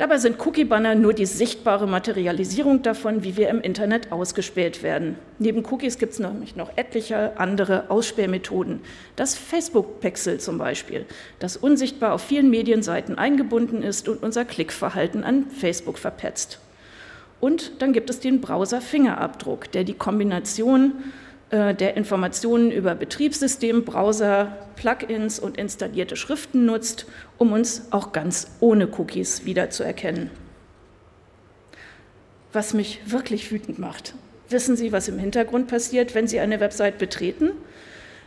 Dabei 0.01 0.17
sind 0.17 0.41
Cookie-Banner 0.47 0.95
nur 0.95 1.13
die 1.13 1.27
sichtbare 1.27 1.87
Materialisierung 1.87 2.81
davon, 2.81 3.23
wie 3.23 3.37
wir 3.37 3.51
im 3.51 3.61
Internet 3.61 4.11
ausgespäht 4.13 4.83
werden. 4.83 5.17
Neben 5.39 5.63
Cookies 5.67 5.99
gibt 5.99 6.15
es 6.15 6.19
nämlich 6.19 6.57
noch 6.57 6.75
etliche 6.79 7.39
andere 7.39 7.91
Ausspähmethoden. 7.91 8.81
Das 9.17 9.35
Facebook-Pixel 9.35 10.41
zum 10.41 10.57
Beispiel, 10.57 11.05
das 11.39 11.59
unsichtbar 11.59 12.15
auf 12.15 12.23
vielen 12.23 12.49
Medienseiten 12.49 13.19
eingebunden 13.19 13.83
ist 13.83 14.09
und 14.09 14.23
unser 14.23 14.47
Klickverhalten 14.47 15.23
an 15.23 15.51
Facebook 15.51 15.99
verpetzt. 15.99 16.61
Und 17.39 17.83
dann 17.83 17.93
gibt 17.93 18.09
es 18.09 18.21
den 18.21 18.41
Browser-Fingerabdruck, 18.41 19.71
der 19.71 19.85
die 19.85 19.93
Kombination 19.93 20.95
der 21.51 21.97
Informationen 21.97 22.71
über 22.71 22.95
Betriebssystem, 22.95 23.85
Browser, 23.85 24.57
Plugins 24.77 25.41
und 25.41 25.57
installierte 25.57 26.15
Schriften 26.15 26.65
nutzt, 26.65 27.07
um 27.39 27.53
uns 27.53 27.89
auch 27.91 28.13
ganz 28.13 28.53
ohne 28.61 28.87
Cookies 28.87 29.45
wiederzuerkennen. 29.45 30.31
Was 32.53 32.73
mich 32.73 33.01
wirklich 33.07 33.51
wütend 33.51 33.79
macht, 33.79 34.15
wissen 34.49 34.77
Sie, 34.77 34.93
was 34.93 35.09
im 35.09 35.19
Hintergrund 35.19 35.67
passiert, 35.69 36.15
wenn 36.15 36.29
Sie 36.29 36.39
eine 36.39 36.61
Website 36.61 36.99
betreten? 36.99 37.51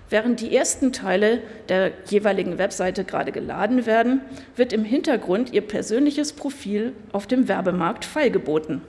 Während 0.10 0.42
die 0.42 0.56
ersten 0.56 0.92
Teile 0.92 1.42
der 1.70 1.92
jeweiligen 2.08 2.58
Webseite 2.58 3.04
gerade 3.04 3.32
geladen 3.32 3.86
werden, 3.86 4.22
wird 4.56 4.74
im 4.74 4.84
Hintergrund 4.84 5.54
Ihr 5.54 5.62
persönliches 5.62 6.34
Profil 6.34 6.94
auf 7.14 7.26
dem 7.26 7.48
Werbemarkt 7.48 8.06
feilgeboten. 8.06 8.82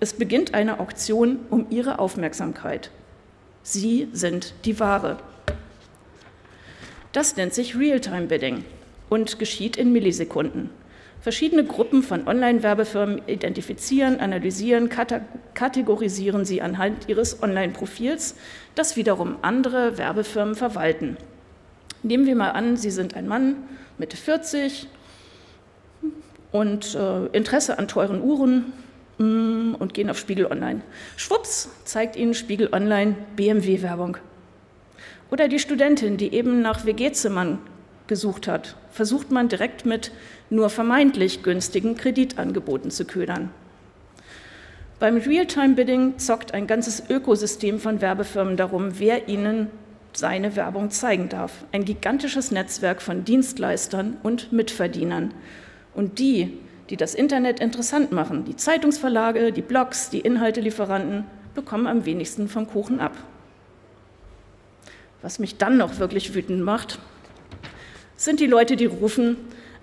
Es 0.00 0.12
beginnt 0.12 0.54
eine 0.54 0.78
Auktion 0.78 1.38
um 1.50 1.66
ihre 1.70 1.98
Aufmerksamkeit. 1.98 2.90
Sie 3.70 4.08
sind 4.14 4.54
die 4.64 4.80
Ware. 4.80 5.18
Das 7.12 7.36
nennt 7.36 7.52
sich 7.52 7.78
Real-Time-Bidding 7.78 8.64
und 9.10 9.38
geschieht 9.38 9.76
in 9.76 9.92
Millisekunden. 9.92 10.70
Verschiedene 11.20 11.64
Gruppen 11.64 12.02
von 12.02 12.26
Online-Werbefirmen 12.26 13.20
identifizieren, 13.26 14.20
analysieren, 14.20 14.88
kategorisieren 15.52 16.46
sie 16.46 16.62
anhand 16.62 17.10
ihres 17.10 17.42
Online-Profils, 17.42 18.36
das 18.74 18.96
wiederum 18.96 19.36
andere 19.42 19.98
Werbefirmen 19.98 20.54
verwalten. 20.54 21.18
Nehmen 22.02 22.24
wir 22.24 22.36
mal 22.36 22.52
an, 22.52 22.78
Sie 22.78 22.90
sind 22.90 23.16
ein 23.16 23.28
Mann, 23.28 23.56
Mitte 23.98 24.16
40 24.16 24.88
und 26.52 26.94
äh, 26.94 27.26
Interesse 27.36 27.78
an 27.78 27.86
teuren 27.86 28.22
Uhren, 28.22 28.72
und 29.18 29.94
gehen 29.94 30.10
auf 30.10 30.18
Spiegel 30.18 30.46
Online. 30.46 30.80
Schwupps 31.16 31.70
zeigt 31.84 32.16
Ihnen 32.16 32.34
Spiegel 32.34 32.68
Online 32.72 33.16
BMW-Werbung. 33.36 34.16
Oder 35.30 35.48
die 35.48 35.58
Studentin, 35.58 36.16
die 36.16 36.32
eben 36.32 36.62
nach 36.62 36.86
WG-Zimmern 36.86 37.58
gesucht 38.06 38.48
hat, 38.48 38.76
versucht 38.90 39.30
man 39.30 39.48
direkt 39.48 39.84
mit 39.84 40.12
nur 40.50 40.70
vermeintlich 40.70 41.42
günstigen 41.42 41.96
Kreditangeboten 41.96 42.90
zu 42.90 43.04
ködern. 43.04 43.50
Beim 44.98 45.18
Realtime-Bidding 45.18 46.18
zockt 46.18 46.54
ein 46.54 46.66
ganzes 46.66 47.08
Ökosystem 47.08 47.78
von 47.78 48.00
Werbefirmen 48.00 48.56
darum, 48.56 48.98
wer 48.98 49.28
ihnen 49.28 49.68
seine 50.12 50.56
Werbung 50.56 50.90
zeigen 50.90 51.28
darf. 51.28 51.64
Ein 51.70 51.84
gigantisches 51.84 52.50
Netzwerk 52.50 53.02
von 53.02 53.24
Dienstleistern 53.24 54.16
und 54.22 54.52
Mitverdienern. 54.52 55.34
Und 55.94 56.18
die, 56.18 56.58
die 56.90 56.96
das 56.96 57.14
Internet 57.14 57.60
interessant 57.60 58.12
machen. 58.12 58.44
Die 58.44 58.56
Zeitungsverlage, 58.56 59.52
die 59.52 59.62
Blogs, 59.62 60.10
die 60.10 60.20
Inhaltelieferanten 60.20 61.24
bekommen 61.54 61.86
am 61.86 62.04
wenigsten 62.04 62.48
vom 62.48 62.66
Kuchen 62.66 63.00
ab. 63.00 63.16
Was 65.22 65.38
mich 65.38 65.58
dann 65.58 65.76
noch 65.76 65.98
wirklich 65.98 66.34
wütend 66.34 66.62
macht, 66.62 66.98
sind 68.16 68.40
die 68.40 68.46
Leute, 68.46 68.76
die 68.76 68.86
rufen, 68.86 69.36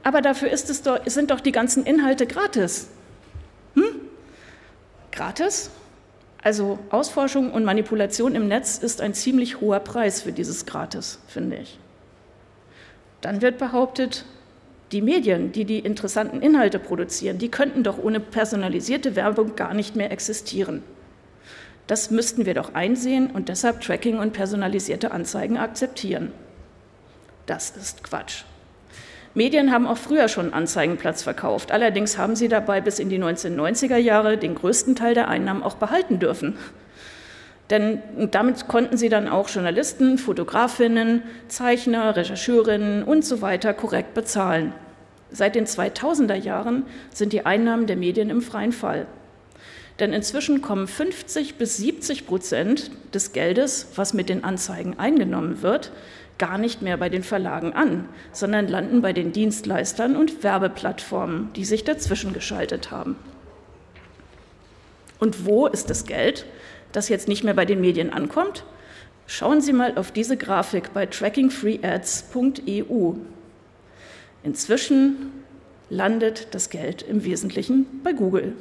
aber 0.04 0.22
dafür 0.22 0.50
doch, 0.50 1.00
sind 1.06 1.32
doch 1.32 1.40
die 1.40 1.52
ganzen 1.52 1.86
Inhalte 1.86 2.26
gratis. 2.26 2.90
Hm? 3.76 3.84
Gratis? 5.12 5.72
Also 6.42 6.78
Ausforschung 6.92 7.52
und 7.52 7.66
Manipulation 7.66 8.36
im 8.36 8.48
Netz 8.48 8.78
ist 8.78 9.02
ein 9.02 9.14
ziemlich 9.14 9.62
hoher 9.62 9.80
Preis 9.80 10.22
für 10.22 10.32
dieses 10.32 10.66
Gratis, 10.66 11.20
finde 11.28 11.58
ich. 11.58 11.80
Dann 13.22 13.42
wird 13.42 13.58
behauptet, 13.58 14.26
die 14.92 15.02
Medien, 15.02 15.52
die 15.52 15.66
die 15.66 15.80
interessanten 15.80 16.42
Inhalte 16.42 16.80
produzieren, 16.80 17.38
die 17.38 17.50
könnten 17.50 17.84
doch 17.84 17.98
ohne 17.98 18.20
personalisierte 18.20 19.16
Werbung 19.16 19.56
gar 19.56 19.74
nicht 19.74 19.96
mehr 19.96 20.12
existieren. 20.12 20.84
Das 21.88 22.12
müssten 22.12 22.46
wir 22.46 22.54
doch 22.54 22.74
einsehen 22.74 23.30
und 23.32 23.50
deshalb 23.50 23.82
Tracking 23.82 24.18
und 24.18 24.34
personalisierte 24.34 25.12
Anzeigen 25.12 25.58
akzeptieren. 25.58 26.32
Das 27.46 27.72
ist 27.78 28.04
Quatsch. 28.04 28.44
Medien 29.36 29.72
haben 29.72 29.86
auch 29.86 29.98
früher 29.98 30.30
schon 30.30 30.54
Anzeigenplatz 30.54 31.22
verkauft. 31.22 31.72
Allerdings 31.72 32.18
haben 32.18 32.36
sie 32.36 32.48
dabei 32.48 32.80
bis 32.80 33.00
in 33.00 33.10
die 33.10 33.20
1990er 33.20 33.98
Jahre 33.98 34.38
den 34.38 34.56
größten 34.56 34.96
Teil 34.96 35.14
der 35.14 35.28
Einnahmen 35.28 35.62
auch 35.62 35.76
behalten 35.76 36.20
dürfen. 36.20 36.58
Denn 37.70 38.02
damit 38.32 38.68
konnten 38.68 38.98
sie 38.98 39.10
dann 39.10 39.28
auch 39.28 39.50
Journalisten, 39.50 40.18
Fotografinnen, 40.18 41.24
Zeichner, 41.48 42.16
Rechercheurinnen 42.16 43.04
und 43.04 43.26
so 43.26 43.42
weiter 43.42 43.74
korrekt 43.74 44.14
bezahlen. 44.14 44.74
Seit 45.32 45.56
den 45.56 45.66
2000er 45.66 46.36
Jahren 46.36 46.86
sind 47.12 47.34
die 47.34 47.46
Einnahmen 47.46 47.88
der 47.88 47.96
Medien 47.96 48.30
im 48.30 48.42
freien 48.42 48.72
Fall. 48.72 49.08
Denn 50.00 50.14
inzwischen 50.14 50.62
kommen 50.62 50.88
50 50.88 51.56
bis 51.56 51.78
70 51.78 52.28
Prozent 52.28 52.92
des 53.14 53.32
Geldes, 53.32 53.88
was 53.96 54.14
mit 54.14 54.30
den 54.30 54.44
Anzeigen 54.44 55.00
eingenommen 55.00 55.62
wird, 55.62 55.92
gar 56.38 56.58
nicht 56.58 56.82
mehr 56.82 56.98
bei 56.98 57.10
den 57.10 57.24
Verlagen 57.24 57.74
an, 57.74 58.10
sondern 58.34 58.68
landen 58.68 59.02
bei 59.02 59.14
den 59.14 59.32
Dienstleistern 59.32 60.18
und 60.18 60.44
Werbeplattformen, 60.44 61.52
die 61.56 61.66
sich 61.66 61.86
dazwischen 61.86 62.34
geschaltet 62.34 62.92
haben. 62.92 63.16
Und 65.18 65.46
wo 65.46 65.68
ist 65.68 65.90
das 65.90 66.06
Geld? 66.06 66.46
Das 66.96 67.10
jetzt 67.10 67.28
nicht 67.28 67.44
mehr 67.44 67.54
bei 67.54 67.66
den 67.66 67.82
Medien 67.82 68.12
ankommt? 68.12 68.64
Schauen 69.28 69.62
Sie 69.62 69.74
mal 69.74 69.98
auf 69.98 70.12
diese 70.12 70.38
Grafik 70.38 70.94
bei 70.94 71.06
trackingfreeads.eu. 71.06 73.14
Inzwischen 74.44 75.32
landet 75.90 76.48
das 76.52 76.70
Geld 76.70 77.02
im 77.02 77.24
Wesentlichen 77.24 77.86
bei 78.04 78.14
Google 78.14 78.54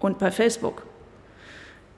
und 0.00 0.18
bei 0.18 0.30
Facebook. 0.30 0.86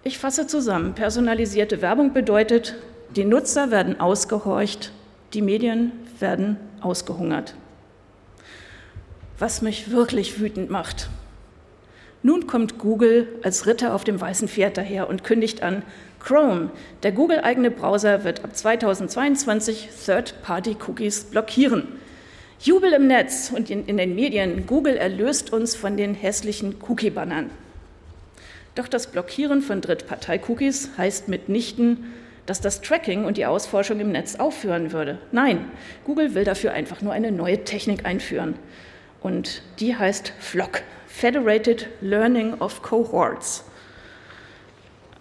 Ich 0.02 0.18
fasse 0.18 0.46
zusammen, 0.46 0.94
personalisierte 0.94 1.82
Werbung 1.82 2.12
bedeutet, 2.12 2.76
die 3.16 3.24
Nutzer 3.24 3.70
werden 3.70 3.98
ausgehorcht, 3.98 4.92
die 5.32 5.42
Medien 5.42 5.92
werden 6.20 6.58
ausgehungert. 6.80 7.54
Was 9.38 9.62
mich 9.62 9.90
wirklich 9.90 10.40
wütend 10.40 10.70
macht, 10.70 11.08
nun 12.26 12.48
kommt 12.48 12.78
Google 12.78 13.28
als 13.42 13.66
Ritter 13.66 13.94
auf 13.94 14.02
dem 14.02 14.20
weißen 14.20 14.48
Pferd 14.48 14.76
daher 14.76 15.08
und 15.08 15.22
kündigt 15.22 15.62
an, 15.62 15.82
Chrome, 16.18 16.70
der 17.04 17.12
Google-eigene 17.12 17.70
Browser, 17.70 18.24
wird 18.24 18.42
ab 18.44 18.56
2022 18.56 19.88
Third-Party-Cookies 20.04 21.26
blockieren. 21.26 21.86
Jubel 22.58 22.92
im 22.94 23.06
Netz 23.06 23.52
und 23.54 23.70
in, 23.70 23.86
in 23.86 23.96
den 23.96 24.16
Medien, 24.16 24.66
Google 24.66 24.96
erlöst 24.96 25.52
uns 25.52 25.76
von 25.76 25.96
den 25.96 26.14
hässlichen 26.14 26.74
Cookie-Bannern. 26.88 27.48
Doch 28.74 28.88
das 28.88 29.06
Blockieren 29.06 29.62
von 29.62 29.80
Drittpartei-Cookies 29.80 30.90
heißt 30.98 31.28
mitnichten, 31.28 32.12
dass 32.44 32.60
das 32.60 32.80
Tracking 32.80 33.24
und 33.24 33.36
die 33.36 33.46
Ausforschung 33.46 34.00
im 34.00 34.10
Netz 34.10 34.34
aufhören 34.34 34.90
würde. 34.92 35.18
Nein, 35.30 35.70
Google 36.04 36.34
will 36.34 36.42
dafür 36.42 36.72
einfach 36.72 37.02
nur 37.02 37.12
eine 37.12 37.30
neue 37.30 37.62
Technik 37.62 38.04
einführen. 38.04 38.56
Und 39.20 39.62
die 39.78 39.94
heißt 39.94 40.32
FLOC. 40.40 40.82
Federated 41.18 41.88
Learning 42.02 42.60
of 42.60 42.82
Cohorts. 42.82 43.64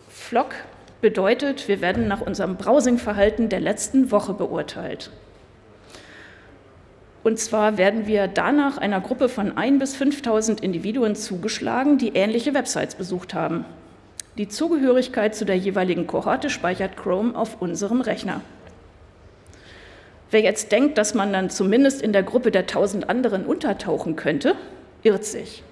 FLOC 0.09 0.53
bedeutet, 0.99 1.69
wir 1.69 1.79
werden 1.79 2.09
nach 2.09 2.19
unserem 2.19 2.57
Browsing-Verhalten 2.57 3.47
der 3.47 3.61
letzten 3.61 4.11
Woche 4.11 4.33
beurteilt. 4.33 5.09
Und 7.23 7.39
zwar 7.39 7.77
werden 7.77 8.07
wir 8.07 8.27
danach 8.27 8.77
einer 8.77 8.99
Gruppe 8.99 9.29
von 9.29 9.53
1.000 9.53 9.79
bis 9.79 9.95
5.000 9.95 10.61
Individuen 10.61 11.15
zugeschlagen, 11.15 11.97
die 11.97 12.09
ähnliche 12.09 12.53
Websites 12.53 12.95
besucht 12.95 13.33
haben. 13.33 13.63
Die 14.37 14.49
Zugehörigkeit 14.49 15.33
zu 15.33 15.45
der 15.45 15.57
jeweiligen 15.57 16.07
Kohorte 16.07 16.49
speichert 16.49 16.97
Chrome 16.97 17.37
auf 17.37 17.61
unserem 17.61 18.01
Rechner. 18.01 18.41
Wer 20.29 20.41
jetzt 20.41 20.73
denkt, 20.73 20.97
dass 20.97 21.13
man 21.13 21.31
dann 21.31 21.49
zumindest 21.49 22.01
in 22.01 22.11
der 22.11 22.23
Gruppe 22.23 22.51
der 22.51 22.67
tausend 22.67 23.09
anderen 23.09 23.45
untertauchen 23.45 24.17
könnte, 24.17 24.55
irrt 25.01 25.23
sich. 25.23 25.63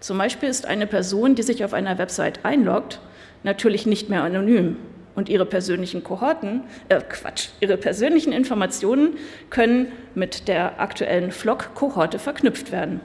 Zum 0.00 0.16
Beispiel 0.16 0.48
ist 0.48 0.66
eine 0.66 0.86
Person, 0.86 1.34
die 1.34 1.42
sich 1.42 1.62
auf 1.62 1.74
einer 1.74 1.98
Website 1.98 2.44
einloggt, 2.44 3.00
natürlich 3.42 3.86
nicht 3.86 4.08
mehr 4.08 4.22
anonym. 4.22 4.76
Und 5.14 5.28
ihre 5.28 5.44
persönlichen 5.44 6.02
Kohorten, 6.02 6.62
äh 6.88 7.00
Quatsch, 7.06 7.48
ihre 7.60 7.76
persönlichen 7.76 8.32
Informationen 8.32 9.18
können 9.50 9.92
mit 10.14 10.48
der 10.48 10.80
aktuellen 10.80 11.30
Flock-Kohorte 11.32 12.18
verknüpft 12.18 12.72
werden. 12.72 13.00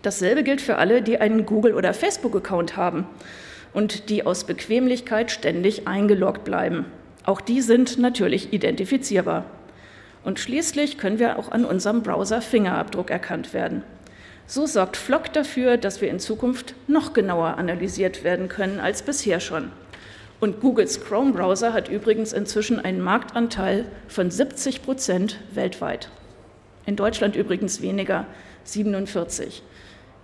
Dasselbe 0.00 0.42
gilt 0.42 0.60
für 0.60 0.76
alle, 0.76 1.02
die 1.02 1.18
einen 1.18 1.44
Google- 1.44 1.74
oder 1.74 1.92
Facebook-Account 1.92 2.76
haben 2.76 3.06
und 3.74 4.08
die 4.08 4.24
aus 4.24 4.44
Bequemlichkeit 4.44 5.30
ständig 5.30 5.86
eingeloggt 5.86 6.44
bleiben. 6.44 6.86
Auch 7.24 7.40
die 7.40 7.60
sind 7.60 7.98
natürlich 7.98 8.52
identifizierbar. 8.52 9.44
Und 10.24 10.40
schließlich 10.40 10.98
können 10.98 11.18
wir 11.18 11.38
auch 11.38 11.50
an 11.50 11.64
unserem 11.64 12.02
Browser 12.02 12.40
Fingerabdruck 12.40 13.10
erkannt 13.10 13.52
werden. 13.52 13.82
So 14.46 14.66
sorgt 14.66 14.96
Flock 14.96 15.32
dafür, 15.32 15.76
dass 15.76 16.00
wir 16.00 16.10
in 16.10 16.20
Zukunft 16.20 16.74
noch 16.86 17.12
genauer 17.12 17.56
analysiert 17.58 18.24
werden 18.24 18.48
können 18.48 18.80
als 18.80 19.02
bisher 19.02 19.40
schon. 19.40 19.70
Und 20.40 20.60
Googles 20.60 21.04
Chrome-Browser 21.04 21.72
hat 21.72 21.88
übrigens 21.88 22.32
inzwischen 22.32 22.80
einen 22.80 23.00
Marktanteil 23.00 23.84
von 24.08 24.30
70 24.30 24.82
Prozent 24.82 25.38
weltweit. 25.52 26.08
In 26.84 26.96
Deutschland 26.96 27.36
übrigens 27.36 27.80
weniger, 27.80 28.26
47. 28.64 29.62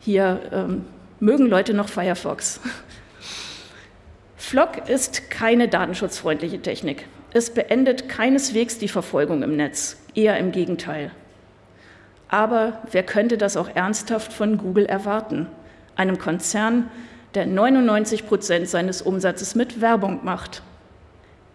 Hier 0.00 0.40
ähm, 0.52 0.84
mögen 1.20 1.46
Leute 1.46 1.72
noch 1.72 1.88
Firefox. 1.88 2.60
Flock 4.36 4.88
ist 4.88 5.30
keine 5.30 5.68
datenschutzfreundliche 5.68 6.60
Technik. 6.60 7.06
Es 7.32 7.50
beendet 7.50 8.08
keineswegs 8.08 8.78
die 8.78 8.88
Verfolgung 8.88 9.42
im 9.42 9.56
Netz, 9.56 9.98
eher 10.14 10.38
im 10.38 10.50
Gegenteil. 10.50 11.12
Aber 12.28 12.82
wer 12.92 13.02
könnte 13.02 13.38
das 13.38 13.56
auch 13.56 13.70
ernsthaft 13.74 14.32
von 14.32 14.58
Google 14.58 14.86
erwarten? 14.86 15.46
Einem 15.96 16.18
Konzern, 16.18 16.90
der 17.34 17.46
99 17.46 18.26
Prozent 18.26 18.68
seines 18.68 19.02
Umsatzes 19.02 19.54
mit 19.54 19.80
Werbung 19.80 20.20
macht. 20.24 20.62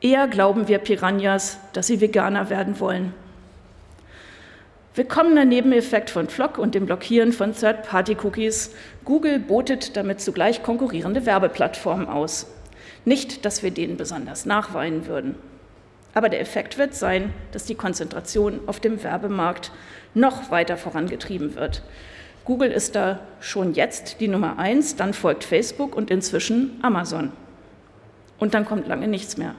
Eher 0.01 0.27
glauben 0.27 0.67
wir 0.67 0.79
Piranhas, 0.79 1.59
dass 1.73 1.87
sie 1.87 2.01
Veganer 2.01 2.49
werden 2.49 2.79
wollen. 2.79 3.13
Willkommener 4.95 5.45
Nebeneffekt 5.45 6.09
von 6.09 6.27
Flock 6.27 6.57
und 6.57 6.75
dem 6.75 6.85
Blockieren 6.85 7.33
von 7.33 7.55
Third-Party-Cookies. 7.55 8.75
Google 9.05 9.39
botet 9.39 9.95
damit 9.97 10.21
zugleich 10.21 10.61
konkurrierende 10.61 11.25
Werbeplattformen 11.25 12.07
aus. 12.07 12.47
Nicht, 13.05 13.45
dass 13.45 13.63
wir 13.63 13.71
denen 13.71 13.97
besonders 13.97 14.45
nachweinen 14.45 15.07
würden. 15.07 15.35
Aber 16.13 16.29
der 16.29 16.41
Effekt 16.41 16.77
wird 16.77 16.93
sein, 16.93 17.33
dass 17.51 17.65
die 17.65 17.75
Konzentration 17.75 18.61
auf 18.67 18.79
dem 18.79 19.03
Werbemarkt 19.03 19.71
noch 20.13 20.51
weiter 20.51 20.77
vorangetrieben 20.77 21.55
wird. 21.55 21.81
Google 22.45 22.71
ist 22.71 22.95
da 22.95 23.19
schon 23.39 23.73
jetzt 23.73 24.19
die 24.19 24.27
Nummer 24.27 24.59
eins, 24.59 24.95
dann 24.95 25.13
folgt 25.13 25.43
Facebook 25.43 25.95
und 25.95 26.11
inzwischen 26.11 26.77
Amazon. 26.81 27.31
Und 28.37 28.53
dann 28.53 28.65
kommt 28.65 28.87
lange 28.87 29.07
nichts 29.07 29.37
mehr. 29.37 29.55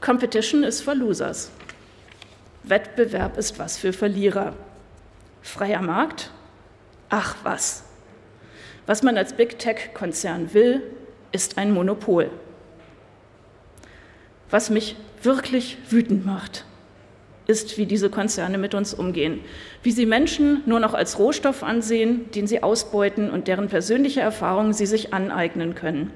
Competition 0.00 0.64
ist 0.64 0.82
for 0.82 0.94
Losers. 0.94 1.50
Wettbewerb 2.64 3.38
ist 3.38 3.58
was 3.58 3.78
für 3.78 3.92
Verlierer. 3.92 4.54
Freier 5.40 5.82
Markt? 5.82 6.30
Ach 7.10 7.36
was. 7.42 7.84
Was 8.86 9.02
man 9.02 9.16
als 9.16 9.34
Big 9.34 9.58
Tech-Konzern 9.58 10.52
will, 10.52 10.82
ist 11.32 11.56
ein 11.56 11.72
Monopol. 11.72 12.30
Was 14.54 14.70
mich 14.70 14.94
wirklich 15.20 15.78
wütend 15.90 16.24
macht, 16.24 16.64
ist, 17.48 17.76
wie 17.76 17.86
diese 17.86 18.08
Konzerne 18.08 18.56
mit 18.56 18.72
uns 18.72 18.94
umgehen, 18.94 19.40
wie 19.82 19.90
sie 19.90 20.06
Menschen 20.06 20.62
nur 20.64 20.78
noch 20.78 20.94
als 20.94 21.18
Rohstoff 21.18 21.64
ansehen, 21.64 22.30
den 22.30 22.46
sie 22.46 22.62
ausbeuten 22.62 23.30
und 23.30 23.48
deren 23.48 23.66
persönliche 23.66 24.20
Erfahrungen 24.20 24.72
sie 24.72 24.86
sich 24.86 25.12
aneignen 25.12 25.74
können. 25.74 26.12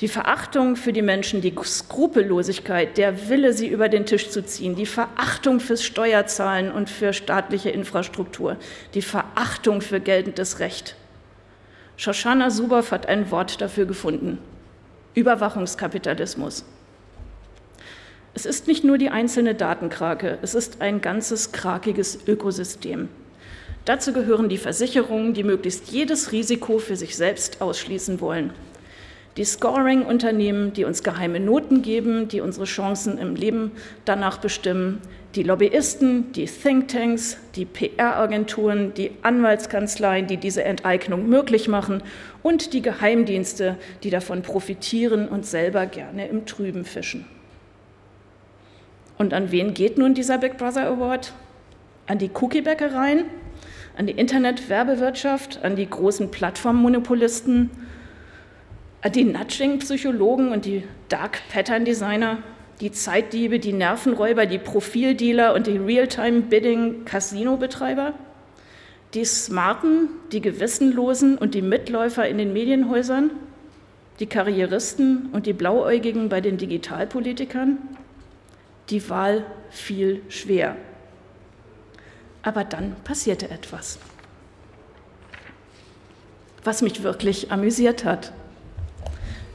Die 0.00 0.06
Verachtung 0.06 0.76
für 0.76 0.92
die 0.92 1.02
Menschen, 1.02 1.40
die 1.40 1.52
Skrupellosigkeit, 1.60 2.96
der 2.96 3.28
Wille, 3.28 3.52
sie 3.52 3.66
über 3.66 3.88
den 3.88 4.06
Tisch 4.06 4.30
zu 4.30 4.44
ziehen, 4.44 4.76
die 4.76 4.86
Verachtung 4.86 5.58
fürs 5.58 5.82
Steuerzahlen 5.82 6.70
und 6.70 6.88
für 6.88 7.12
staatliche 7.12 7.70
Infrastruktur, 7.70 8.56
die 8.94 9.02
Verachtung 9.02 9.80
für 9.80 9.98
geltendes 9.98 10.60
Recht. 10.60 10.94
Shoshana 11.96 12.50
Zuboff 12.50 12.92
hat 12.92 13.06
ein 13.06 13.32
Wort 13.32 13.60
dafür 13.60 13.86
gefunden. 13.86 14.38
Überwachungskapitalismus. 15.14 16.64
Es 18.38 18.46
ist 18.46 18.68
nicht 18.68 18.84
nur 18.84 18.98
die 18.98 19.08
einzelne 19.08 19.56
Datenkrake, 19.56 20.38
es 20.42 20.54
ist 20.54 20.80
ein 20.80 21.00
ganzes 21.00 21.50
krakiges 21.50 22.20
Ökosystem. 22.28 23.08
Dazu 23.84 24.12
gehören 24.12 24.48
die 24.48 24.58
Versicherungen, 24.58 25.34
die 25.34 25.42
möglichst 25.42 25.90
jedes 25.90 26.30
Risiko 26.30 26.78
für 26.78 26.94
sich 26.94 27.16
selbst 27.16 27.60
ausschließen 27.60 28.20
wollen. 28.20 28.52
Die 29.38 29.44
Scoring-Unternehmen, 29.44 30.72
die 30.72 30.84
uns 30.84 31.02
geheime 31.02 31.40
Noten 31.40 31.82
geben, 31.82 32.28
die 32.28 32.40
unsere 32.40 32.66
Chancen 32.66 33.18
im 33.18 33.34
Leben 33.34 33.72
danach 34.04 34.38
bestimmen. 34.38 35.00
Die 35.34 35.42
Lobbyisten, 35.42 36.30
die 36.30 36.46
Thinktanks, 36.46 37.38
die 37.56 37.64
PR-Agenturen, 37.64 38.94
die 38.94 39.10
Anwaltskanzleien, 39.22 40.28
die 40.28 40.36
diese 40.36 40.62
Enteignung 40.62 41.28
möglich 41.28 41.66
machen 41.66 42.04
und 42.44 42.72
die 42.72 42.82
Geheimdienste, 42.82 43.76
die 44.04 44.10
davon 44.10 44.42
profitieren 44.42 45.26
und 45.26 45.44
selber 45.44 45.86
gerne 45.86 46.28
im 46.28 46.46
Trüben 46.46 46.84
fischen. 46.84 47.26
Und 49.18 49.34
an 49.34 49.50
wen 49.50 49.74
geht 49.74 49.98
nun 49.98 50.14
dieser 50.14 50.38
Big 50.38 50.56
Brother 50.56 50.86
Award? 50.86 51.34
An 52.06 52.18
die 52.18 52.30
Cookie-Bäckereien, 52.32 53.24
an 53.96 54.06
die 54.06 54.12
Internet-Werbewirtschaft, 54.12 55.64
an 55.64 55.74
die 55.74 55.90
großen 55.90 56.30
Plattformmonopolisten, 56.30 57.70
an 59.02 59.12
die 59.12 59.24
Nudging-Psychologen 59.24 60.52
und 60.52 60.64
die 60.64 60.84
Dark-Pattern-Designer, 61.08 62.38
die 62.80 62.92
Zeitdiebe, 62.92 63.58
die 63.58 63.72
Nervenräuber, 63.72 64.46
die 64.46 64.58
Profildealer 64.58 65.54
und 65.54 65.66
die 65.66 65.78
Real-Time-Bidding-Casino-Betreiber, 65.78 68.12
die 69.14 69.24
Smarten, 69.24 70.10
die 70.30 70.40
Gewissenlosen 70.40 71.38
und 71.38 71.54
die 71.54 71.62
Mitläufer 71.62 72.28
in 72.28 72.38
den 72.38 72.52
Medienhäusern, 72.52 73.30
die 74.20 74.26
Karrieristen 74.26 75.30
und 75.32 75.46
die 75.46 75.52
Blauäugigen 75.52 76.28
bei 76.28 76.40
den 76.40 76.56
Digitalpolitikern, 76.56 77.78
die 78.90 79.08
Wahl 79.08 79.44
fiel 79.70 80.22
schwer. 80.28 80.76
Aber 82.42 82.64
dann 82.64 82.96
passierte 83.04 83.50
etwas, 83.50 83.98
was 86.64 86.82
mich 86.82 87.02
wirklich 87.02 87.52
amüsiert 87.52 88.04
hat. 88.04 88.32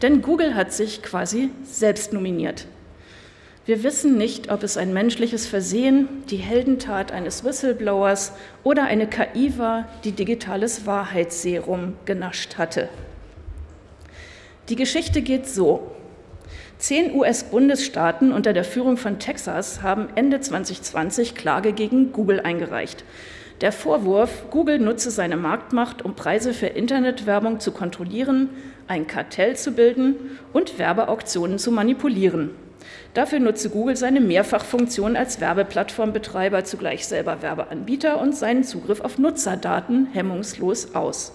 Denn 0.02 0.22
Google 0.22 0.56
hat 0.56 0.74
sich 0.74 1.02
quasi 1.02 1.50
selbst 1.64 2.14
nominiert. 2.14 2.68
Wir 3.66 3.82
wissen 3.84 4.18
nicht, 4.18 4.52
ob 4.52 4.62
es 4.64 4.76
ein 4.76 4.92
menschliches 4.92 5.48
Versehen, 5.48 6.10
die 6.30 6.36
Heldentat 6.38 7.14
eines 7.14 7.46
Whistleblowers 7.46 8.34
oder 8.64 8.84
eine 8.84 9.08
KI 9.08 9.58
war, 9.58 9.88
die 10.04 10.12
digitales 10.12 10.86
Wahrheitsserum 10.86 11.94
genascht 12.04 12.58
hatte. 12.58 12.90
Die 14.68 14.76
Geschichte 14.76 15.22
geht 15.22 15.48
so. 15.48 15.92
Zehn 16.84 17.16
US-Bundesstaaten 17.16 18.34
unter 18.34 18.52
der 18.52 18.66
Führung 18.66 18.98
von 18.98 19.18
Texas 19.18 19.84
haben 19.84 20.10
Ende 20.16 20.42
2020 20.42 21.34
Klage 21.34 21.72
gegen 21.72 22.12
Google 22.12 22.42
eingereicht. 22.42 23.06
Der 23.62 23.72
Vorwurf, 23.72 24.50
Google 24.50 24.80
nutze 24.80 25.10
seine 25.10 25.38
Marktmacht, 25.38 26.04
um 26.04 26.14
Preise 26.14 26.54
für 26.54 26.66
Internetwerbung 26.66 27.62
zu 27.62 27.72
kontrollieren, 27.72 28.50
ein 28.90 29.08
Kartell 29.08 29.56
zu 29.56 29.72
bilden 29.72 30.38
und 30.52 30.78
Werbeauktionen 30.78 31.58
zu 31.58 31.72
manipulieren. 31.72 32.50
Dafür 33.14 33.40
nutze 33.40 33.70
Google 33.70 33.96
seine 33.96 34.20
Mehrfachfunktion 34.20 35.16
als 35.16 35.40
Werbeplattformbetreiber, 35.40 36.66
zugleich 36.66 37.08
selber 37.08 37.42
Werbeanbieter 37.42 38.20
und 38.20 38.36
seinen 38.36 38.66
Zugriff 38.66 39.00
auf 39.00 39.18
Nutzerdaten 39.18 40.10
hemmungslos 40.12 40.96
aus. 40.96 41.32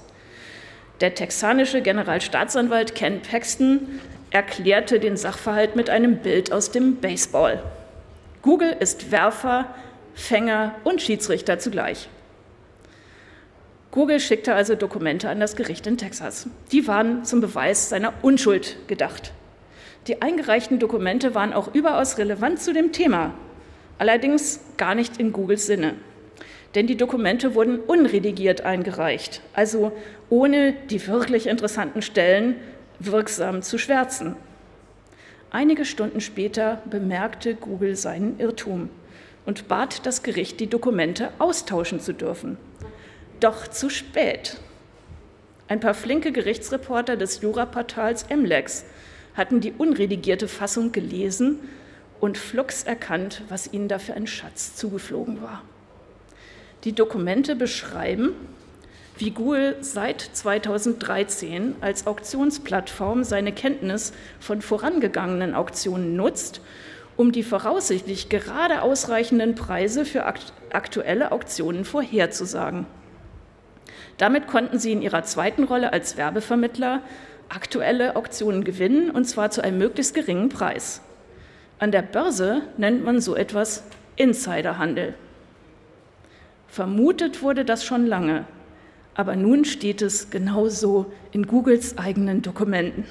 Der 1.01 1.15
texanische 1.15 1.81
Generalstaatsanwalt 1.81 2.95
Ken 2.95 3.23
Paxton 3.23 3.87
erklärte 4.31 5.01
den 5.01 5.17
Sachverhalt 5.17 5.77
mit 5.77 5.91
einem 5.91 6.19
Bild 6.19 6.53
aus 6.53 6.71
dem 6.71 6.97
Baseball. 6.97 7.63
Google 8.43 8.77
ist 8.79 9.11
Werfer, 9.11 9.75
Fänger 10.15 10.75
und 10.85 11.01
Schiedsrichter 11.01 11.59
zugleich. 11.59 12.09
Google 13.91 14.21
schickte 14.21 14.55
also 14.55 14.75
Dokumente 14.75 15.29
an 15.31 15.41
das 15.41 15.57
Gericht 15.57 15.87
in 15.87 15.97
Texas. 15.97 16.49
Die 16.73 16.87
waren 16.87 17.25
zum 17.25 17.41
Beweis 17.41 17.89
seiner 17.89 18.13
Unschuld 18.23 18.77
gedacht. 18.87 19.33
Die 20.07 20.23
eingereichten 20.23 20.79
Dokumente 20.79 21.35
waren 21.35 21.53
auch 21.53 21.75
überaus 21.75 22.19
relevant 22.19 22.61
zu 22.61 22.73
dem 22.73 22.93
Thema, 22.93 23.35
allerdings 23.99 24.61
gar 24.77 24.95
nicht 24.95 25.19
in 25.19 25.33
Googles 25.33 25.67
Sinne. 25.67 25.95
Denn 26.75 26.87
die 26.87 26.97
Dokumente 26.97 27.55
wurden 27.55 27.79
unredigiert 27.79 28.61
eingereicht, 28.61 29.41
also 29.55 29.93
ohne 30.29 30.75
die 30.91 31.07
wirklich 31.07 31.47
interessanten 31.47 32.03
Stellen 32.03 32.57
wirksam 32.99 33.63
zu 33.63 33.79
schwärzen. 33.79 34.37
Einige 35.51 35.85
Stunden 35.85 36.21
später 36.21 36.83
bemerkte 36.85 37.55
Google 37.55 37.97
seinen 37.97 38.39
Irrtum 38.39 38.91
und 39.47 39.67
bat 39.69 40.05
das 40.05 40.23
Gericht, 40.23 40.61
die 40.61 40.67
Dokumente 40.67 41.31
austauschen 41.39 42.01
zu 42.01 42.13
dürfen. 42.13 42.59
Doch 43.41 43.67
zu 43.67 43.89
spät. 43.89 44.59
Ein 45.69 45.81
paar 45.81 45.95
flinke 45.95 46.33
Gerichtsreporter 46.33 47.17
des 47.17 47.41
Juraportals 47.41 48.29
MLEX 48.29 48.85
hatten 49.35 49.61
die 49.61 49.73
unredigierte 49.73 50.49
Fassung 50.49 50.93
gelesen 50.93 51.61
und 52.21 52.37
flugs 52.37 52.83
erkannt, 52.83 53.43
was 53.49 53.73
ihnen 53.73 53.89
da 53.89 53.99
für 53.99 54.15
ein 54.15 54.27
Schatz 54.27 54.75
zugeflogen 54.75 55.41
war. 55.41 55.63
Die 56.85 56.93
Dokumente 56.93 57.55
beschreiben, 57.55 58.33
wie 59.19 59.33
Google 59.33 59.77
seit 59.81 60.21
2013 60.21 61.77
als 61.81 62.07
Auktionsplattform 62.07 63.25
seine 63.25 63.53
Kenntnis 63.53 64.13
von 64.39 64.63
vorangegangenen 64.63 65.55
Auktionen 65.55 66.15
nutzt, 66.15 66.61
um 67.17 67.33
die 67.33 67.43
voraussichtlich 67.43 68.29
gerade 68.29 68.83
ausreichenden 68.83 69.57
Preise 69.57 70.05
für 70.05 70.25
aktuelle 70.71 71.33
Auktionen 71.33 71.85
vorherzusagen. 71.85 72.87
Damit 74.19 74.47
konnten 74.47 74.79
sie 74.79 74.93
in 74.93 75.03
ihrer 75.03 75.25
zweiten 75.25 75.65
Rolle 75.65 75.93
als 75.93 76.17
Werbevermittler 76.17 77.03
aktuelle 77.49 78.15
Auktionen 78.15 78.63
gewinnen, 78.63 79.11
und 79.11 79.25
zwar 79.25 79.51
zu 79.51 79.63
einem 79.63 79.79
möglichst 79.79 80.15
geringen 80.15 80.49
Preis. 80.49 81.01
An 81.79 81.93
der 81.93 82.03
Börse 82.03 82.63
nennt 82.77 83.05
man 83.05 83.21
so 83.21 83.35
etwas 83.35 83.85
Insiderhandel. 84.17 85.15
Vermutet 86.67 87.43
wurde 87.43 87.65
das 87.65 87.85
schon 87.85 88.07
lange, 88.07 88.45
aber 89.19 89.35
nun 89.35 89.65
steht 89.65 90.01
es 90.01 90.31
genauso 90.31 91.07
in 91.33 91.49
Googles 91.49 91.99
eigenen 91.99 92.41
Dokumenten. 92.41 93.05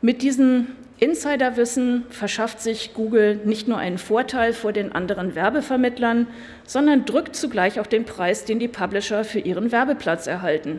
Mit 0.00 0.22
diesem 0.22 0.68
Insiderwissen 1.00 2.04
verschafft 2.08 2.60
sich 2.60 2.94
Google 2.94 3.40
nicht 3.44 3.66
nur 3.66 3.78
einen 3.78 3.98
Vorteil 3.98 4.52
vor 4.52 4.72
den 4.72 4.92
anderen 4.92 5.34
Werbevermittlern, 5.34 6.28
sondern 6.64 7.04
drückt 7.04 7.34
zugleich 7.34 7.80
auch 7.80 7.88
den 7.88 8.04
Preis, 8.04 8.44
den 8.44 8.60
die 8.60 8.68
Publisher 8.68 9.24
für 9.24 9.40
ihren 9.40 9.72
Werbeplatz 9.72 10.28
erhalten. 10.28 10.78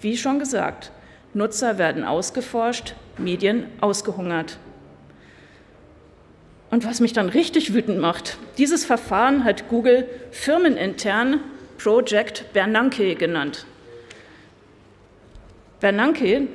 Wie 0.00 0.16
schon 0.16 0.38
gesagt, 0.38 0.90
Nutzer 1.34 1.76
werden 1.76 2.02
ausgeforscht, 2.02 2.94
Medien 3.18 3.66
ausgehungert. 3.82 4.58
Und 6.70 6.86
was 6.86 7.00
mich 7.00 7.12
dann 7.12 7.28
richtig 7.28 7.74
wütend 7.74 8.00
macht, 8.00 8.38
dieses 8.56 8.86
Verfahren 8.86 9.44
hat 9.44 9.68
Google 9.68 10.08
firmenintern 10.30 11.40
Project 11.78 12.52
Bernanke 12.52 13.14
genannt. 13.14 13.66
Bernanke 15.80 16.48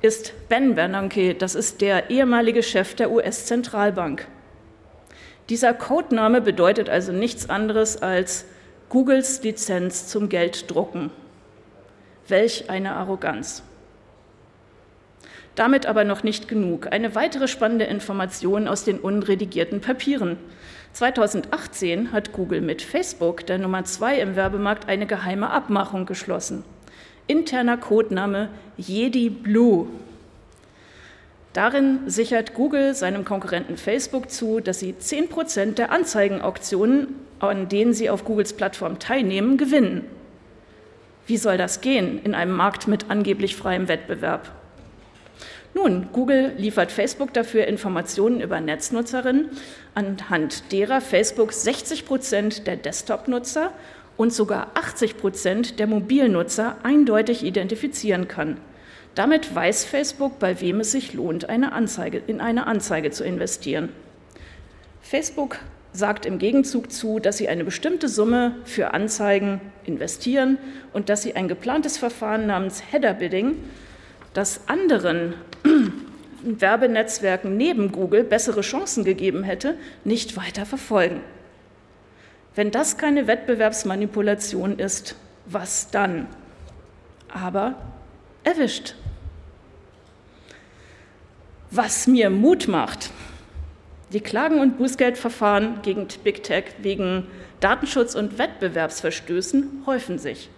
ist 0.00 0.34
Ben 0.48 0.74
Bernanke, 0.74 1.34
das 1.34 1.54
ist 1.54 1.80
der 1.80 2.10
ehemalige 2.10 2.62
Chef 2.62 2.94
der 2.94 3.10
US-Zentralbank. 3.12 4.26
Dieser 5.48 5.74
Codename 5.74 6.40
bedeutet 6.40 6.88
also 6.88 7.12
nichts 7.12 7.48
anderes 7.48 8.02
als 8.02 8.46
Googles 8.88 9.42
Lizenz 9.42 10.08
zum 10.08 10.28
Gelddrucken. 10.28 11.10
Welch 12.28 12.68
eine 12.70 12.92
Arroganz. 12.92 13.62
Damit 15.54 15.86
aber 15.86 16.04
noch 16.04 16.22
nicht 16.22 16.48
genug. 16.48 16.88
Eine 16.90 17.14
weitere 17.14 17.46
spannende 17.46 17.84
Information 17.84 18.68
aus 18.68 18.84
den 18.84 18.98
unredigierten 18.98 19.80
Papieren. 19.80 20.38
2018 20.92 22.12
hat 22.12 22.32
Google 22.32 22.60
mit 22.60 22.82
Facebook, 22.82 23.46
der 23.46 23.58
Nummer 23.58 23.84
zwei 23.84 24.20
im 24.20 24.36
Werbemarkt, 24.36 24.88
eine 24.88 25.06
geheime 25.06 25.50
Abmachung 25.50 26.04
geschlossen. 26.04 26.64
Interner 27.26 27.78
Codename 27.78 28.50
Jedi 28.76 29.30
Blue. 29.30 29.86
Darin 31.54 32.00
sichert 32.06 32.54
Google 32.54 32.94
seinem 32.94 33.24
Konkurrenten 33.24 33.76
Facebook 33.76 34.30
zu, 34.30 34.60
dass 34.60 34.80
sie 34.80 34.96
10 34.96 35.28
Prozent 35.28 35.78
der 35.78 35.92
Anzeigenauktionen, 35.92 37.14
an 37.40 37.68
denen 37.68 37.94
sie 37.94 38.10
auf 38.10 38.24
Googles 38.24 38.54
Plattform 38.54 38.98
teilnehmen, 38.98 39.56
gewinnen. 39.56 40.04
Wie 41.26 41.36
soll 41.36 41.56
das 41.56 41.80
gehen 41.80 42.20
in 42.22 42.34
einem 42.34 42.56
Markt 42.56 42.88
mit 42.88 43.10
angeblich 43.10 43.56
freiem 43.56 43.88
Wettbewerb? 43.88 44.50
Nun, 45.74 46.08
Google 46.12 46.52
liefert 46.58 46.92
Facebook 46.92 47.32
dafür 47.32 47.66
Informationen 47.66 48.40
über 48.40 48.60
Netznutzerinnen, 48.60 49.50
anhand 49.94 50.70
derer 50.70 51.00
Facebook 51.00 51.52
60 51.52 52.04
Prozent 52.04 52.66
der 52.66 52.76
Desktop-Nutzer 52.76 53.72
und 54.18 54.32
sogar 54.32 54.72
80 54.74 55.16
Prozent 55.16 55.78
der 55.78 55.86
Mobilnutzer 55.86 56.76
eindeutig 56.82 57.42
identifizieren 57.42 58.28
kann. 58.28 58.58
Damit 59.14 59.54
weiß 59.54 59.84
Facebook, 59.84 60.38
bei 60.38 60.60
wem 60.60 60.80
es 60.80 60.92
sich 60.92 61.14
lohnt, 61.14 61.48
eine 61.48 61.72
Anzeige, 61.72 62.22
in 62.26 62.40
eine 62.40 62.66
Anzeige 62.66 63.10
zu 63.10 63.24
investieren. 63.24 63.90
Facebook 65.00 65.58
sagt 65.92 66.24
im 66.24 66.38
Gegenzug 66.38 66.90
zu, 66.90 67.18
dass 67.18 67.36
sie 67.36 67.48
eine 67.48 67.64
bestimmte 67.64 68.08
Summe 68.08 68.56
für 68.64 68.94
Anzeigen 68.94 69.60
investieren 69.84 70.58
und 70.92 71.08
dass 71.08 71.22
sie 71.22 71.34
ein 71.34 71.48
geplantes 71.48 71.98
Verfahren 71.98 72.46
namens 72.46 72.82
Header 72.90 73.14
Bidding, 73.14 73.56
das 74.32 74.68
anderen 74.68 75.34
Werbenetzwerken 76.42 77.56
neben 77.56 77.92
Google 77.92 78.24
bessere 78.24 78.62
Chancen 78.62 79.04
gegeben 79.04 79.44
hätte, 79.44 79.76
nicht 80.04 80.36
weiter 80.36 80.66
verfolgen. 80.66 81.20
Wenn 82.54 82.70
das 82.70 82.98
keine 82.98 83.26
Wettbewerbsmanipulation 83.26 84.78
ist, 84.78 85.16
was 85.46 85.90
dann? 85.90 86.26
Aber 87.28 87.76
erwischt. 88.44 88.94
Was 91.70 92.06
mir 92.06 92.28
Mut 92.28 92.68
macht, 92.68 93.10
die 94.12 94.20
Klagen 94.20 94.60
und 94.60 94.76
Bußgeldverfahren 94.76 95.80
gegen 95.82 96.06
Big 96.22 96.42
Tech 96.42 96.64
wegen 96.82 97.26
Datenschutz 97.60 98.14
und 98.14 98.36
Wettbewerbsverstößen 98.36 99.84
häufen 99.86 100.18
sich 100.18 100.50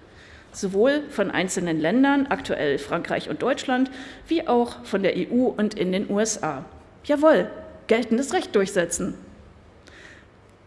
sowohl 0.57 1.02
von 1.11 1.30
einzelnen 1.30 1.80
Ländern, 1.80 2.26
aktuell 2.28 2.78
Frankreich 2.78 3.28
und 3.28 3.42
Deutschland, 3.42 3.90
wie 4.28 4.46
auch 4.46 4.84
von 4.84 5.02
der 5.02 5.14
EU 5.16 5.46
und 5.57 5.74
in 5.74 5.92
den 5.92 6.11
USA. 6.11 6.64
Jawohl, 7.05 7.50
geltendes 7.86 8.32
Recht 8.32 8.55
durchsetzen. 8.55 9.14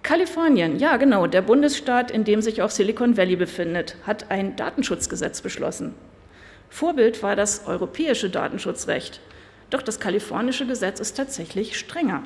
Kalifornien, 0.04 0.80
ja 0.80 0.96
genau, 0.98 1.28
der 1.28 1.42
Bundesstaat, 1.42 2.12
in 2.12 2.24
dem 2.24 2.42
sich 2.42 2.62
auch 2.62 2.70
Silicon 2.70 3.18
Valley 3.18 3.36
befindet, 3.36 3.98
hat 4.06 4.32
ein 4.32 4.56
Datenschutzgesetz 4.56 5.42
beschlossen. 5.42 5.96
Vorbild 6.70 7.24
war 7.24 7.36
das 7.36 7.68
europäische 7.68 8.30
Datenschutzrecht. 8.30 9.20
Doch 9.70 9.82
das 9.82 10.00
kalifornische 10.00 10.66
Gesetz 10.66 11.00
ist 11.00 11.18
tatsächlich 11.18 11.78
strenger. 11.78 12.24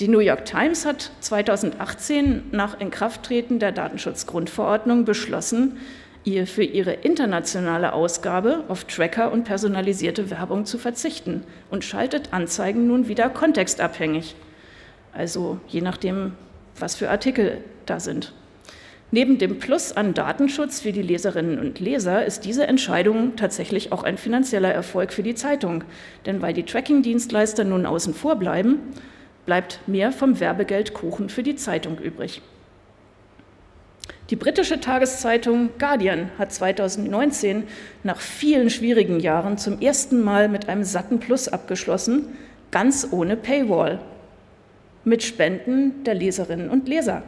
Die 0.00 0.08
New 0.08 0.20
York 0.20 0.46
Times 0.46 0.86
hat 0.86 1.10
2018 1.20 2.44
nach 2.52 2.80
Inkrafttreten 2.80 3.58
der 3.58 3.70
Datenschutzgrundverordnung 3.70 5.04
beschlossen, 5.04 5.76
ihr 6.24 6.46
für 6.46 6.64
ihre 6.64 6.92
internationale 6.92 7.92
Ausgabe 7.92 8.64
auf 8.68 8.84
Tracker 8.84 9.30
und 9.30 9.44
personalisierte 9.44 10.30
Werbung 10.30 10.64
zu 10.64 10.78
verzichten 10.78 11.44
und 11.70 11.84
schaltet 11.84 12.32
Anzeigen 12.32 12.86
nun 12.86 13.08
wieder 13.08 13.28
kontextabhängig. 13.28 14.36
Also 15.12 15.60
je 15.68 15.82
nachdem, 15.82 16.32
was 16.78 16.94
für 16.94 17.10
Artikel 17.10 17.58
da 17.84 18.00
sind. 18.00 18.32
Neben 19.10 19.36
dem 19.36 19.58
Plus 19.58 19.92
an 19.92 20.14
Datenschutz 20.14 20.80
für 20.80 20.92
die 20.92 21.02
Leserinnen 21.02 21.58
und 21.58 21.78
Leser 21.78 22.24
ist 22.24 22.46
diese 22.46 22.66
Entscheidung 22.66 23.36
tatsächlich 23.36 23.92
auch 23.92 24.02
ein 24.02 24.16
finanzieller 24.16 24.72
Erfolg 24.72 25.12
für 25.12 25.22
die 25.22 25.34
Zeitung. 25.34 25.84
Denn 26.24 26.40
weil 26.40 26.54
die 26.54 26.62
Tracking-Dienstleister 26.62 27.64
nun 27.64 27.84
außen 27.84 28.14
vor 28.14 28.36
bleiben, 28.36 28.78
bleibt 29.50 29.80
mehr 29.88 30.12
vom 30.12 30.38
Werbegeldkuchen 30.38 31.28
für 31.28 31.42
die 31.42 31.56
Zeitung 31.56 31.98
übrig. 31.98 32.40
Die 34.30 34.36
britische 34.36 34.78
Tageszeitung 34.78 35.70
Guardian 35.76 36.30
hat 36.38 36.52
2019 36.52 37.64
nach 38.04 38.20
vielen 38.20 38.70
schwierigen 38.70 39.18
Jahren 39.18 39.58
zum 39.58 39.80
ersten 39.80 40.20
Mal 40.20 40.48
mit 40.48 40.68
einem 40.68 40.84
satten 40.84 41.18
Plus 41.18 41.48
abgeschlossen, 41.48 42.26
ganz 42.70 43.08
ohne 43.10 43.36
Paywall, 43.36 43.98
mit 45.02 45.24
Spenden 45.24 46.04
der 46.04 46.14
Leserinnen 46.14 46.70
und 46.70 46.86
Leser. 46.86 47.24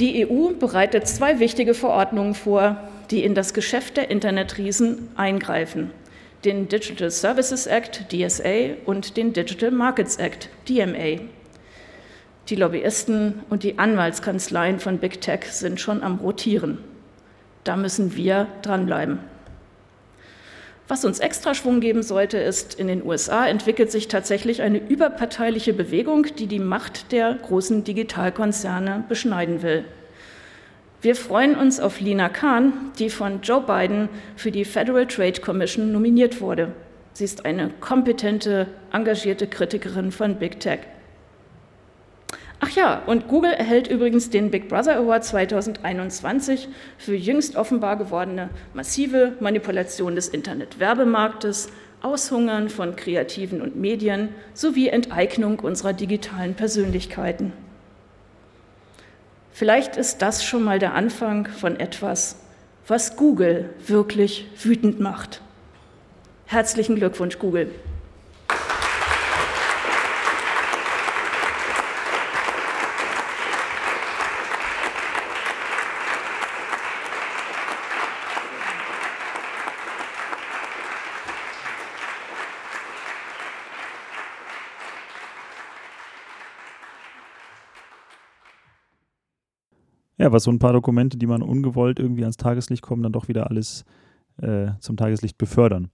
Die 0.00 0.28
EU 0.28 0.54
bereitet 0.58 1.06
zwei 1.06 1.38
wichtige 1.38 1.74
Verordnungen 1.74 2.34
vor, 2.34 2.88
die 3.12 3.22
in 3.22 3.36
das 3.36 3.54
Geschäft 3.54 3.96
der 3.96 4.10
Internetriesen 4.10 5.10
eingreifen 5.14 5.92
den 6.44 6.68
Digital 6.68 7.10
Services 7.10 7.66
Act, 7.66 8.06
DSA, 8.12 8.76
und 8.84 9.16
den 9.16 9.32
Digital 9.32 9.70
Markets 9.70 10.16
Act, 10.16 10.48
DMA. 10.68 11.20
Die 12.48 12.56
Lobbyisten 12.56 13.40
und 13.50 13.62
die 13.62 13.78
Anwaltskanzleien 13.78 14.78
von 14.78 14.98
Big 14.98 15.20
Tech 15.20 15.44
sind 15.50 15.80
schon 15.80 16.02
am 16.02 16.18
Rotieren. 16.18 16.78
Da 17.64 17.76
müssen 17.76 18.16
wir 18.16 18.46
dranbleiben. 18.62 19.18
Was 20.86 21.04
uns 21.04 21.18
extra 21.18 21.52
Schwung 21.54 21.80
geben 21.80 22.02
sollte, 22.02 22.38
ist, 22.38 22.74
in 22.74 22.86
den 22.86 23.04
USA 23.04 23.46
entwickelt 23.46 23.90
sich 23.90 24.08
tatsächlich 24.08 24.62
eine 24.62 24.78
überparteiliche 24.78 25.74
Bewegung, 25.74 26.26
die 26.38 26.46
die 26.46 26.60
Macht 26.60 27.12
der 27.12 27.34
großen 27.34 27.84
Digitalkonzerne 27.84 29.04
beschneiden 29.06 29.60
will. 29.60 29.84
Wir 31.00 31.14
freuen 31.14 31.54
uns 31.54 31.78
auf 31.78 32.00
Lina 32.00 32.28
Kahn, 32.28 32.72
die 32.98 33.08
von 33.08 33.40
Joe 33.42 33.60
Biden 33.60 34.08
für 34.34 34.50
die 34.50 34.64
Federal 34.64 35.06
Trade 35.06 35.40
Commission 35.40 35.92
nominiert 35.92 36.40
wurde. 36.40 36.72
Sie 37.12 37.22
ist 37.22 37.44
eine 37.44 37.70
kompetente, 37.78 38.66
engagierte 38.92 39.46
Kritikerin 39.46 40.10
von 40.10 40.40
Big 40.40 40.58
Tech. 40.58 40.80
Ach 42.58 42.70
ja, 42.70 43.00
und 43.06 43.28
Google 43.28 43.52
erhält 43.52 43.86
übrigens 43.86 44.30
den 44.30 44.50
Big 44.50 44.68
Brother 44.68 44.96
Award 44.96 45.22
2021 45.22 46.68
für 46.96 47.14
jüngst 47.14 47.54
offenbar 47.54 47.96
gewordene 47.96 48.50
massive 48.74 49.34
Manipulation 49.38 50.16
des 50.16 50.26
Internetwerbemarktes, 50.26 51.68
Aushungern 52.02 52.68
von 52.68 52.96
Kreativen 52.96 53.62
und 53.62 53.76
Medien 53.76 54.30
sowie 54.52 54.88
Enteignung 54.88 55.60
unserer 55.60 55.92
digitalen 55.92 56.54
Persönlichkeiten. 56.54 57.52
Vielleicht 59.52 59.96
ist 59.96 60.22
das 60.22 60.44
schon 60.44 60.62
mal 60.62 60.78
der 60.78 60.94
Anfang 60.94 61.46
von 61.46 61.78
etwas, 61.80 62.36
was 62.86 63.16
Google 63.16 63.70
wirklich 63.86 64.46
wütend 64.62 65.00
macht. 65.00 65.42
Herzlichen 66.46 66.96
Glückwunsch, 66.96 67.38
Google. 67.38 67.70
Ja, 90.18 90.32
was 90.32 90.44
so 90.44 90.50
ein 90.50 90.58
paar 90.58 90.72
Dokumente, 90.72 91.16
die 91.16 91.26
man 91.26 91.42
ungewollt 91.42 91.98
irgendwie 91.98 92.22
ans 92.22 92.36
Tageslicht 92.36 92.82
kommen, 92.82 93.02
dann 93.02 93.12
doch 93.12 93.28
wieder 93.28 93.48
alles 93.48 93.84
äh, 94.42 94.72
zum 94.80 94.96
Tageslicht 94.96 95.38
befördern. 95.38 95.88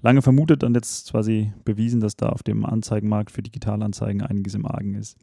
Lange 0.00 0.22
vermutet 0.22 0.62
und 0.62 0.74
jetzt 0.74 1.10
quasi 1.10 1.52
bewiesen, 1.64 2.00
dass 2.00 2.14
da 2.14 2.28
auf 2.28 2.44
dem 2.44 2.64
Anzeigenmarkt 2.64 3.32
für 3.32 3.42
Digitalanzeigen 3.42 4.22
einiges 4.22 4.54
im 4.54 4.64
Argen 4.64 4.94
ist. 4.94 5.16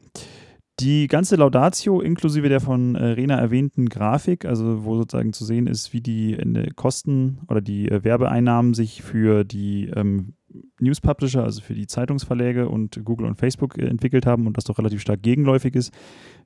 Die 0.78 1.06
ganze 1.06 1.36
Laudatio 1.36 2.02
inklusive 2.02 2.50
der 2.50 2.60
von 2.60 2.94
äh, 2.96 3.06
Rena 3.06 3.38
erwähnten 3.38 3.88
Grafik, 3.88 4.44
also 4.44 4.84
wo 4.84 4.96
sozusagen 4.96 5.32
zu 5.32 5.46
sehen 5.46 5.66
ist, 5.66 5.94
wie 5.94 6.02
die 6.02 6.34
äh, 6.34 6.70
Kosten 6.76 7.38
oder 7.48 7.62
die 7.62 7.90
äh, 7.90 8.04
Werbeeinnahmen 8.04 8.74
sich 8.74 9.02
für 9.02 9.44
die 9.44 9.86
ähm, 9.96 10.34
News 10.80 11.00
Publisher, 11.00 11.42
also 11.42 11.60
für 11.60 11.74
die 11.74 11.86
Zeitungsverläge 11.86 12.68
und 12.68 13.04
Google 13.04 13.26
und 13.26 13.36
Facebook 13.36 13.78
äh, 13.78 13.86
entwickelt 13.86 14.26
haben 14.26 14.46
und 14.46 14.56
das 14.56 14.64
doch 14.64 14.78
relativ 14.78 15.00
stark 15.00 15.22
gegenläufig 15.22 15.74
ist, 15.74 15.92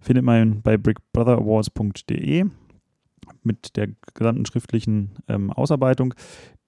findet 0.01 0.25
man 0.25 0.63
bei 0.63 0.77
brickbrotherawards.de 0.77 2.47
mit 3.43 3.77
der 3.77 3.89
gesamten 4.15 4.47
schriftlichen 4.47 5.11
ähm, 5.29 5.53
Ausarbeitung. 5.53 6.15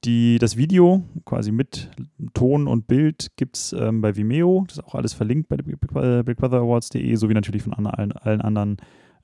Die, 0.04 0.38
das 0.38 0.56
Video 0.56 1.04
quasi 1.24 1.52
mit 1.52 1.90
Ton 2.34 2.66
und 2.66 2.88
Bild 2.88 3.28
gibt 3.36 3.56
es 3.56 3.72
ähm, 3.72 4.00
bei 4.00 4.16
Vimeo. 4.16 4.64
Das 4.66 4.78
ist 4.78 4.84
auch 4.84 4.94
alles 4.94 5.12
verlinkt 5.12 5.48
bei 5.48 5.56
BigBrotherAwards.de, 5.56 7.14
sowie 7.14 7.34
natürlich 7.34 7.62
von 7.62 7.72
allen, 7.72 8.12
allen 8.12 8.40
anderen 8.40 8.78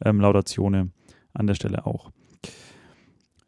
ähm, 0.04 0.20
Laudationen 0.20 0.92
an 1.32 1.46
der 1.46 1.54
Stelle 1.54 1.84
auch. 1.84 2.12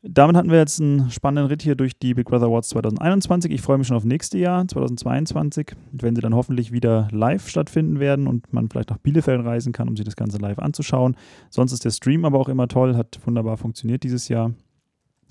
Damit 0.03 0.34
hatten 0.34 0.51
wir 0.51 0.57
jetzt 0.57 0.80
einen 0.80 1.11
spannenden 1.11 1.48
Ritt 1.48 1.61
hier 1.61 1.74
durch 1.74 1.98
die 1.98 2.14
Big 2.14 2.26
Brother 2.26 2.46
Awards 2.46 2.70
2021. 2.70 3.53
Ich 3.53 3.61
freue 3.61 3.76
mich 3.76 3.86
schon 3.86 3.98
auf 3.98 4.05
nächste 4.05 4.38
Jahr, 4.38 4.66
2022, 4.66 5.72
wenn 5.92 6.16
sie 6.16 6.22
dann 6.22 6.34
hoffentlich 6.34 6.72
wieder 6.72 7.09
live 7.12 7.46
stattfinden 7.46 8.01
werden 8.01 8.26
und 8.26 8.51
man 8.51 8.70
vielleicht 8.70 8.88
nach 8.88 8.96
Bielefeld 8.96 9.44
reisen 9.44 9.74
kann, 9.74 9.88
um 9.88 9.96
sich 9.96 10.07
das 10.07 10.16
Ganze 10.16 10.38
live 10.38 10.59
anzuschauen. 10.59 11.16
Sonst 11.51 11.72
ist 11.72 11.84
der 11.84 11.90
Stream 11.90 12.24
aber 12.24 12.38
auch 12.38 12.48
immer 12.48 12.66
toll, 12.66 12.96
hat 12.96 13.20
wunderbar 13.26 13.59
funktioniert 13.59 14.03
dieses 14.03 14.28
Jahr. 14.28 14.55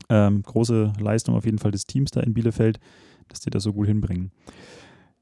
Ähm, 0.08 0.44
große 0.44 0.94
Leistung 1.00 1.36
auf 1.36 1.46
jeden 1.46 1.58
Fall 1.58 1.72
des 1.72 1.88
Teams 1.88 2.12
da 2.12 2.22
in 2.22 2.36
Bielefeld, 2.36 2.80
dass 3.28 3.40
die 3.40 3.50
das 3.50 3.64
so 3.64 3.74
gut 3.74 3.88
hinbringen. 3.88 4.32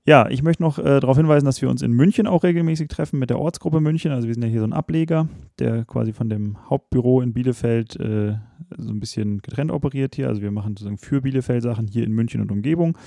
Ja, 0.08 0.30
ich 0.30 0.42
möchte 0.42 0.64
noch 0.64 0.80
äh, 0.80 1.02
darauf 1.02 1.18
hinweisen, 1.18 1.46
dass 1.46 1.62
wir 1.62 1.70
uns 1.70 1.82
in 1.82 1.92
München 1.92 2.28
auch 2.28 2.44
regelmäßig 2.44 2.88
treffen 2.88 3.20
mit 3.20 3.30
der 3.30 3.40
Ortsgruppe 3.40 3.82
München. 3.82 4.14
Also 4.14 4.26
wir 4.30 4.34
sind 4.34 4.44
ja 4.44 4.48
hier 4.48 4.62
so 4.62 4.66
ein 4.66 4.72
Ableger, 4.72 5.28
der 5.60 5.84
quasi 5.84 6.14
von 6.14 6.30
dem 6.30 6.56
Hauptbüro 6.70 7.20
in 7.20 7.34
Bielefeld 7.34 8.00
äh, 8.00 8.36
so 8.78 8.90
ein 8.90 9.02
bisschen 9.02 9.40
getrennt 9.42 9.70
operiert 9.70 10.16
hier. 10.16 10.30
Also 10.30 10.42
wir 10.42 10.52
machen 10.52 10.78
sozusagen 10.78 10.98
für 10.98 11.20
Bielefeld 11.20 11.62
Sachen 11.62 11.88
hier 11.88 12.06
in 12.06 12.14
München 12.14 12.40
und 12.40 12.54
Umgebung 12.54 12.98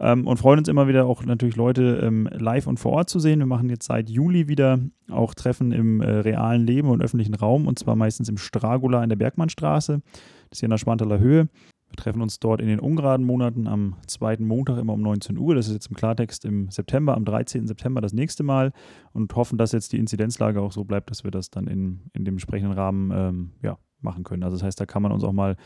ähm, 0.00 0.26
und 0.26 0.38
freuen 0.38 0.60
uns 0.60 0.68
immer 0.68 0.88
wieder 0.88 1.04
auch 1.04 1.22
natürlich 1.26 1.56
Leute 1.56 2.00
ähm, 2.02 2.26
live 2.32 2.66
und 2.68 2.80
vor 2.80 2.92
Ort 2.92 3.10
zu 3.10 3.18
sehen. 3.18 3.40
Wir 3.40 3.46
machen 3.46 3.68
jetzt 3.68 3.84
seit 3.84 4.08
Juli 4.08 4.48
wieder 4.48 4.78
auch 5.10 5.34
Treffen 5.34 5.72
im 5.72 6.00
äh, 6.00 6.08
realen 6.08 6.66
Leben 6.66 6.88
und 6.88 7.02
öffentlichen 7.02 7.34
Raum 7.34 7.66
und 7.66 7.78
zwar 7.78 7.96
meistens 7.96 8.30
im 8.30 8.38
Stragula 8.38 9.02
in 9.02 9.10
der 9.10 9.16
Bergmannstraße. 9.16 10.00
Das 10.00 10.52
ist 10.52 10.60
hier 10.60 10.68
in 10.68 10.70
der 10.70 10.78
Schwantaler 10.78 11.18
Höhe. 11.18 11.50
Wir 11.88 11.96
treffen 11.96 12.20
uns 12.20 12.40
dort 12.40 12.60
in 12.60 12.66
den 12.66 12.80
ungeraden 12.80 13.24
Monaten 13.24 13.66
am 13.66 13.96
zweiten 14.06 14.46
Montag 14.46 14.78
immer 14.78 14.92
um 14.92 15.02
19 15.02 15.38
Uhr. 15.38 15.54
Das 15.54 15.68
ist 15.68 15.74
jetzt 15.74 15.86
im 15.86 15.96
Klartext 15.96 16.44
im 16.44 16.68
September, 16.70 17.16
am 17.16 17.24
13. 17.24 17.66
September 17.66 18.00
das 18.00 18.12
nächste 18.12 18.42
Mal 18.42 18.72
und 19.12 19.34
hoffen, 19.36 19.56
dass 19.56 19.72
jetzt 19.72 19.92
die 19.92 19.98
Inzidenzlage 19.98 20.60
auch 20.60 20.72
so 20.72 20.84
bleibt, 20.84 21.10
dass 21.10 21.24
wir 21.24 21.30
das 21.30 21.50
dann 21.50 21.66
in, 21.66 22.10
in 22.12 22.24
dem 22.24 22.34
entsprechenden 22.34 22.72
Rahmen 22.72 23.12
ähm, 23.14 23.50
ja, 23.62 23.78
machen 24.00 24.24
können. 24.24 24.42
Also 24.42 24.56
das 24.56 24.64
heißt, 24.64 24.80
da 24.80 24.86
kann 24.86 25.02
man 25.02 25.12
uns 25.12 25.24
auch 25.24 25.32
mal 25.32 25.56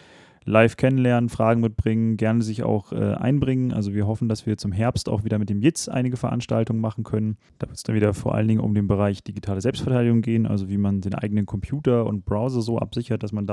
live 0.44 0.76
kennenlernen, 0.76 1.28
Fragen 1.28 1.60
mitbringen, 1.60 2.16
gerne 2.16 2.42
sich 2.42 2.62
auch 2.62 2.92
äh, 2.92 3.14
einbringen. 3.14 3.72
Also 3.72 3.92
wir 3.92 4.06
hoffen, 4.06 4.28
dass 4.28 4.46
wir 4.46 4.56
zum 4.56 4.72
Herbst 4.72 5.08
auch 5.08 5.24
wieder 5.24 5.38
mit 5.38 5.50
dem 5.50 5.60
JITS 5.60 5.88
einige 5.88 6.16
Veranstaltungen 6.16 6.80
machen 6.80 7.04
können. 7.04 7.36
Da 7.58 7.68
wird 7.68 7.76
es 7.76 7.82
dann 7.82 7.94
wieder 7.94 8.14
vor 8.14 8.34
allen 8.34 8.48
Dingen 8.48 8.60
um 8.60 8.74
den 8.74 8.86
Bereich 8.86 9.22
digitale 9.22 9.60
Selbstverteidigung 9.60 10.22
gehen, 10.22 10.46
also 10.46 10.68
wie 10.68 10.78
man 10.78 11.00
den 11.00 11.14
eigenen 11.14 11.46
Computer 11.46 12.06
und 12.06 12.24
Browser 12.24 12.62
so 12.62 12.78
absichert, 12.78 13.22
dass 13.22 13.32
man 13.32 13.46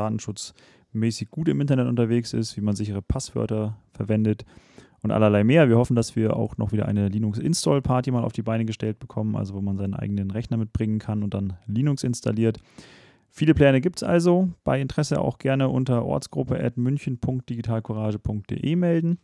datenschutzmäßig 0.88 1.30
gut 1.30 1.50
im 1.50 1.62
Internet 1.62 1.88
unterwegs 1.88 2.34
ist, 2.34 2.58
wie 2.58 2.62
man 2.62 2.76
sichere 2.76 3.02
Passwörter 3.02 3.78
verwendet 3.92 4.46
und 5.02 5.12
allerlei 5.12 5.44
mehr. 5.44 5.70
Wir 5.70 5.78
hoffen, 5.78 5.96
dass 5.96 6.16
wir 6.16 6.36
auch 6.36 6.58
noch 6.58 6.72
wieder 6.72 6.88
eine 6.88 7.10
Linux-Install-Party 7.10 8.10
mal 8.12 8.24
auf 8.24 8.34
die 8.34 8.42
Beine 8.42 8.66
gestellt 8.66 8.98
bekommen, 9.00 9.36
also 9.36 9.54
wo 9.54 9.62
man 9.62 9.78
seinen 9.78 9.94
eigenen 9.94 10.32
Rechner 10.32 10.58
mitbringen 10.58 10.98
kann 11.00 11.24
und 11.24 11.34
dann 11.34 11.54
Linux 11.68 12.04
installiert. 12.04 12.58
Viele 13.30 13.54
Pläne 13.54 13.82
gibt 13.82 13.98
es 13.98 14.04
also. 14.04 14.50
Bei 14.64 14.80
Interesse 14.82 15.22
auch 15.22 15.38
gerne 15.38 15.70
unter 15.70 16.04
ortsgruppe.münchen.digitalcourage.de 16.06 18.76
melden. 18.76 19.20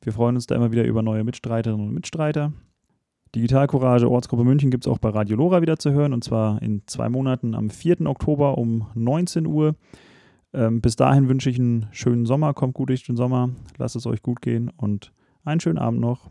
Wir 0.00 0.12
freuen 0.12 0.36
uns 0.36 0.46
da 0.46 0.54
immer 0.54 0.70
wieder 0.70 0.84
über 0.84 1.02
neue 1.02 1.24
Mitstreiterinnen 1.24 1.88
und 1.88 1.92
Mitstreiter. 1.92 2.52
Digitalcourage 3.34 4.08
Ortsgruppe 4.08 4.44
München 4.44 4.70
gibt 4.70 4.86
es 4.86 4.92
auch 4.92 4.98
bei 4.98 5.08
Radio 5.10 5.36
Lora 5.36 5.60
wieder 5.60 5.78
zu 5.78 5.90
hören 5.90 6.14
und 6.14 6.24
zwar 6.24 6.62
in 6.62 6.82
zwei 6.86 7.10
Monaten 7.10 7.54
am 7.54 7.68
4. 7.68 8.06
Oktober 8.06 8.56
um 8.56 8.86
19 8.94 9.46
Uhr. 9.46 9.74
Ähm, 10.54 10.80
bis 10.80 10.96
dahin 10.96 11.28
wünsche 11.28 11.50
ich 11.50 11.58
einen 11.58 11.88
schönen 11.92 12.26
Sommer, 12.26 12.54
kommt 12.54 12.74
gut 12.74 12.88
durch 12.88 13.04
den 13.04 13.16
Sommer, 13.16 13.50
lasst 13.76 13.96
es 13.96 14.06
euch 14.06 14.22
gut 14.22 14.40
gehen 14.40 14.70
und 14.76 15.12
einen 15.44 15.60
schönen 15.60 15.78
Abend 15.78 16.00
noch. 16.00 16.30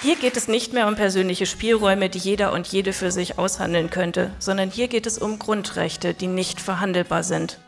Hier 0.00 0.14
geht 0.14 0.36
es 0.36 0.46
nicht 0.46 0.72
mehr 0.72 0.86
um 0.86 0.94
persönliche 0.94 1.44
Spielräume, 1.44 2.08
die 2.08 2.18
jeder 2.18 2.52
und 2.52 2.68
jede 2.68 2.92
für 2.92 3.10
sich 3.10 3.36
aushandeln 3.36 3.90
könnte, 3.90 4.30
sondern 4.38 4.70
hier 4.70 4.86
geht 4.86 5.06
es 5.08 5.18
um 5.18 5.40
Grundrechte, 5.40 6.14
die 6.14 6.28
nicht 6.28 6.60
verhandelbar 6.60 7.24
sind. 7.24 7.58